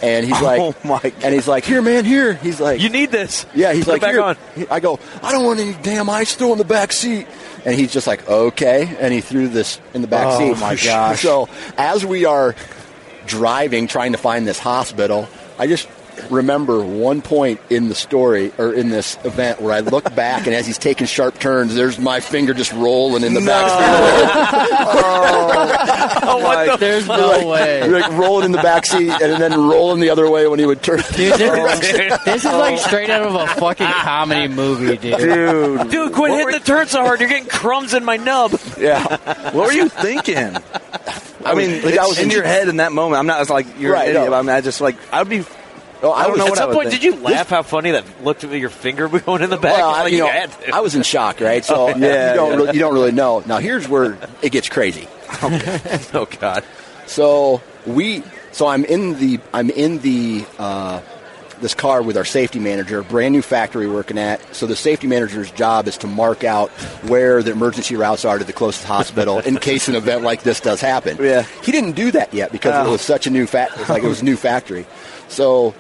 and 0.03 0.25
he's 0.27 0.35
oh 0.41 0.45
like, 0.45 0.61
Oh, 0.61 0.75
my 0.85 1.13
and 1.23 1.35
he's 1.35 1.47
like, 1.47 1.65
here, 1.65 1.81
man, 1.83 2.05
here. 2.05 2.35
He's 2.35 2.61
like, 2.61 2.81
You 2.81 2.89
need 2.89 3.11
this. 3.11 3.47
yeah, 3.55 3.73
he's 3.73 3.85
Put 3.85 4.03
like, 4.03 4.11
"Here." 4.13 4.23
on. 4.23 4.37
I 4.71 4.81
go, 4.81 4.99
I 5.23 5.31
don't 5.33 5.45
want 5.45 5.61
any 5.61 5.75
damn 5.83 6.09
ice. 6.11 6.35
Throw 6.35 6.53
in 6.53 6.59
the 6.59 6.65
back 6.65 6.93
seat. 6.93 7.27
And 7.67 7.75
he's 7.75 7.93
just 7.93 8.07
like, 8.07 8.29
okay. 8.29 8.95
And 9.01 9.13
he 9.15 9.23
threw 9.23 9.49
this 9.49 9.81
in 9.95 10.03
the 10.03 10.07
back 10.09 10.27
Oh, 10.29 10.39
seat. 10.39 10.53
Oh 10.57 10.61
my 10.61 10.77
gosh. 10.85 11.23
So 11.23 11.49
as 11.79 12.05
we 12.05 12.27
are 12.27 12.55
driving, 13.27 13.87
trying 13.87 14.13
to 14.13 14.19
find 14.19 14.47
this 14.47 14.59
hospital, 14.59 15.29
I 15.59 15.67
just 15.67 15.89
remember 16.31 16.85
one 16.85 17.23
point 17.23 17.61
in 17.71 17.89
the 17.89 17.95
story 17.95 18.53
or 18.59 18.73
in 18.73 18.89
this 18.91 19.17
event 19.25 19.61
where 19.61 19.73
I 19.73 19.81
look 19.81 20.15
back 20.17 20.47
and 20.47 20.55
as 20.55 20.67
he's 20.67 20.79
taking 20.79 21.07
sharp 21.07 21.39
turns, 21.39 21.75
there's 21.75 21.99
my 21.99 22.21
finger 22.21 22.55
just 22.55 22.73
rolling 22.73 23.23
in 23.23 23.35
the 23.35 23.41
back 23.41 23.69
seat. 23.71 24.65
Oh, 24.97 26.19
oh, 26.23 26.39
what 26.39 26.67
the? 26.67 26.77
There's 26.77 27.07
no 27.07 27.49
way. 27.49 27.87
like 27.89 28.11
rolling 28.13 28.47
in 28.47 28.53
the 28.53 28.63
back 28.63 28.87
seat 28.87 29.11
and 29.11 29.41
then 29.41 29.53
rolling 29.69 30.01
the 30.01 30.11
other 30.11 30.29
way 30.31 30.47
when 30.47 30.59
he 30.59 30.67
would 30.67 30.83
turn. 30.83 30.99
Dude, 31.15 31.35
this, 31.35 31.39
this 32.25 32.45
is 32.45 32.53
like 32.53 32.75
oh. 32.75 32.77
straight 32.79 33.11
out 33.11 33.23
of 33.23 33.35
a 33.35 33.47
fucking 33.55 33.87
comedy 33.87 34.49
movie, 34.49 34.97
dude. 34.97 35.19
Dude. 35.19 35.91
Dude, 35.91 36.13
quit 36.13 36.33
hitting 36.33 36.53
the 36.53 36.61
turn 36.61 36.87
so 36.87 37.03
hard. 37.03 37.21
You're 37.21 37.29
getting 37.29 37.49
crumbs 37.49 37.95
in 37.95 38.05
my 38.05 38.17
nub. 38.17 38.59
yeah. 38.79 39.51
What 39.53 39.67
were 39.69 39.73
you 39.73 39.89
thinking? 39.89 40.57
I 41.45 41.55
mean, 41.55 41.83
Like, 41.83 41.95
it's 41.95 41.99
I 41.99 42.07
was 42.07 42.19
in 42.19 42.25
in- 42.27 42.31
your 42.31 42.45
head 42.45 42.69
in 42.69 42.77
that 42.79 42.93
moment. 42.93 43.19
I'm 43.19 43.27
not 43.27 43.41
it's 43.41 43.51
like 43.51 43.67
you're 43.79 43.93
Right, 43.93 44.09
an 44.09 44.17
idiot. 44.17 44.31
no. 44.31 44.37
I 44.37 44.43
mean, 44.43 44.51
I 44.51 44.61
just 44.61 44.81
like 44.81 44.97
I'd 45.13 45.29
be. 45.29 45.45
Oh, 46.05 46.13
I 46.13 46.27
don't 46.27 46.37
know 46.37 46.45
At 46.45 46.51
what 46.51 46.59
some 46.59 46.73
point, 46.73 46.91
think. 46.91 47.03
did 47.03 47.15
you 47.15 47.21
laugh 47.21 47.49
how 47.49 47.63
funny 47.63 47.93
that 47.93 48.05
looked 48.23 48.45
at 48.45 48.51
your 48.53 48.69
finger 48.71 49.09
going 49.21 49.43
in 49.43 49.51
the 49.51 49.57
back? 49.57 49.77
Well, 49.79 49.89
I, 49.91 50.03
like 50.03 50.13
you 50.13 50.19
know. 50.19 50.47
I 50.73 50.81
was 50.81 50.95
in 50.95 51.03
shock, 51.03 51.41
right? 51.41 51.65
So 51.65 51.89
Yeah, 51.97 52.31
you 52.33 52.37
don't 52.37 52.51
yeah. 52.51 52.57
really, 52.57 52.73
you 52.75 52.81
don't 52.81 52.95
really 52.95 53.13
know. 53.13 53.43
Now 53.47 53.59
here's 53.59 53.89
where 53.89 54.19
it 54.43 54.53
gets 54.53 54.69
crazy. 54.69 55.09
oh 55.43 56.29
God. 56.41 56.63
So 57.07 57.63
we, 57.87 58.23
so 58.53 58.67
I'm 58.67 58.85
in 58.85 59.19
the, 59.19 59.41
I'm 59.53 59.71
in 59.71 59.99
the, 60.01 60.45
uh, 60.59 61.01
this 61.61 61.73
car 61.75 62.03
with 62.03 62.17
our 62.19 62.25
safety 62.27 62.59
manager, 62.59 63.03
brand 63.03 63.33
new 63.33 63.41
factory 63.41 63.87
working 63.89 64.19
at. 64.19 64.55
So 64.55 64.67
the 64.67 64.77
safety 64.77 65.07
manager's 65.07 65.51
job 65.51 65.89
is 65.89 65.97
to 65.99 66.07
mark 66.07 66.45
out 66.45 66.71
where 67.09 67.43
the 67.43 67.53
emergency 67.53 67.97
routes 67.97 68.25
are 68.27 68.39
to 68.39 68.45
the 68.45 68.53
closest 68.53 68.85
hospital 68.85 69.39
in 69.39 69.57
case 69.59 69.89
an 69.89 69.95
event 69.95 70.23
like 70.23 70.43
this 70.43 70.61
does 70.61 70.81
happen. 70.83 71.17
Yeah. 71.19 71.47
He 71.63 71.73
didn't 71.73 71.93
do 71.93 72.11
that 72.11 72.35
yet 72.35 72.53
because 72.53 72.75
Oh. 72.75 72.89
it 72.89 72.91
was 72.93 73.01
such 73.01 73.27
a 73.27 73.31
new 73.31 73.47
fact. 73.47 73.89
Like 73.89 74.03
it 74.03 74.09
was 74.09 74.21
a 74.21 74.25
new 74.25 74.37
factory. 74.37 74.85
So 75.29 75.75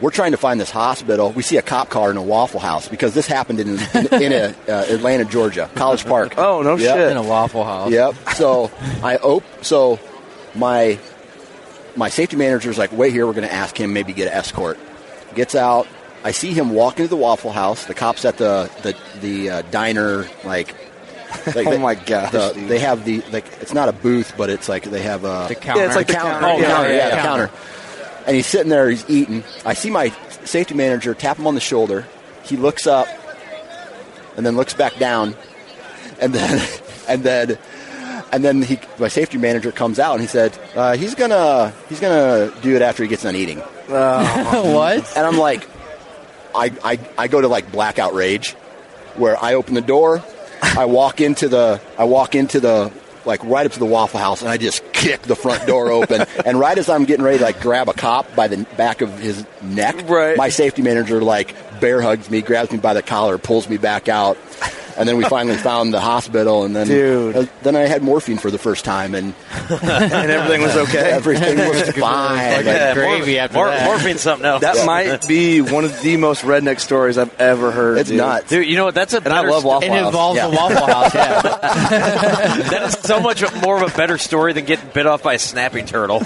we're 0.00 0.10
trying 0.10 0.32
to 0.32 0.36
find 0.36 0.60
this 0.60 0.70
hospital. 0.70 1.32
We 1.32 1.42
see 1.42 1.56
a 1.56 1.62
cop 1.62 1.88
car 1.88 2.10
in 2.10 2.16
a 2.16 2.22
Waffle 2.22 2.60
House 2.60 2.88
because 2.88 3.14
this 3.14 3.26
happened 3.26 3.60
in 3.60 3.68
in, 3.94 4.22
in 4.22 4.32
a, 4.32 4.54
uh, 4.68 4.84
Atlanta, 4.88 5.24
Georgia, 5.24 5.70
College 5.74 6.04
Park. 6.04 6.34
Oh, 6.38 6.62
no 6.62 6.76
Yep. 6.76 6.96
shit. 6.96 7.10
in 7.12 7.16
a 7.16 7.22
Waffle 7.22 7.64
House. 7.64 7.90
Yep. 7.90 8.14
So 8.34 8.70
I 9.02 9.16
op- 9.16 9.64
so 9.64 9.98
my 10.54 10.98
my 11.96 12.08
safety 12.10 12.36
manager's 12.36 12.76
like, 12.78 12.92
wait 12.92 13.12
here, 13.12 13.26
we're 13.26 13.32
going 13.32 13.48
to 13.48 13.54
ask 13.54 13.78
him 13.80 13.92
maybe 13.94 14.12
get 14.12 14.28
an 14.28 14.34
escort. 14.34 14.78
Gets 15.34 15.54
out. 15.54 15.86
I 16.24 16.32
see 16.32 16.52
him 16.52 16.70
walk 16.70 16.98
into 16.98 17.08
the 17.08 17.16
Waffle 17.16 17.52
House. 17.52 17.84
The 17.86 17.94
cops 17.94 18.24
at 18.24 18.36
the 18.38 18.70
the 18.82 18.96
the 19.20 19.50
uh, 19.50 19.62
diner 19.70 20.26
like. 20.44 20.74
like 21.46 21.66
Oh 21.66 21.70
the- 21.72 21.78
my 21.78 21.94
gosh, 21.94 22.32
the- 22.32 22.52
they 22.68 22.78
have 22.80 23.04
the 23.04 23.22
like. 23.32 23.44
It's 23.60 23.72
not 23.74 23.88
a 23.88 23.92
booth, 23.92 24.34
but 24.36 24.50
it's 24.50 24.68
like 24.68 24.84
they 24.84 25.02
have 25.02 25.24
a 25.24 25.46
The 25.48 25.54
counter. 25.54 25.80
Yeah, 25.80 25.86
it's 25.86 25.96
like 25.96 26.06
the 26.06 26.12
counter. 26.14 26.30
counter. 26.40 26.46
Oh, 26.46 26.58
Yeah, 26.58 26.66
counter. 26.68 26.88
yeah, 26.90 26.96
Yeah, 26.96 27.08
yeah. 27.08 27.16
the 27.16 27.22
counter. 27.22 27.50
And 28.26 28.34
he's 28.34 28.46
sitting 28.46 28.68
there. 28.68 28.90
He's 28.90 29.08
eating. 29.08 29.44
I 29.64 29.74
see 29.74 29.90
my 29.90 30.08
safety 30.44 30.74
manager 30.74 31.14
tap 31.14 31.38
him 31.38 31.46
on 31.46 31.54
the 31.54 31.60
shoulder. 31.60 32.06
He 32.44 32.56
looks 32.56 32.86
up, 32.86 33.08
and 34.36 34.44
then 34.44 34.56
looks 34.56 34.74
back 34.74 34.98
down, 34.98 35.34
and 36.20 36.32
then 36.32 36.66
and 37.08 37.22
then 37.22 37.58
and 38.32 38.44
then 38.44 38.62
he 38.62 38.78
my 38.98 39.08
safety 39.08 39.38
manager 39.38 39.70
comes 39.70 39.98
out 39.98 40.14
and 40.14 40.20
he 40.20 40.26
said 40.26 40.58
uh, 40.74 40.96
he's 40.96 41.14
gonna 41.14 41.72
he's 41.88 42.00
gonna 42.00 42.52
do 42.62 42.74
it 42.74 42.82
after 42.82 43.02
he 43.02 43.08
gets 43.08 43.22
done 43.22 43.36
eating. 43.36 43.58
what? 43.86 45.16
And 45.16 45.24
I'm 45.24 45.38
like, 45.38 45.64
I, 46.56 46.72
I, 46.82 46.98
I 47.18 47.28
go 47.28 47.40
to 47.40 47.48
like 47.48 47.70
blackout 47.70 48.14
rage, 48.14 48.52
where 49.14 49.42
I 49.42 49.54
open 49.54 49.74
the 49.74 49.80
door, 49.80 50.24
I 50.62 50.86
walk 50.86 51.20
into 51.20 51.48
the, 51.48 51.80
I 51.98 52.04
walk 52.04 52.34
into 52.34 52.60
the, 52.60 52.92
like 53.24 53.44
right 53.44 53.66
up 53.66 53.72
to 53.72 53.78
the 53.78 53.86
Waffle 53.86 54.18
House, 54.18 54.40
and 54.40 54.50
I 54.50 54.56
just 54.56 54.82
kick 54.96 55.22
the 55.22 55.36
front 55.36 55.66
door 55.66 55.90
open. 55.90 56.22
and 56.44 56.58
right 56.58 56.76
as 56.76 56.88
I'm 56.88 57.04
getting 57.04 57.24
ready 57.24 57.38
to 57.38 57.44
like 57.44 57.60
grab 57.60 57.88
a 57.88 57.92
cop 57.92 58.34
by 58.34 58.48
the 58.48 58.64
back 58.76 59.00
of 59.02 59.18
his 59.18 59.44
neck, 59.62 60.08
Right. 60.08 60.36
my 60.36 60.48
safety 60.48 60.82
manager 60.82 61.20
like 61.22 61.54
bear 61.80 62.00
hugs 62.00 62.30
me, 62.30 62.42
grabs 62.42 62.72
me 62.72 62.78
by 62.78 62.94
the 62.94 63.02
collar, 63.02 63.38
pulls 63.38 63.68
me 63.68 63.76
back 63.76 64.08
out. 64.08 64.36
And 64.98 65.08
then 65.08 65.16
we 65.18 65.24
finally 65.24 65.56
found 65.58 65.92
the 65.92 66.00
hospital, 66.00 66.64
and 66.64 66.74
then 66.74 66.86
Dude. 66.86 67.36
uh, 67.36 67.46
then 67.62 67.76
I 67.76 67.80
had 67.82 68.02
morphine 68.02 68.38
for 68.38 68.50
the 68.50 68.58
first 68.58 68.84
time, 68.84 69.14
and 69.14 69.34
and 69.70 70.30
everything 70.30 70.62
was 70.62 70.76
okay. 70.88 71.10
everything 71.12 71.58
was 71.58 71.90
fine. 71.96 72.64
Yeah, 72.64 72.94
gravy 72.94 73.38
after 73.38 73.56
mor- 73.58 73.68
that. 73.68 73.84
Morphine's 73.86 74.20
something 74.22 74.46
else. 74.46 74.62
That 74.62 74.86
might 74.86 75.26
be 75.28 75.60
one 75.60 75.84
of 75.84 76.00
the 76.00 76.16
most 76.16 76.42
redneck 76.42 76.80
stories 76.80 77.18
I've 77.18 77.38
ever 77.40 77.70
heard. 77.72 77.98
It's 77.98 78.08
dude. 78.08 78.18
nuts. 78.18 78.48
Dude, 78.48 78.66
you 78.66 78.76
know 78.76 78.86
what? 78.86 78.94
That's 78.94 79.12
a 79.12 79.18
And 79.18 79.28
I 79.28 79.40
love 79.40 79.60
sto- 79.60 79.68
Waffle 79.68 79.88
It 79.88 79.92
House. 79.92 80.06
involves 80.06 80.36
Yeah. 80.38 80.46
a 80.46 80.50
Waffle 80.50 80.86
House. 80.86 81.14
Yeah. 81.14 81.42
That 82.70 82.82
is 82.88 82.94
so 83.00 83.20
much 83.20 83.42
more 83.62 83.82
of 83.82 83.92
a 83.92 83.96
better 83.96 84.18
story 84.18 84.52
than 84.52 84.64
getting 84.64 84.88
bit 84.94 85.06
off 85.06 85.22
by 85.22 85.34
a 85.34 85.38
snapping 85.38 85.86
turtle. 85.86 86.22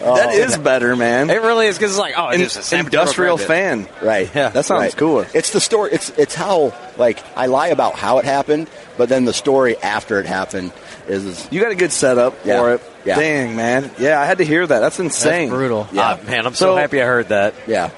That 0.00 0.34
is 0.34 0.56
better, 0.58 0.96
man. 0.96 1.30
It 1.30 1.42
really 1.42 1.66
is 1.66 1.76
because 1.76 1.92
it's 1.92 1.98
like, 1.98 2.14
oh, 2.16 2.28
it's 2.28 2.54
just 2.54 2.72
a 2.72 2.78
industrial 2.78 3.36
fan. 3.38 3.88
Right. 4.02 4.30
Yeah. 4.34 4.48
That 4.50 4.64
sounds 4.64 4.80
Right. 4.80 4.96
cooler. 4.96 5.26
It's 5.34 5.50
the 5.52 5.60
story. 5.60 5.90
It's 5.92 6.10
it's 6.10 6.34
how 6.34 6.74
like 6.96 7.22
I 7.36 7.46
lie 7.46 7.68
about 7.68 7.94
how 7.94 8.18
it 8.18 8.24
happened, 8.24 8.68
but 8.96 9.08
then 9.08 9.24
the 9.24 9.32
story 9.32 9.76
after 9.78 10.18
it 10.20 10.26
happened 10.26 10.72
is, 11.08 11.24
is 11.24 11.48
You 11.50 11.60
got 11.60 11.72
a 11.72 11.76
good 11.76 11.92
setup 11.92 12.34
Yeah. 12.44 12.60
for 12.60 12.74
it. 12.74 12.82
Yeah. 13.04 13.16
Dang, 13.16 13.56
man. 13.56 13.90
Yeah, 13.98 14.20
I 14.20 14.26
had 14.26 14.38
to 14.38 14.44
hear 14.44 14.66
that. 14.66 14.80
That's 14.80 14.98
insane. 15.00 15.48
That's 15.48 15.56
brutal. 15.56 15.88
Yeah. 15.92 16.18
Ah, 16.20 16.26
man, 16.28 16.46
I'm 16.46 16.54
so, 16.54 16.74
So- 16.74 16.76
happy 16.76 17.00
I 17.00 17.06
heard 17.06 17.28
that. 17.28 17.54
yeah. 17.66 17.90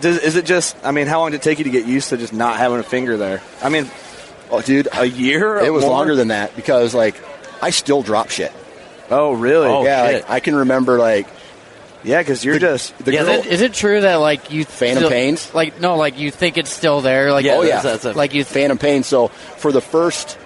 Does, 0.00 0.18
is 0.18 0.36
it 0.36 0.44
just? 0.44 0.76
I 0.84 0.90
mean, 0.92 1.06
how 1.06 1.20
long 1.20 1.30
did 1.30 1.38
it 1.38 1.42
take 1.42 1.58
you 1.58 1.64
to 1.64 1.70
get 1.70 1.86
used 1.86 2.10
to 2.10 2.16
just 2.18 2.32
not 2.34 2.58
having 2.58 2.78
a 2.78 2.82
finger 2.82 3.16
there? 3.16 3.40
I 3.62 3.70
mean, 3.70 3.90
Oh, 4.50 4.60
dude, 4.60 4.88
a 4.92 5.04
year. 5.04 5.56
it 5.58 5.72
was 5.72 5.82
More? 5.84 5.90
longer 5.92 6.14
than 6.14 6.28
that 6.28 6.54
because 6.54 6.94
like 6.94 7.16
I 7.62 7.70
still 7.70 8.02
drop 8.02 8.30
shit. 8.30 8.52
Oh, 9.10 9.32
really? 9.32 9.68
Oh, 9.68 9.84
yeah, 9.84 10.02
like, 10.02 10.30
I 10.30 10.40
can 10.40 10.54
remember 10.56 10.98
like 10.98 11.26
yeah. 12.04 12.20
Because 12.20 12.44
you're 12.44 12.58
just. 12.58 12.96
the 12.98 13.12
Yeah, 13.12 13.22
girl. 13.24 13.30
Is 13.34 13.46
it, 13.46 13.52
is 13.52 13.60
it 13.62 13.72
true 13.74 14.00
that 14.02 14.16
like 14.16 14.50
you 14.52 14.64
Phantom 14.64 14.98
still- 14.98 15.10
pains? 15.10 15.52
Like 15.54 15.80
no, 15.80 15.96
like 15.96 16.18
you 16.18 16.30
think 16.30 16.56
it's 16.58 16.70
still 16.70 17.00
there? 17.00 17.32
Like 17.32 17.44
Yeah, 17.44 17.54
Oh, 17.56 17.62
yeah. 17.62 17.80
that's- 17.80 18.02
that's 18.02 18.16
a- 18.16 18.18
like 18.18 18.34
you 18.34 18.44
Phantom 18.44 18.78
pain. 18.78 19.02
So 19.02 19.28
for 19.28 19.72
the 19.72 19.80
first 19.80 20.38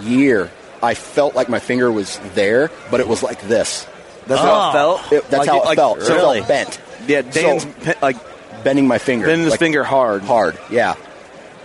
year, 0.00 0.50
I 0.82 0.94
felt 0.94 1.34
like 1.34 1.48
my 1.48 1.58
finger 1.60 1.90
was 1.92 2.18
there, 2.34 2.70
but 2.90 3.00
it 3.00 3.08
was 3.08 3.22
like 3.22 3.40
this. 3.42 3.86
That's 4.26 4.40
Oh. 4.40 4.44
how 4.44 4.50
it 4.50 4.68
oh. 4.68 4.72
felt. 4.72 5.12
It- 5.12 5.30
that's 5.30 5.46
Like 5.46 5.48
how 5.48 5.62
it 5.62 5.64
like- 5.66 5.76
felt. 5.78 6.02
So 6.02 6.12
it 6.12 6.16
really? 6.16 6.38
felt 6.38 6.48
bent. 6.48 6.80
Yeah, 7.06 7.22
Dan's 7.22 7.62
So- 7.62 7.68
pe- 7.82 7.94
like 8.02 8.16
bending 8.64 8.88
my 8.88 8.98
finger. 8.98 9.26
bending 9.26 9.44
his 9.44 9.52
like, 9.52 9.60
finger 9.60 9.84
hard. 9.84 10.22
hard. 10.22 10.58
Yeah. 10.70 10.94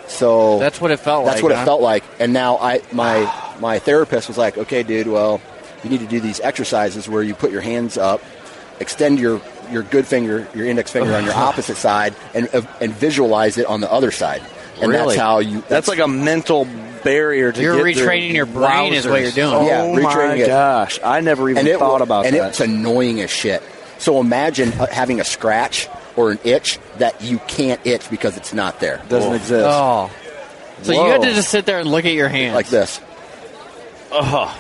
So 0.08 0.60
That's 0.60 0.80
what 0.80 0.92
it 0.92 1.00
felt 1.00 1.26
like. 1.26 1.34
That's 1.36 1.44
like. 1.44 1.50
what 1.50 1.56
huh? 1.56 1.62
it 1.62 1.66
felt 1.66 1.82
like. 1.82 2.04
And 2.20 2.34
now 2.34 2.58
I 2.58 2.82
my 2.92 3.32
my 3.60 3.80
therapist 3.80 4.28
was 4.28 4.38
like, 4.38 4.58
"Okay, 4.58 4.84
dude, 4.84 5.08
well, 5.08 5.40
you 5.84 5.90
need 5.90 6.00
to 6.02 6.08
do 6.08 6.20
these 6.20 6.40
exercises 6.40 7.08
where 7.10 7.24
you 7.24 7.34
put 7.34 7.52
your 7.52 7.62
hands 7.62 7.98
up, 7.98 8.22
extend 8.80 9.20
your 9.20 9.42
your 9.72 9.84
good 9.84 10.06
finger, 10.06 10.48
your 10.54 10.66
index 10.66 10.92
finger 10.92 11.14
on 11.16 11.24
your 11.24 11.34
opposite 11.36 11.78
side, 11.78 12.16
and 12.34 12.50
and 12.82 12.94
visualize 12.94 13.58
it 13.58 13.66
on 13.66 13.82
the 13.82 13.92
other 13.92 14.12
side. 14.12 14.42
And 14.82 14.90
Really? 14.90 15.16
that's 15.16 15.20
how 15.20 15.40
you. 15.40 15.62
That's 15.68 15.88
like 15.88 16.00
a 16.00 16.08
mental 16.08 16.68
barrier 17.04 17.52
to 17.52 17.62
You're 17.62 17.76
get 17.78 17.98
retraining 17.98 18.34
your 18.34 18.46
brain 18.46 18.94
is 18.94 19.08
what 19.08 19.22
you're 19.22 19.32
doing. 19.32 19.54
Oh 19.54 19.66
Yeah, 19.66 20.02
my 20.02 20.34
it. 20.36 20.48
gosh, 20.48 21.00
I 21.04 21.20
never 21.22 21.50
even 21.50 21.60
and 21.60 21.68
it 21.68 21.80
thought 21.80 22.02
about 22.02 22.26
and 22.26 22.36
that. 22.36 22.40
And 22.40 22.50
it's 22.50 22.60
annoying 22.60 23.22
as 23.22 23.30
shit. 23.30 23.62
So 24.00 24.20
imagine 24.20 24.72
uh, 24.74 24.88
having 24.88 25.20
a 25.20 25.24
scratch 25.24 25.88
or 26.16 26.32
an 26.32 26.40
itch 26.44 26.80
that 26.98 27.22
you 27.22 27.38
can't 27.48 27.80
itch 27.86 28.10
because 28.10 28.38
it's 28.38 28.54
not 28.54 28.80
there. 28.80 29.02
Doesn't 29.10 29.34
exist. 29.34 29.68
Oh. 29.70 30.10
So 30.82 30.94
Whoa. 30.94 31.06
you 31.06 31.12
had 31.12 31.22
to 31.22 31.34
just 31.34 31.50
sit 31.50 31.66
there 31.68 31.80
and 31.80 31.90
look 31.90 32.06
at 32.06 32.14
your 32.14 32.28
hands 32.30 32.56
Like 32.56 32.68
this. 32.70 33.00
Oh, 34.12 34.58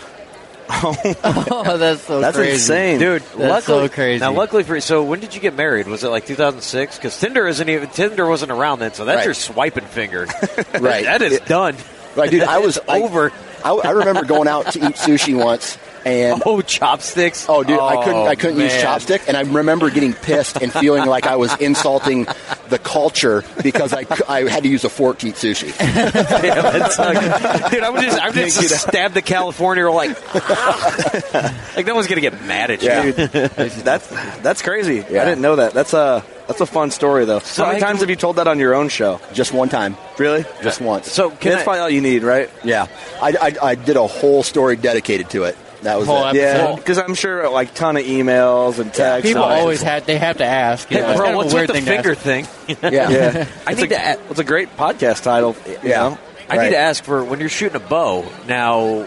Oh, 0.74 1.76
that's 1.78 2.02
so 2.04 2.22
That's 2.22 2.38
crazy. 2.38 2.54
insane, 2.54 3.00
Dude, 3.00 3.22
That's 3.24 3.36
luckily, 3.68 3.88
so 3.88 3.94
crazy. 3.94 4.20
Now, 4.22 4.32
luckily 4.34 4.64
for 4.64 4.76
you, 4.76 4.82
so 4.82 5.04
when 5.04 5.20
did 5.20 5.36
you 5.36 5.42
get 5.42 5.56
married? 5.56 5.88
Was 5.88 6.04
it 6.04 6.10
like 6.10 6.26
2006? 6.26 6.96
Because 6.98 7.20
Tinder 7.20 7.48
isn't 7.48 7.68
even 7.70 7.90
Tinder 7.90 8.26
wasn't 8.28 8.52
around 8.52 8.80
then, 8.80 8.94
so 8.94 9.06
that's 9.06 9.18
Right. 9.18 9.26
your 9.26 9.34
swiping 9.34 9.86
finger. 9.86 10.28
Right. 10.80 11.04
that 11.06 11.22
is 11.22 11.40
done. 11.42 11.76
Right, 12.16 12.30
dude. 12.32 12.44
I 12.44 12.60
was 12.66 12.80
I- 12.88 13.02
over. 13.02 13.32
I, 13.64 13.72
I 13.74 13.92
remember 13.92 14.24
going 14.26 14.48
out 14.48 14.72
to 14.74 14.80
eat 14.80 14.96
sushi 14.96 15.36
once, 15.38 15.78
and 16.06 16.42
Oh, 16.46 16.62
chopsticks. 16.62 17.46
Oh, 17.50 17.64
dude, 17.64 17.80
I 17.80 18.04
couldn't. 18.04 18.22
I 18.28 18.32
Oh, 18.32 18.36
couldn't 18.36 18.60
use 18.60 18.72
man. 18.74 18.86
chopstick, 18.86 19.28
and 19.28 19.38
I 19.38 19.42
remember 19.42 19.90
getting 19.90 20.14
pissed 20.14 20.58
and 20.62 20.72
feeling 20.72 21.06
like 21.06 21.28
I 21.28 21.36
was 21.36 21.56
insulting 21.58 22.28
the 22.70 22.80
culture 22.80 23.44
because 23.62 23.94
I, 23.94 24.06
I 24.28 24.50
had 24.50 24.64
to 24.64 24.70
use 24.70 24.84
a 24.84 24.90
fork 24.90 25.20
to 25.20 25.28
eat 25.28 25.36
sushi. 25.36 25.76
Damn. 25.78 27.72
Dude, 27.72 27.84
I 27.84 27.90
would 27.90 28.02
just, 28.02 28.20
I 28.20 28.26
would 28.28 28.36
just 28.36 28.82
stab 28.88 29.14
the 29.14 29.22
California 29.22 29.86
or 29.86 29.92
like, 29.92 30.10
like 31.76 31.86
no 31.86 31.96
one's 31.96 32.08
gonna 32.08 32.22
get 32.22 32.42
mad 32.46 32.72
at 32.72 32.82
you. 32.82 32.90
Yeah. 32.90 33.48
That's 33.48 34.08
that's 34.42 34.62
crazy. 34.62 35.04
Yeah. 35.10 35.22
I 35.22 35.26
didn't 35.26 35.42
know 35.42 35.58
that. 35.58 35.74
That's 35.74 35.94
a 35.94 36.24
that's 36.48 36.62
a 36.62 36.66
fun 36.66 36.92
story 36.92 37.26
though. 37.26 37.40
So 37.40 37.64
How 37.64 37.70
many 37.72 37.82
times 37.82 38.02
have 38.02 38.10
you 38.10 38.16
told 38.16 38.38
that 38.38 38.48
on 38.48 38.60
your 38.60 38.74
own 38.76 38.90
show? 38.90 39.20
Just 39.34 39.54
one 39.54 39.70
time, 39.70 39.96
Really? 40.18 40.44
just 40.62 40.82
once. 40.82 41.12
So 41.12 41.30
can 41.30 41.52
That's 41.52 41.62
I, 41.62 41.64
probably 41.64 41.80
all 41.82 41.90
you 41.90 42.02
need, 42.02 42.24
right? 42.24 42.50
yeah, 42.64 42.88
I, 43.22 43.36
I, 43.62 43.68
I 43.70 43.76
did 43.76 43.96
a 43.98 44.06
whole 44.08 44.44
story 44.44 44.76
dedicated 44.76 45.30
to 45.32 45.44
it. 45.44 45.58
That 45.82 45.98
was 45.98 46.08
Whole 46.08 46.26
it. 46.28 46.38
episode. 46.38 46.70
Yeah, 46.70 46.76
because 46.76 46.98
I'm 47.00 47.16
sure 47.16 47.50
like 47.50 47.74
ton 47.74 47.98
of 47.98 48.04
emails 48.04 48.78
and 48.80 48.94
texts. 48.94 49.28
People 49.28 49.44
and- 49.46 49.60
always 49.60 49.82
had 49.82 50.06
they 50.06 50.18
have 50.18 50.38
to 50.38 50.46
ask. 50.46 50.90
You 50.92 50.98
know, 51.00 51.06
Hey, 51.06 51.12
it's 51.12 51.18
bro, 51.20 51.26
kind 51.26 51.34
of 51.34 51.38
what's 51.44 51.54
a 51.54 51.56
weird 51.56 51.70
with 51.70 51.76
the 51.78 51.82
thing 51.86 52.04
to 52.04 52.16
finger 52.16 52.16
thing? 52.16 52.48
Yeah. 52.94 53.10
Yeah, 53.10 53.48
I 53.66 53.72
It's 53.72 53.82
need 53.82 53.92
a, 53.92 53.96
to. 53.96 54.10
a- 54.12 54.30
It's 54.32 54.40
a 54.40 54.44
great 54.44 54.76
podcast 54.78 55.24
title. 55.24 55.56
you 55.68 55.78
Yeah. 55.84 56.10
know? 56.10 56.18
I 56.50 56.58
Right. 56.58 56.64
need 56.66 56.70
to 56.72 56.78
ask 56.78 57.04
for 57.04 57.24
when 57.24 57.40
you're 57.40 57.50
shooting 57.50 57.78
a 57.78 57.80
bow. 57.80 58.26
Now, 58.48 59.04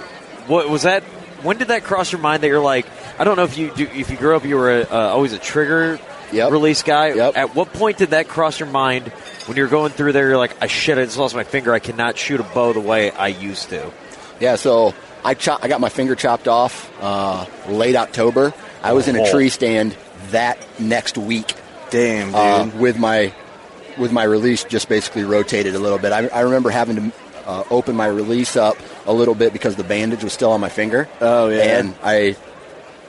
what 0.46 0.68
was 0.68 0.82
that? 0.82 1.02
When 1.42 1.58
did 1.58 1.68
that 1.68 1.84
cross 1.84 2.10
your 2.10 2.20
mind 2.20 2.42
that 2.42 2.48
you're 2.48 2.58
like? 2.60 2.86
I 3.18 3.24
don't 3.24 3.36
know 3.36 3.44
if 3.44 3.56
you 3.58 3.70
do, 3.74 3.86
if 3.94 4.10
you 4.10 4.16
grew 4.16 4.34
up, 4.34 4.44
you 4.44 4.56
were 4.56 4.80
a, 4.80 4.82
uh, 4.82 5.10
always 5.10 5.32
a 5.34 5.38
trigger 5.38 5.98
Yep. 6.32 6.50
release 6.50 6.82
guy. 6.82 7.12
Yep. 7.12 7.36
At 7.36 7.54
what 7.54 7.72
point 7.72 7.98
did 7.98 8.10
that 8.10 8.26
cross 8.28 8.58
your 8.58 8.68
mind 8.68 9.08
when 9.46 9.56
you're 9.56 9.68
going 9.68 9.92
through 9.92 10.12
there? 10.12 10.26
You're 10.26 10.38
like, 10.38 10.56
I 10.60 10.66
shit, 10.66 10.98
I 10.98 11.04
just 11.04 11.18
lost 11.18 11.34
my 11.36 11.44
finger. 11.44 11.72
I 11.72 11.78
cannot 11.78 12.18
shoot 12.18 12.40
a 12.40 12.42
bow 12.42 12.72
the 12.72 12.80
way 12.80 13.10
I 13.12 13.28
used 13.28 13.68
to. 13.68 13.92
Yeah, 14.40 14.56
so 14.56 14.94
I 15.24 15.34
chop, 15.34 15.64
I 15.64 15.68
got 15.68 15.80
my 15.80 15.88
finger 15.88 16.14
chopped 16.14 16.48
off 16.48 16.92
uh, 17.02 17.46
late 17.68 17.96
October. 17.96 18.52
I 18.82 18.92
was 18.92 19.08
in 19.08 19.16
a 19.16 19.22
Oh. 19.22 19.30
tree 19.30 19.48
stand 19.48 19.96
that 20.30 20.58
next 20.78 21.16
week 21.16 21.54
Damn, 21.90 22.26
dude. 22.28 22.34
uh, 22.36 22.68
with 22.78 22.98
my 22.98 23.32
with 23.96 24.10
my 24.12 24.24
release 24.24 24.64
just 24.64 24.88
basically 24.88 25.24
rotated 25.24 25.74
a 25.74 25.78
little 25.78 25.98
bit. 25.98 26.12
I, 26.12 26.26
I 26.28 26.40
remember 26.40 26.68
having 26.70 26.96
to 26.96 27.12
uh, 27.46 27.62
open 27.70 27.94
my 27.96 28.06
release 28.06 28.56
up 28.56 28.76
a 29.06 29.12
little 29.12 29.34
bit 29.34 29.52
because 29.52 29.76
the 29.76 29.84
bandage 29.84 30.24
was 30.24 30.32
still 30.32 30.50
on 30.50 30.60
my 30.60 30.68
finger. 30.68 31.08
Oh, 31.20 31.48
yeah. 31.48 31.78
and 31.78 31.94
I 32.02 32.36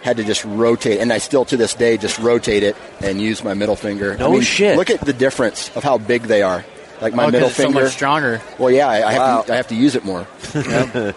had 0.04 0.17
to 0.17 0.23
just 0.23 0.45
rotate, 0.45 0.99
and 0.99 1.12
I 1.12 1.17
still 1.17 1.43
to 1.45 1.58
this 1.58 1.73
day 1.73 1.97
just 1.97 2.19
rotate 2.19 2.62
it 2.62 2.75
and 3.01 3.19
use 3.19 3.43
my 3.43 3.56
middle 3.56 3.75
finger. 3.75 4.15
No 4.17 4.28
I 4.28 4.32
mean, 4.34 4.41
shit. 4.41 4.78
Look 4.78 4.91
at 4.91 5.01
the 5.01 5.13
difference 5.13 5.75
of 5.75 5.84
how 5.84 5.97
big 5.97 6.23
they 6.23 6.43
are. 6.43 6.63
Like 7.01 7.13
my 7.15 7.23
Oh, 7.23 7.25
'cause 7.25 7.32
middle 7.34 7.47
it's 7.47 7.58
so 7.58 7.63
finger. 7.63 7.82
much 7.84 7.91
stronger. 7.93 8.41
well, 8.60 8.69
yeah, 8.71 8.88
I, 8.88 9.08
I 9.08 9.12
have 9.13 9.45
to 9.47 9.54
I 9.54 9.56
have 9.58 9.67
to 9.69 9.75
use 9.75 9.95
it 9.95 10.06
more. 10.06 10.28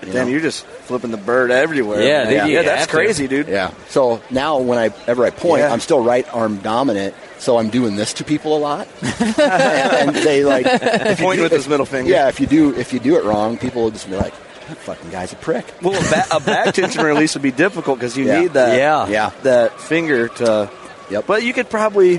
Damn, 0.00 0.28
you're 0.28 0.40
just 0.40 0.64
flipping 0.64 1.10
the 1.10 1.16
bird 1.16 1.50
everywhere. 1.50 2.00
Yeah, 2.02 2.24
man. 2.24 2.26
dude, 2.32 2.48
you 2.50 2.54
yeah, 2.56 2.62
that's 2.62 2.80
have 2.82 2.88
to. 2.90 2.94
crazy, 2.96 3.26
dude. 3.28 3.48
Yeah. 3.48 3.72
So 3.88 4.22
now 4.30 4.58
whenever 4.58 5.24
I 5.24 5.30
point, 5.30 5.60
Yeah. 5.60 5.72
I'm 5.72 5.80
still 5.80 6.02
right 6.02 6.26
arm 6.34 6.58
dominant. 6.58 7.14
So 7.38 7.56
I'm 7.58 7.68
doing 7.70 7.94
this 7.96 8.14
to 8.14 8.24
people 8.24 8.56
a 8.56 8.58
lot, 8.58 8.88
and, 9.02 9.38
and 9.38 10.16
they 10.16 10.44
like 10.44 10.66
if 10.66 11.20
you 11.20 11.34
do- 11.34 11.42
with 11.42 11.52
if- 11.52 11.58
his 11.58 11.68
middle 11.68 11.86
finger. 11.86 12.10
Yeah, 12.10 12.28
if 12.28 12.40
you 12.40 12.46
do 12.46 12.74
if 12.74 12.92
you 12.92 12.98
do 12.98 13.16
it 13.16 13.24
wrong, 13.24 13.58
people 13.58 13.82
will 13.84 13.90
just 13.92 14.08
be 14.10 14.16
like, 14.16 14.34
"That 14.68 14.76
fucking 14.78 15.10
guy's 15.10 15.32
a 15.32 15.36
prick." 15.36 15.64
Well, 15.80 15.94
a, 15.94 16.10
ba- 16.10 16.26
a 16.36 16.40
back 16.40 16.74
tension 16.74 17.04
release 17.04 17.34
would 17.34 17.42
be 17.42 17.52
difficult 17.52 17.98
because 17.98 18.16
you 18.16 18.26
Yeah. 18.26 18.40
need 18.40 18.52
that. 18.54 18.76
Yeah. 18.76 19.06
Yeah. 19.08 19.30
That 19.44 19.80
finger 19.80 20.28
to. 20.28 20.68
Yep. 21.10 21.26
But 21.28 21.42
you 21.44 21.52
could 21.52 21.70
probably, 21.70 22.14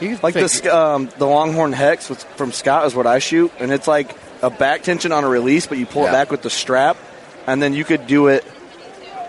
You 0.00 0.08
can 0.08 0.18
Like 0.22 0.34
this, 0.34 0.64
um, 0.66 1.08
the 1.18 1.26
Longhorn 1.26 1.72
Hex 1.72 2.08
with, 2.08 2.22
from 2.36 2.50
Scott 2.50 2.86
is 2.86 2.94
what 2.94 3.06
I 3.06 3.18
shoot, 3.20 3.52
and 3.60 3.70
it's 3.70 3.86
like 3.86 4.16
a 4.42 4.48
back 4.50 4.82
tension 4.82 5.12
on 5.12 5.24
a 5.24 5.28
release, 5.28 5.66
but 5.66 5.76
you 5.78 5.84
pull 5.86 6.06
it 6.06 6.10
back 6.10 6.30
with 6.30 6.40
the 6.42 6.50
strap, 6.50 6.96
and 7.46 7.62
then 7.62 7.74
you 7.74 7.84
could 7.84 8.06
do 8.06 8.28
it. 8.28 8.44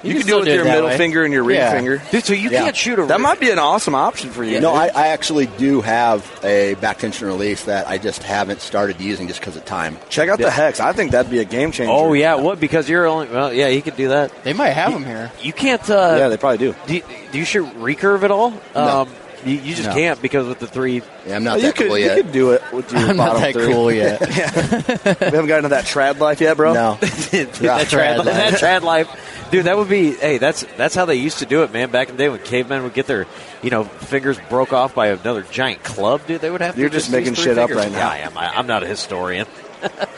You, 0.03 0.11
can 0.11 0.21
could 0.21 0.27
do 0.27 0.35
it 0.35 0.39
with 0.41 0.45
do 0.49 0.53
your 0.53 0.63
that 0.65 0.69
middle 0.75 0.89
way. 0.89 0.97
finger 0.97 1.23
and 1.23 1.33
your 1.33 1.43
ring 1.43 1.57
Yeah. 1.57 1.71
finger. 1.71 1.99
Dude, 2.11 2.23
so 2.23 2.33
you 2.33 2.51
Yeah. 2.51 2.65
can't 2.65 2.75
shoot 2.75 2.99
a 2.99 3.05
That 3.07 3.19
might 3.21 3.39
be 3.39 3.49
an 3.49 3.57
awesome 3.57 3.95
option 3.95 4.29
for 4.29 4.43
you. 4.43 4.59
No. 4.59 4.71
I, 4.71 4.91
I 4.93 5.07
actually 5.07 5.47
do 5.47 5.81
have 5.81 6.23
a 6.43 6.75
back 6.75 6.99
tension 6.99 7.25
release 7.27 7.63
that 7.63 7.87
I 7.89 7.97
just 7.97 8.21
haven't 8.21 8.61
started 8.61 9.01
using 9.01 9.27
just 9.27 9.39
because 9.39 9.55
of 9.55 9.65
time. 9.65 9.97
check 10.09 10.29
out 10.29 10.37
the 10.37 10.51
Hex. 10.51 10.79
I 10.79 10.91
think 10.93 11.11
that'd 11.13 11.31
be 11.31 11.39
a 11.39 11.43
game 11.45 11.71
changer. 11.71 11.91
Oh 11.91 12.13
yeah, 12.13 12.35
what? 12.35 12.59
Because 12.59 12.87
you're 12.87 13.07
only 13.07 13.29
well, 13.29 13.51
yeah, 13.51 13.69
he 13.69 13.81
could 13.81 13.95
do 13.95 14.09
that. 14.09 14.31
They 14.43 14.53
might 14.53 14.71
have 14.73 14.93
them 14.93 15.03
here. 15.05 15.31
You 15.41 15.53
can't. 15.53 15.89
Uh, 15.89 16.17
yeah, 16.19 16.27
they 16.27 16.37
probably 16.37 16.59
do. 16.59 16.75
do, 16.85 16.95
you, 16.97 17.03
do 17.31 17.39
you 17.39 17.45
shoot 17.45 17.65
recurve 17.79 18.21
at 18.21 18.29
all? 18.29 18.53
Um, 18.75 19.09
you, 19.43 19.53
you 19.55 19.75
just 19.75 19.89
No. 19.89 19.93
can't 19.95 20.21
because 20.21 20.47
with 20.47 20.57
the 20.59 20.67
three. 20.67 21.01
Yeah, 21.27 21.35
I'm 21.35 21.43
not 21.43 21.57
you 21.57 21.63
that 21.67 21.75
could 21.75 21.87
cool 21.87 21.97
you 21.99 22.09
could 22.09 22.31
do 22.31 22.51
it 22.51 22.61
with 22.71 22.91
your 22.91 23.01
I'm 23.09 23.17
not 23.17 23.37
that 23.39 23.53
three. 23.53 23.71
cool 23.73 23.91
yet. 23.91 24.19
we 24.21 24.27
haven't 24.27 25.47
gotten 25.47 25.63
to 25.63 25.69
that 25.69 25.85
trad 25.85 26.19
life 26.19 26.41
yet, 26.41 26.57
bro. 26.57 26.73
No. 26.73 26.97
that, 27.43 27.87
trad, 27.87 28.17
trad 28.19 28.23
that 28.25 28.53
trad 28.53 28.81
life. 28.81 29.31
Dude, 29.51 29.65
that 29.65 29.77
would 29.77 29.89
be. 29.89 30.13
Hey, 30.13 30.37
that's 30.39 30.63
that's 30.75 30.95
how 30.95 31.05
they 31.05 31.15
used 31.15 31.39
to 31.39 31.45
do 31.45 31.63
it, 31.63 31.71
man. 31.71 31.91
Back 31.91 32.09
in 32.09 32.15
the 32.17 32.23
day 32.23 32.29
when 32.29 32.39
cavemen 32.39 32.83
would 32.83 32.93
get 32.93 33.05
their, 33.07 33.27
you 33.61 33.69
know, 33.69 33.83
fingers 33.83 34.39
broke 34.49 34.73
off 34.73 34.95
by 34.95 35.07
another 35.09 35.43
giant 35.43 35.83
club, 35.83 36.25
dude, 36.25 36.41
they 36.41 36.49
would 36.49 36.61
have. 36.61 36.75
to 36.75 36.81
You're 36.81 36.89
just 36.89 37.07
use 37.07 37.13
making 37.13 37.35
three 37.35 37.43
shit 37.43 37.57
up 37.59 37.69
right 37.69 37.91
now. 37.91 37.97
Yeah, 37.97 38.09
I 38.09 38.17
am. 38.19 38.37
I, 38.37 38.47
I'm 38.57 38.67
not 38.67 38.83
a 38.83 38.87
historian. 38.87 39.45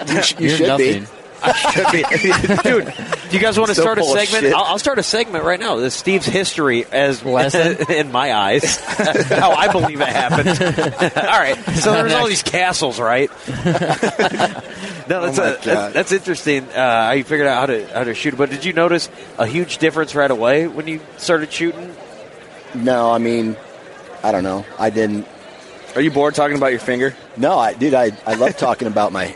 You, 0.07 0.21
sh- 0.21 0.35
you 0.39 0.47
You're 0.47 0.57
should 0.57 0.67
nothing. 0.67 1.03
be. 1.03 1.09
I 1.41 1.53
should 1.53 1.91
be. 1.91 2.03
Dude, 2.63 2.93
do 3.29 3.35
you 3.35 3.41
guys 3.41 3.57
want 3.57 3.69
to 3.69 3.75
Still 3.75 3.83
start 3.83 3.97
a 3.99 4.03
segment? 4.03 4.53
I'll, 4.53 4.63
I'll 4.63 4.79
start 4.79 4.99
a 4.99 5.03
segment 5.03 5.43
right 5.43 5.59
now. 5.59 5.75
This 5.77 5.93
Steve's 5.95 6.25
history 6.25 6.85
as 6.85 7.23
Lesson? 7.37 7.77
in 7.91 8.11
my 8.11 8.33
eyes, 8.33 8.77
how 8.79 9.51
I 9.51 9.71
believe 9.71 10.01
it 10.01 10.07
happened. 10.07 10.49
all 10.49 11.39
right, 11.39 11.57
so 11.75 11.91
there's 11.91 12.13
all 12.13 12.27
these 12.27 12.43
castles, 12.43 12.99
right? 12.99 13.29
no, 13.47 15.21
that's, 15.25 15.39
Oh 15.39 15.43
a, 15.43 15.57
that's 15.63 15.93
that's 15.93 16.11
interesting. 16.11 16.63
Uh, 16.69 17.07
how 17.07 17.11
you 17.11 17.23
figured 17.23 17.47
out 17.47 17.59
how 17.59 17.65
to 17.67 17.87
how 17.87 18.03
to 18.03 18.13
shoot. 18.13 18.37
But 18.37 18.49
did 18.49 18.65
you 18.65 18.73
notice 18.73 19.09
a 19.37 19.45
huge 19.45 19.77
difference 19.77 20.15
right 20.15 20.31
away 20.31 20.67
when 20.67 20.87
you 20.87 21.01
started 21.17 21.51
shooting? 21.51 21.95
No, 22.75 23.11
I 23.11 23.17
mean, 23.17 23.55
I 24.23 24.31
don't 24.31 24.43
know. 24.43 24.65
I 24.77 24.89
didn't. 24.89 25.27
Are 25.95 26.01
you 26.01 26.11
bored 26.11 26.35
talking 26.35 26.57
about 26.57 26.71
your 26.71 26.79
finger? 26.79 27.15
No, 27.37 27.57
I 27.57 27.73
dude, 27.73 27.93
I, 27.93 28.11
I 28.25 28.35
love 28.35 28.57
talking 28.57 28.87
about 28.87 29.11
my 29.11 29.35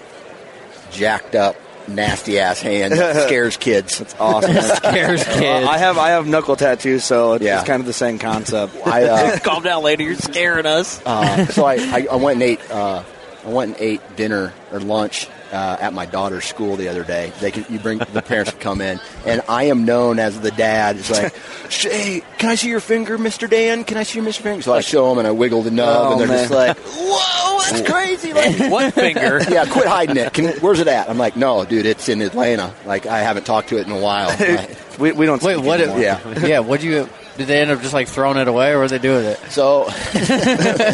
jacked 0.91 1.35
up, 1.35 1.55
nasty 1.95 2.39
ass 2.39 2.61
hand. 2.61 2.93
It 2.93 2.97
scares 3.27 3.57
kids. 3.57 4.01
It's 4.01 4.15
awesome. 4.19 4.53
Scares 4.75 5.23
kids. 5.23 5.39
Well, 5.41 5.67
I 5.69 5.77
have 5.77 5.97
I 5.97 6.09
have 6.09 6.27
knuckle 6.27 6.55
tattoos, 6.55 7.03
so 7.03 7.33
it's, 7.33 7.43
Yeah. 7.45 7.59
it's 7.59 7.67
kind 7.67 7.79
of 7.79 7.85
the 7.85 7.93
same 7.93 8.19
concept. 8.19 8.75
I 8.85 9.03
uh, 9.03 9.39
Calm 9.39 9.63
down, 9.63 9.83
later. 9.83 10.03
You're 10.03 10.15
scaring 10.15 10.65
us. 10.65 11.01
uh, 11.05 11.45
so 11.47 11.65
I, 11.65 11.75
I, 11.75 12.07
I 12.11 12.15
went 12.15 12.35
and 12.35 12.43
ate 12.43 12.71
uh, 12.71 13.03
I 13.45 13.49
went 13.49 13.71
and 13.73 13.81
ate 13.81 14.15
dinner 14.15 14.53
or 14.71 14.79
lunch 14.79 15.27
uh, 15.51 15.77
at 15.81 15.93
my 15.93 16.05
daughter's 16.05 16.45
school 16.45 16.75
the 16.75 16.87
other 16.89 17.03
day. 17.03 17.33
They 17.41 17.49
can 17.51 17.65
you 17.69 17.79
bring 17.79 17.97
the 17.99 18.21
parents 18.21 18.51
can 18.51 18.59
come 18.59 18.81
in, 18.81 18.99
and 19.25 19.41
I 19.49 19.65
am 19.65 19.83
known 19.85 20.19
as 20.19 20.39
the 20.39 20.51
dad. 20.51 20.97
It's 20.97 21.09
like, 21.09 21.35
hey, 21.69 22.21
can 22.37 22.49
I 22.51 22.55
see 22.55 22.69
your 22.69 22.79
finger, 22.79 23.17
Mister 23.17 23.47
Dan? 23.47 23.83
Can 23.83 23.97
I 23.97 24.03
see 24.03 24.19
your 24.19 24.25
Mister 24.25 24.43
Finger? 24.43 24.61
So 24.61 24.73
I 24.73 24.81
show 24.81 25.09
them 25.09 25.17
and 25.17 25.27
I 25.27 25.31
wiggle 25.31 25.63
the 25.63 25.71
nub, 25.71 25.87
Oh, 25.89 26.11
and 26.13 26.21
they're 26.21 26.27
man. 26.27 26.47
just 26.47 26.51
like, 26.53 26.77
whoa, 26.77 27.40
that's 27.71 27.89
crazy. 27.89 28.33
Like, 28.33 28.59
One 28.71 28.91
finger. 28.91 29.41
yeah, 29.49 29.65
quit 29.65 29.87
hiding 29.87 30.17
it. 30.17 30.33
Can, 30.33 30.47
where's 30.59 30.79
it 30.79 30.87
at? 30.87 31.09
I'm 31.09 31.17
like, 31.17 31.35
no, 31.35 31.65
dude, 31.65 31.85
it's 31.85 32.09
in 32.09 32.21
Atlanta. 32.21 32.73
Like 32.85 33.05
I 33.05 33.19
haven't 33.19 33.45
talked 33.45 33.69
to 33.69 33.77
it 33.79 33.85
in 33.87 33.91
a 33.93 33.99
while. 33.99 34.27
Like, 34.29 34.69
we, 34.99 35.11
we 35.11 35.25
don't 35.25 35.41
Wait, 35.41 35.55
speak 35.55 35.65
what? 35.65 35.81
anymore. 35.81 35.99
yeah. 35.99 36.45
yeah. 36.45 36.59
What 36.59 36.83
you? 36.83 37.09
Did 37.37 37.47
they 37.47 37.61
end 37.61 37.71
up 37.71 37.79
just 37.81 37.93
like 37.93 38.07
throwing 38.09 38.37
it 38.37 38.47
away, 38.49 38.71
or 38.71 38.79
what 38.81 38.89
they 38.89 38.99
do 38.99 39.13
with 39.13 39.25
it? 39.25 39.51
So 39.51 39.89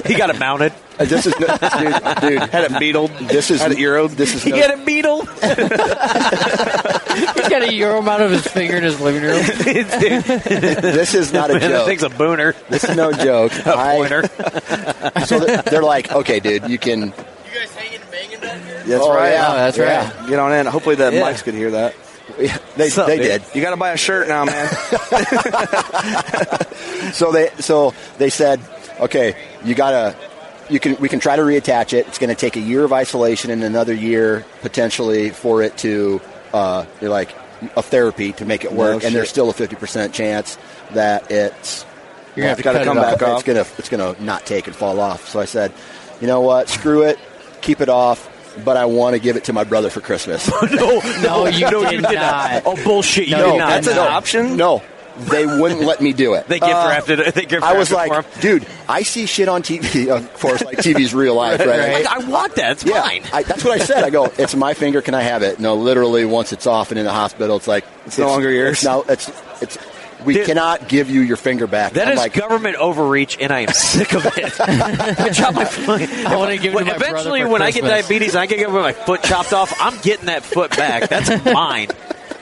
he 0.08 0.16
got 0.16 0.30
it 0.30 0.40
mounted. 0.40 0.72
Uh, 1.00 1.06
this 1.06 1.26
is 1.26 1.34
no- 1.40 1.48
dude, 1.48 2.40
dude. 2.40 2.50
Had 2.50 2.72
it 2.72 2.80
beetled. 2.80 3.10
This 3.28 3.50
is 3.52 3.60
had 3.62 3.72
it 3.72 3.80
euroed. 3.80 4.12
This 4.12 4.36
is 4.36 4.44
He 4.44 4.52
no, 4.52 4.58
had 4.58 4.72
it 4.80 4.86
beetle. 4.86 5.26
He's 7.18 7.50
got 7.50 7.64
a 7.64 7.74
euro 7.74 8.02
out 8.08 8.22
of 8.22 8.32
his 8.32 8.46
finger 8.48 8.78
in 8.78 8.84
his 8.84 9.00
living 9.00 9.24
room. 9.24 9.42
this 9.58 11.16
is 11.16 11.34
not 11.34 11.50
a 11.50 11.54
Man, 11.54 11.62
that 11.62 11.70
joke. 11.70 11.88
thing's 11.88 12.04
a 12.04 12.10
booner. 12.10 12.56
This 12.70 12.84
is 12.84 12.96
no 12.96 13.12
joke. 13.12 13.52
A 13.66 13.76
I- 13.78 13.96
pointer. 13.98 14.22
so 15.26 15.40
they're, 15.40 15.62
they're 15.64 15.84
like, 15.84 16.12
okay, 16.12 16.40
dude, 16.40 16.70
you 16.70 16.78
can. 16.78 17.02
You 17.02 17.12
guys 17.60 17.74
hanging 17.76 18.02
and 18.02 18.12
banging 18.12 18.40
back 18.40 18.64
here? 18.66 18.84
That's 18.86 19.04
Oh, 19.04 19.14
right. 19.14 19.32
yeah. 19.32 19.48
Oh, 19.52 19.56
that's 19.56 19.78
Yeah. 19.78 20.20
right. 20.20 20.30
Get 20.30 20.40
on 20.40 20.54
in. 20.54 20.66
Hopefully 20.68 20.96
the 20.96 21.12
Yeah. 21.12 21.22
mics 21.22 21.44
could 21.44 21.56
hear 21.56 21.72
that. 21.72 21.96
They, 22.76 22.90
So, 22.90 23.06
they 23.08 23.18
dude. 23.18 23.26
did. 23.26 23.44
You 23.56 23.62
got 23.62 23.72
to 23.72 23.78
buy 23.78 23.92
a 23.92 23.98
shirt 23.98 24.28
now, 24.28 24.46
man. 24.46 24.70
So 27.14 27.32
they 27.32 27.50
so 27.60 27.94
they 28.18 28.30
said, 28.30 28.60
okay, 29.00 29.36
you 29.64 29.76
gotta. 29.76 30.16
You 30.70 30.80
can. 30.82 30.98
We 30.98 31.08
can 31.08 31.22
try 31.22 31.38
to 31.38 31.42
reattach 31.42 31.94
it. 31.94 32.06
It's 32.08 32.18
going 32.18 32.30
to 32.30 32.36
take 32.36 32.58
a 32.58 32.60
year 32.60 32.84
of 32.84 32.92
isolation 32.92 33.52
and 33.52 33.64
another 33.64 33.94
year 33.94 34.46
potentially 34.62 35.30
for 35.30 35.62
it 35.64 35.78
to. 35.80 36.20
Uh, 36.54 36.86
they're 37.00 37.10
like 37.10 37.34
a 37.76 37.82
therapy 37.82 38.34
to 38.34 38.46
make 38.46 38.64
it 38.66 38.72
No 38.72 38.78
work, 38.78 39.04
and 39.04 39.14
there's 39.16 39.30
still 39.30 39.50
a 39.50 39.54
fifty 39.54 39.76
percent 39.76 40.14
chance 40.14 40.58
that 40.92 41.30
it's 41.32 41.86
You're 42.36 42.44
gonna 42.44 42.48
have 42.50 42.58
to 42.58 42.64
gotta 42.64 42.78
cut 42.80 42.86
come 42.88 42.98
it 42.98 43.02
back 43.02 43.22
off. 43.22 43.30
off. 43.30 43.40
It's 43.40 43.48
gonna 43.48 43.66
it's 43.78 43.90
gonna 43.90 44.16
not 44.24 44.46
take 44.46 44.68
and 44.68 44.76
fall 44.76 45.00
off. 45.00 45.28
So 45.30 45.40
I 45.40 45.46
said, 45.46 45.74
you 46.22 46.28
know 46.28 46.42
what? 46.42 46.70
Screw 46.70 47.04
it. 47.04 47.18
Keep 47.62 47.82
it 47.82 47.90
off. 47.90 48.34
But 48.66 48.76
I 48.76 48.86
want 48.86 49.14
to 49.16 49.20
give 49.20 49.36
it 49.38 49.44
to 49.46 49.54
my 49.54 49.64
brother 49.64 49.92
for 49.92 50.02
Christmas. 50.02 50.50
no, 50.72 51.00
No, 51.22 51.46
you 51.48 51.70
did 51.70 52.02
not. 52.02 52.64
Oh 52.66 52.76
bullshit! 52.84 53.28
You 53.28 53.38
No, 53.38 53.52
did 53.52 53.58
not. 53.60 53.70
That's 53.70 53.88
an 53.88 53.96
No. 53.98 54.08
option. 54.08 54.58
no, 54.58 54.82
they 55.18 55.46
wouldn't 55.46 55.82
let 55.82 56.02
me 56.02 56.14
do 56.14 56.34
it. 56.36 56.48
They 56.48 56.60
gift 56.60 56.72
uh, 56.72 56.88
wrapped 56.90 57.10
it. 57.10 57.34
They 57.36 57.46
gift 57.46 57.64
I 57.64 57.78
was 57.78 57.92
like, 57.92 58.40
dude, 58.40 58.66
I 58.88 59.04
see 59.04 59.26
shit 59.26 59.48
on 59.48 59.64
TV. 59.64 60.08
Of 60.08 60.40
course, 60.40 60.64
like 60.64 60.78
TV's 60.78 61.14
real 61.14 61.36
life, 61.36 61.60
right? 61.60 62.04
Like, 62.04 62.06
I 62.06 62.20
want 62.30 62.56
that. 62.56 62.74
It's 62.74 62.86
Yeah, 62.86 63.02
mine. 63.02 63.24
I, 63.34 63.44
that's 63.44 63.64
what 63.64 63.80
I 63.80 63.84
said. 63.84 64.04
I 64.04 64.10
go, 64.10 64.26
it's 64.38 64.56
my 64.56 64.74
finger. 64.74 65.02
Can 65.02 65.14
I 65.14 65.22
have 65.22 65.44
it? 65.44 65.60
No, 65.60 65.76
literally, 65.76 66.26
once 66.26 66.54
it's 66.54 66.68
off 66.68 66.92
and 66.92 67.00
in 67.00 67.06
the 67.06 67.12
hospital, 67.12 67.58
it's 67.58 67.68
like 67.68 67.86
It's 68.06 68.18
no 68.18 68.28
longer 68.28 68.50
yours. 68.52 68.84
No, 68.84 69.04
it's 69.08 69.30
it's. 69.62 69.78
We 70.26 70.34
Dude. 70.34 70.48
cannot 70.48 70.90
give 70.90 71.12
you 71.12 71.22
your 71.22 71.38
finger 71.38 71.68
back. 71.68 71.94
That 71.94 72.08
I'm 72.08 72.14
is 72.14 72.18
like, 72.20 72.34
government 72.34 72.76
overreach, 72.76 73.38
and 73.40 73.54
I 73.54 73.60
am 73.62 73.72
sick 73.72 74.14
of 74.14 74.26
it. 74.26 74.60
I 74.60 75.30
chop 75.30 75.54
my 75.54 75.64
foot. 75.66 76.02
I 76.26 76.36
wanna 76.36 76.58
give 76.58 76.74
it 76.74 76.80
to 76.80 76.86
my 76.86 76.96
Eventually, 76.96 77.46
when 77.46 77.62
I 77.62 77.70
get 77.70 77.84
diabetes 77.84 78.34
and 78.34 78.42
I 78.42 78.46
get 78.48 78.70
my 78.72 78.94
foot 78.94 79.22
chopped 79.24 79.54
off, 79.54 79.74
I'm 79.80 79.98
getting 80.02 80.26
that 80.26 80.44
foot 80.44 80.76
back. 80.76 81.08
That's 81.08 81.30
mine. 81.46 81.90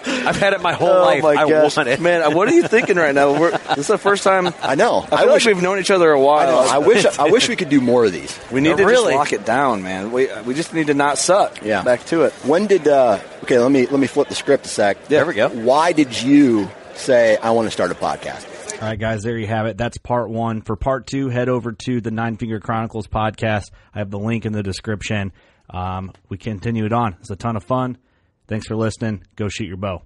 I've 0.08 0.38
had 0.38 0.53
it 0.53 0.62
my 0.62 0.74
whole 0.74 0.88
Oh 0.88 1.01
life. 1.01 1.24
my 1.24 1.30
I 1.36 1.49
gosh, 1.49 1.76
want 1.78 1.89
it. 1.89 1.99
man! 1.99 2.34
What 2.36 2.47
are 2.47 2.53
you 2.53 2.68
thinking 2.68 2.95
right 2.97 3.14
now? 3.14 3.39
We're, 3.39 3.51
this 3.51 3.78
is 3.80 3.88
the 3.88 3.97
first 3.97 4.24
time. 4.24 4.53
I 4.62 4.76
know. 4.76 5.06
I 5.12 5.24
I, 5.24 5.26
wish 5.26 5.45
like 5.45 5.56
we've 5.56 5.64
known 5.64 5.80
each 5.80 5.91
other 5.91 6.12
a 6.12 6.20
while. 6.20 6.66
know, 6.66 6.72
I 6.74 6.78
wish. 6.80 7.06
I 7.06 7.30
wish 7.30 7.49
we 7.49 7.56
could 7.56 7.70
do 7.70 7.82
more 7.82 8.06
of 8.06 8.12
these. 8.12 8.38
we 8.51 8.62
need 8.62 8.78
to 8.78 8.86
Really? 8.86 9.14
just 9.14 9.18
lock 9.18 9.34
it 9.34 9.45
down, 9.45 9.84
man. 9.84 10.12
We 10.12 10.30
we 10.43 10.53
just 10.53 10.74
need 10.74 10.88
to 10.88 10.93
not 10.93 11.18
suck. 11.18 11.62
Yeah. 11.64 11.82
Back 11.84 12.06
to 12.08 12.24
it. 12.24 12.34
When 12.43 12.68
did? 12.68 12.88
Uh, 12.88 13.20
okay, 13.43 13.60
let 13.60 13.72
me 13.72 13.86
let 13.88 13.99
me 13.99 14.08
flip 14.08 14.28
the 14.30 14.36
script 14.36 14.66
a 14.66 14.70
sec. 14.70 15.06
There 15.08 15.26
we 15.26 15.34
go. 15.34 15.49
Why 15.49 15.91
did 15.91 16.20
you 16.22 16.70
say 16.93 17.38
I 17.38 17.51
want 17.51 17.68
to 17.68 17.72
start 17.72 17.91
a 17.91 17.95
podcast? 17.95 18.51
All 18.76 18.89
right, 18.89 18.99
guys, 18.99 19.24
there 19.24 19.38
you 19.38 19.47
have 19.47 19.68
it. 19.68 19.78
That's 19.78 19.97
part 19.97 20.30
one. 20.30 20.62
For 20.62 20.76
part 20.76 21.08
two, 21.08 21.30
head 21.30 21.47
over 21.47 21.72
to 21.72 22.01
the 22.01 22.12
Nine 22.12 22.36
Finger 22.36 22.60
Chronicles 22.60 23.08
podcast. 23.08 23.72
I 23.93 23.99
have 23.99 24.12
the 24.12 24.20
link 24.20 24.45
in 24.45 24.51
the 24.51 24.64
description. 24.64 25.32
Um, 25.70 26.12
we 26.30 26.38
continue 26.38 26.86
it 26.86 26.91
on. 26.93 27.16
It's 27.22 27.30
a 27.30 27.38
ton 27.38 27.56
of 27.56 27.64
fun. 27.64 27.97
Thanks 28.48 28.68
for 28.68 28.76
listening. 28.76 29.24
Go 29.36 29.50
shoot 29.50 29.68
your 29.68 29.78
bow. 29.78 30.04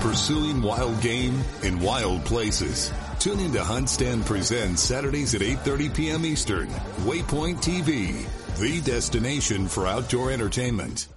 Pursuing 0.00 0.60
wild 0.60 1.00
game 1.00 1.40
in 1.62 1.80
wild 1.80 2.24
places. 2.24 2.92
Tune 3.18 3.40
in 3.40 3.52
to 3.52 3.60
HuntStand 3.60 4.26
Presents 4.26 4.82
Saturdays 4.82 5.34
at 5.34 5.40
8.30 5.40 5.94
p.m. 5.94 6.26
Eastern. 6.26 6.68
Waypoint 7.06 7.62
TV, 7.62 8.26
the 8.58 8.80
destination 8.82 9.68
for 9.68 9.86
outdoor 9.86 10.30
entertainment. 10.30 11.08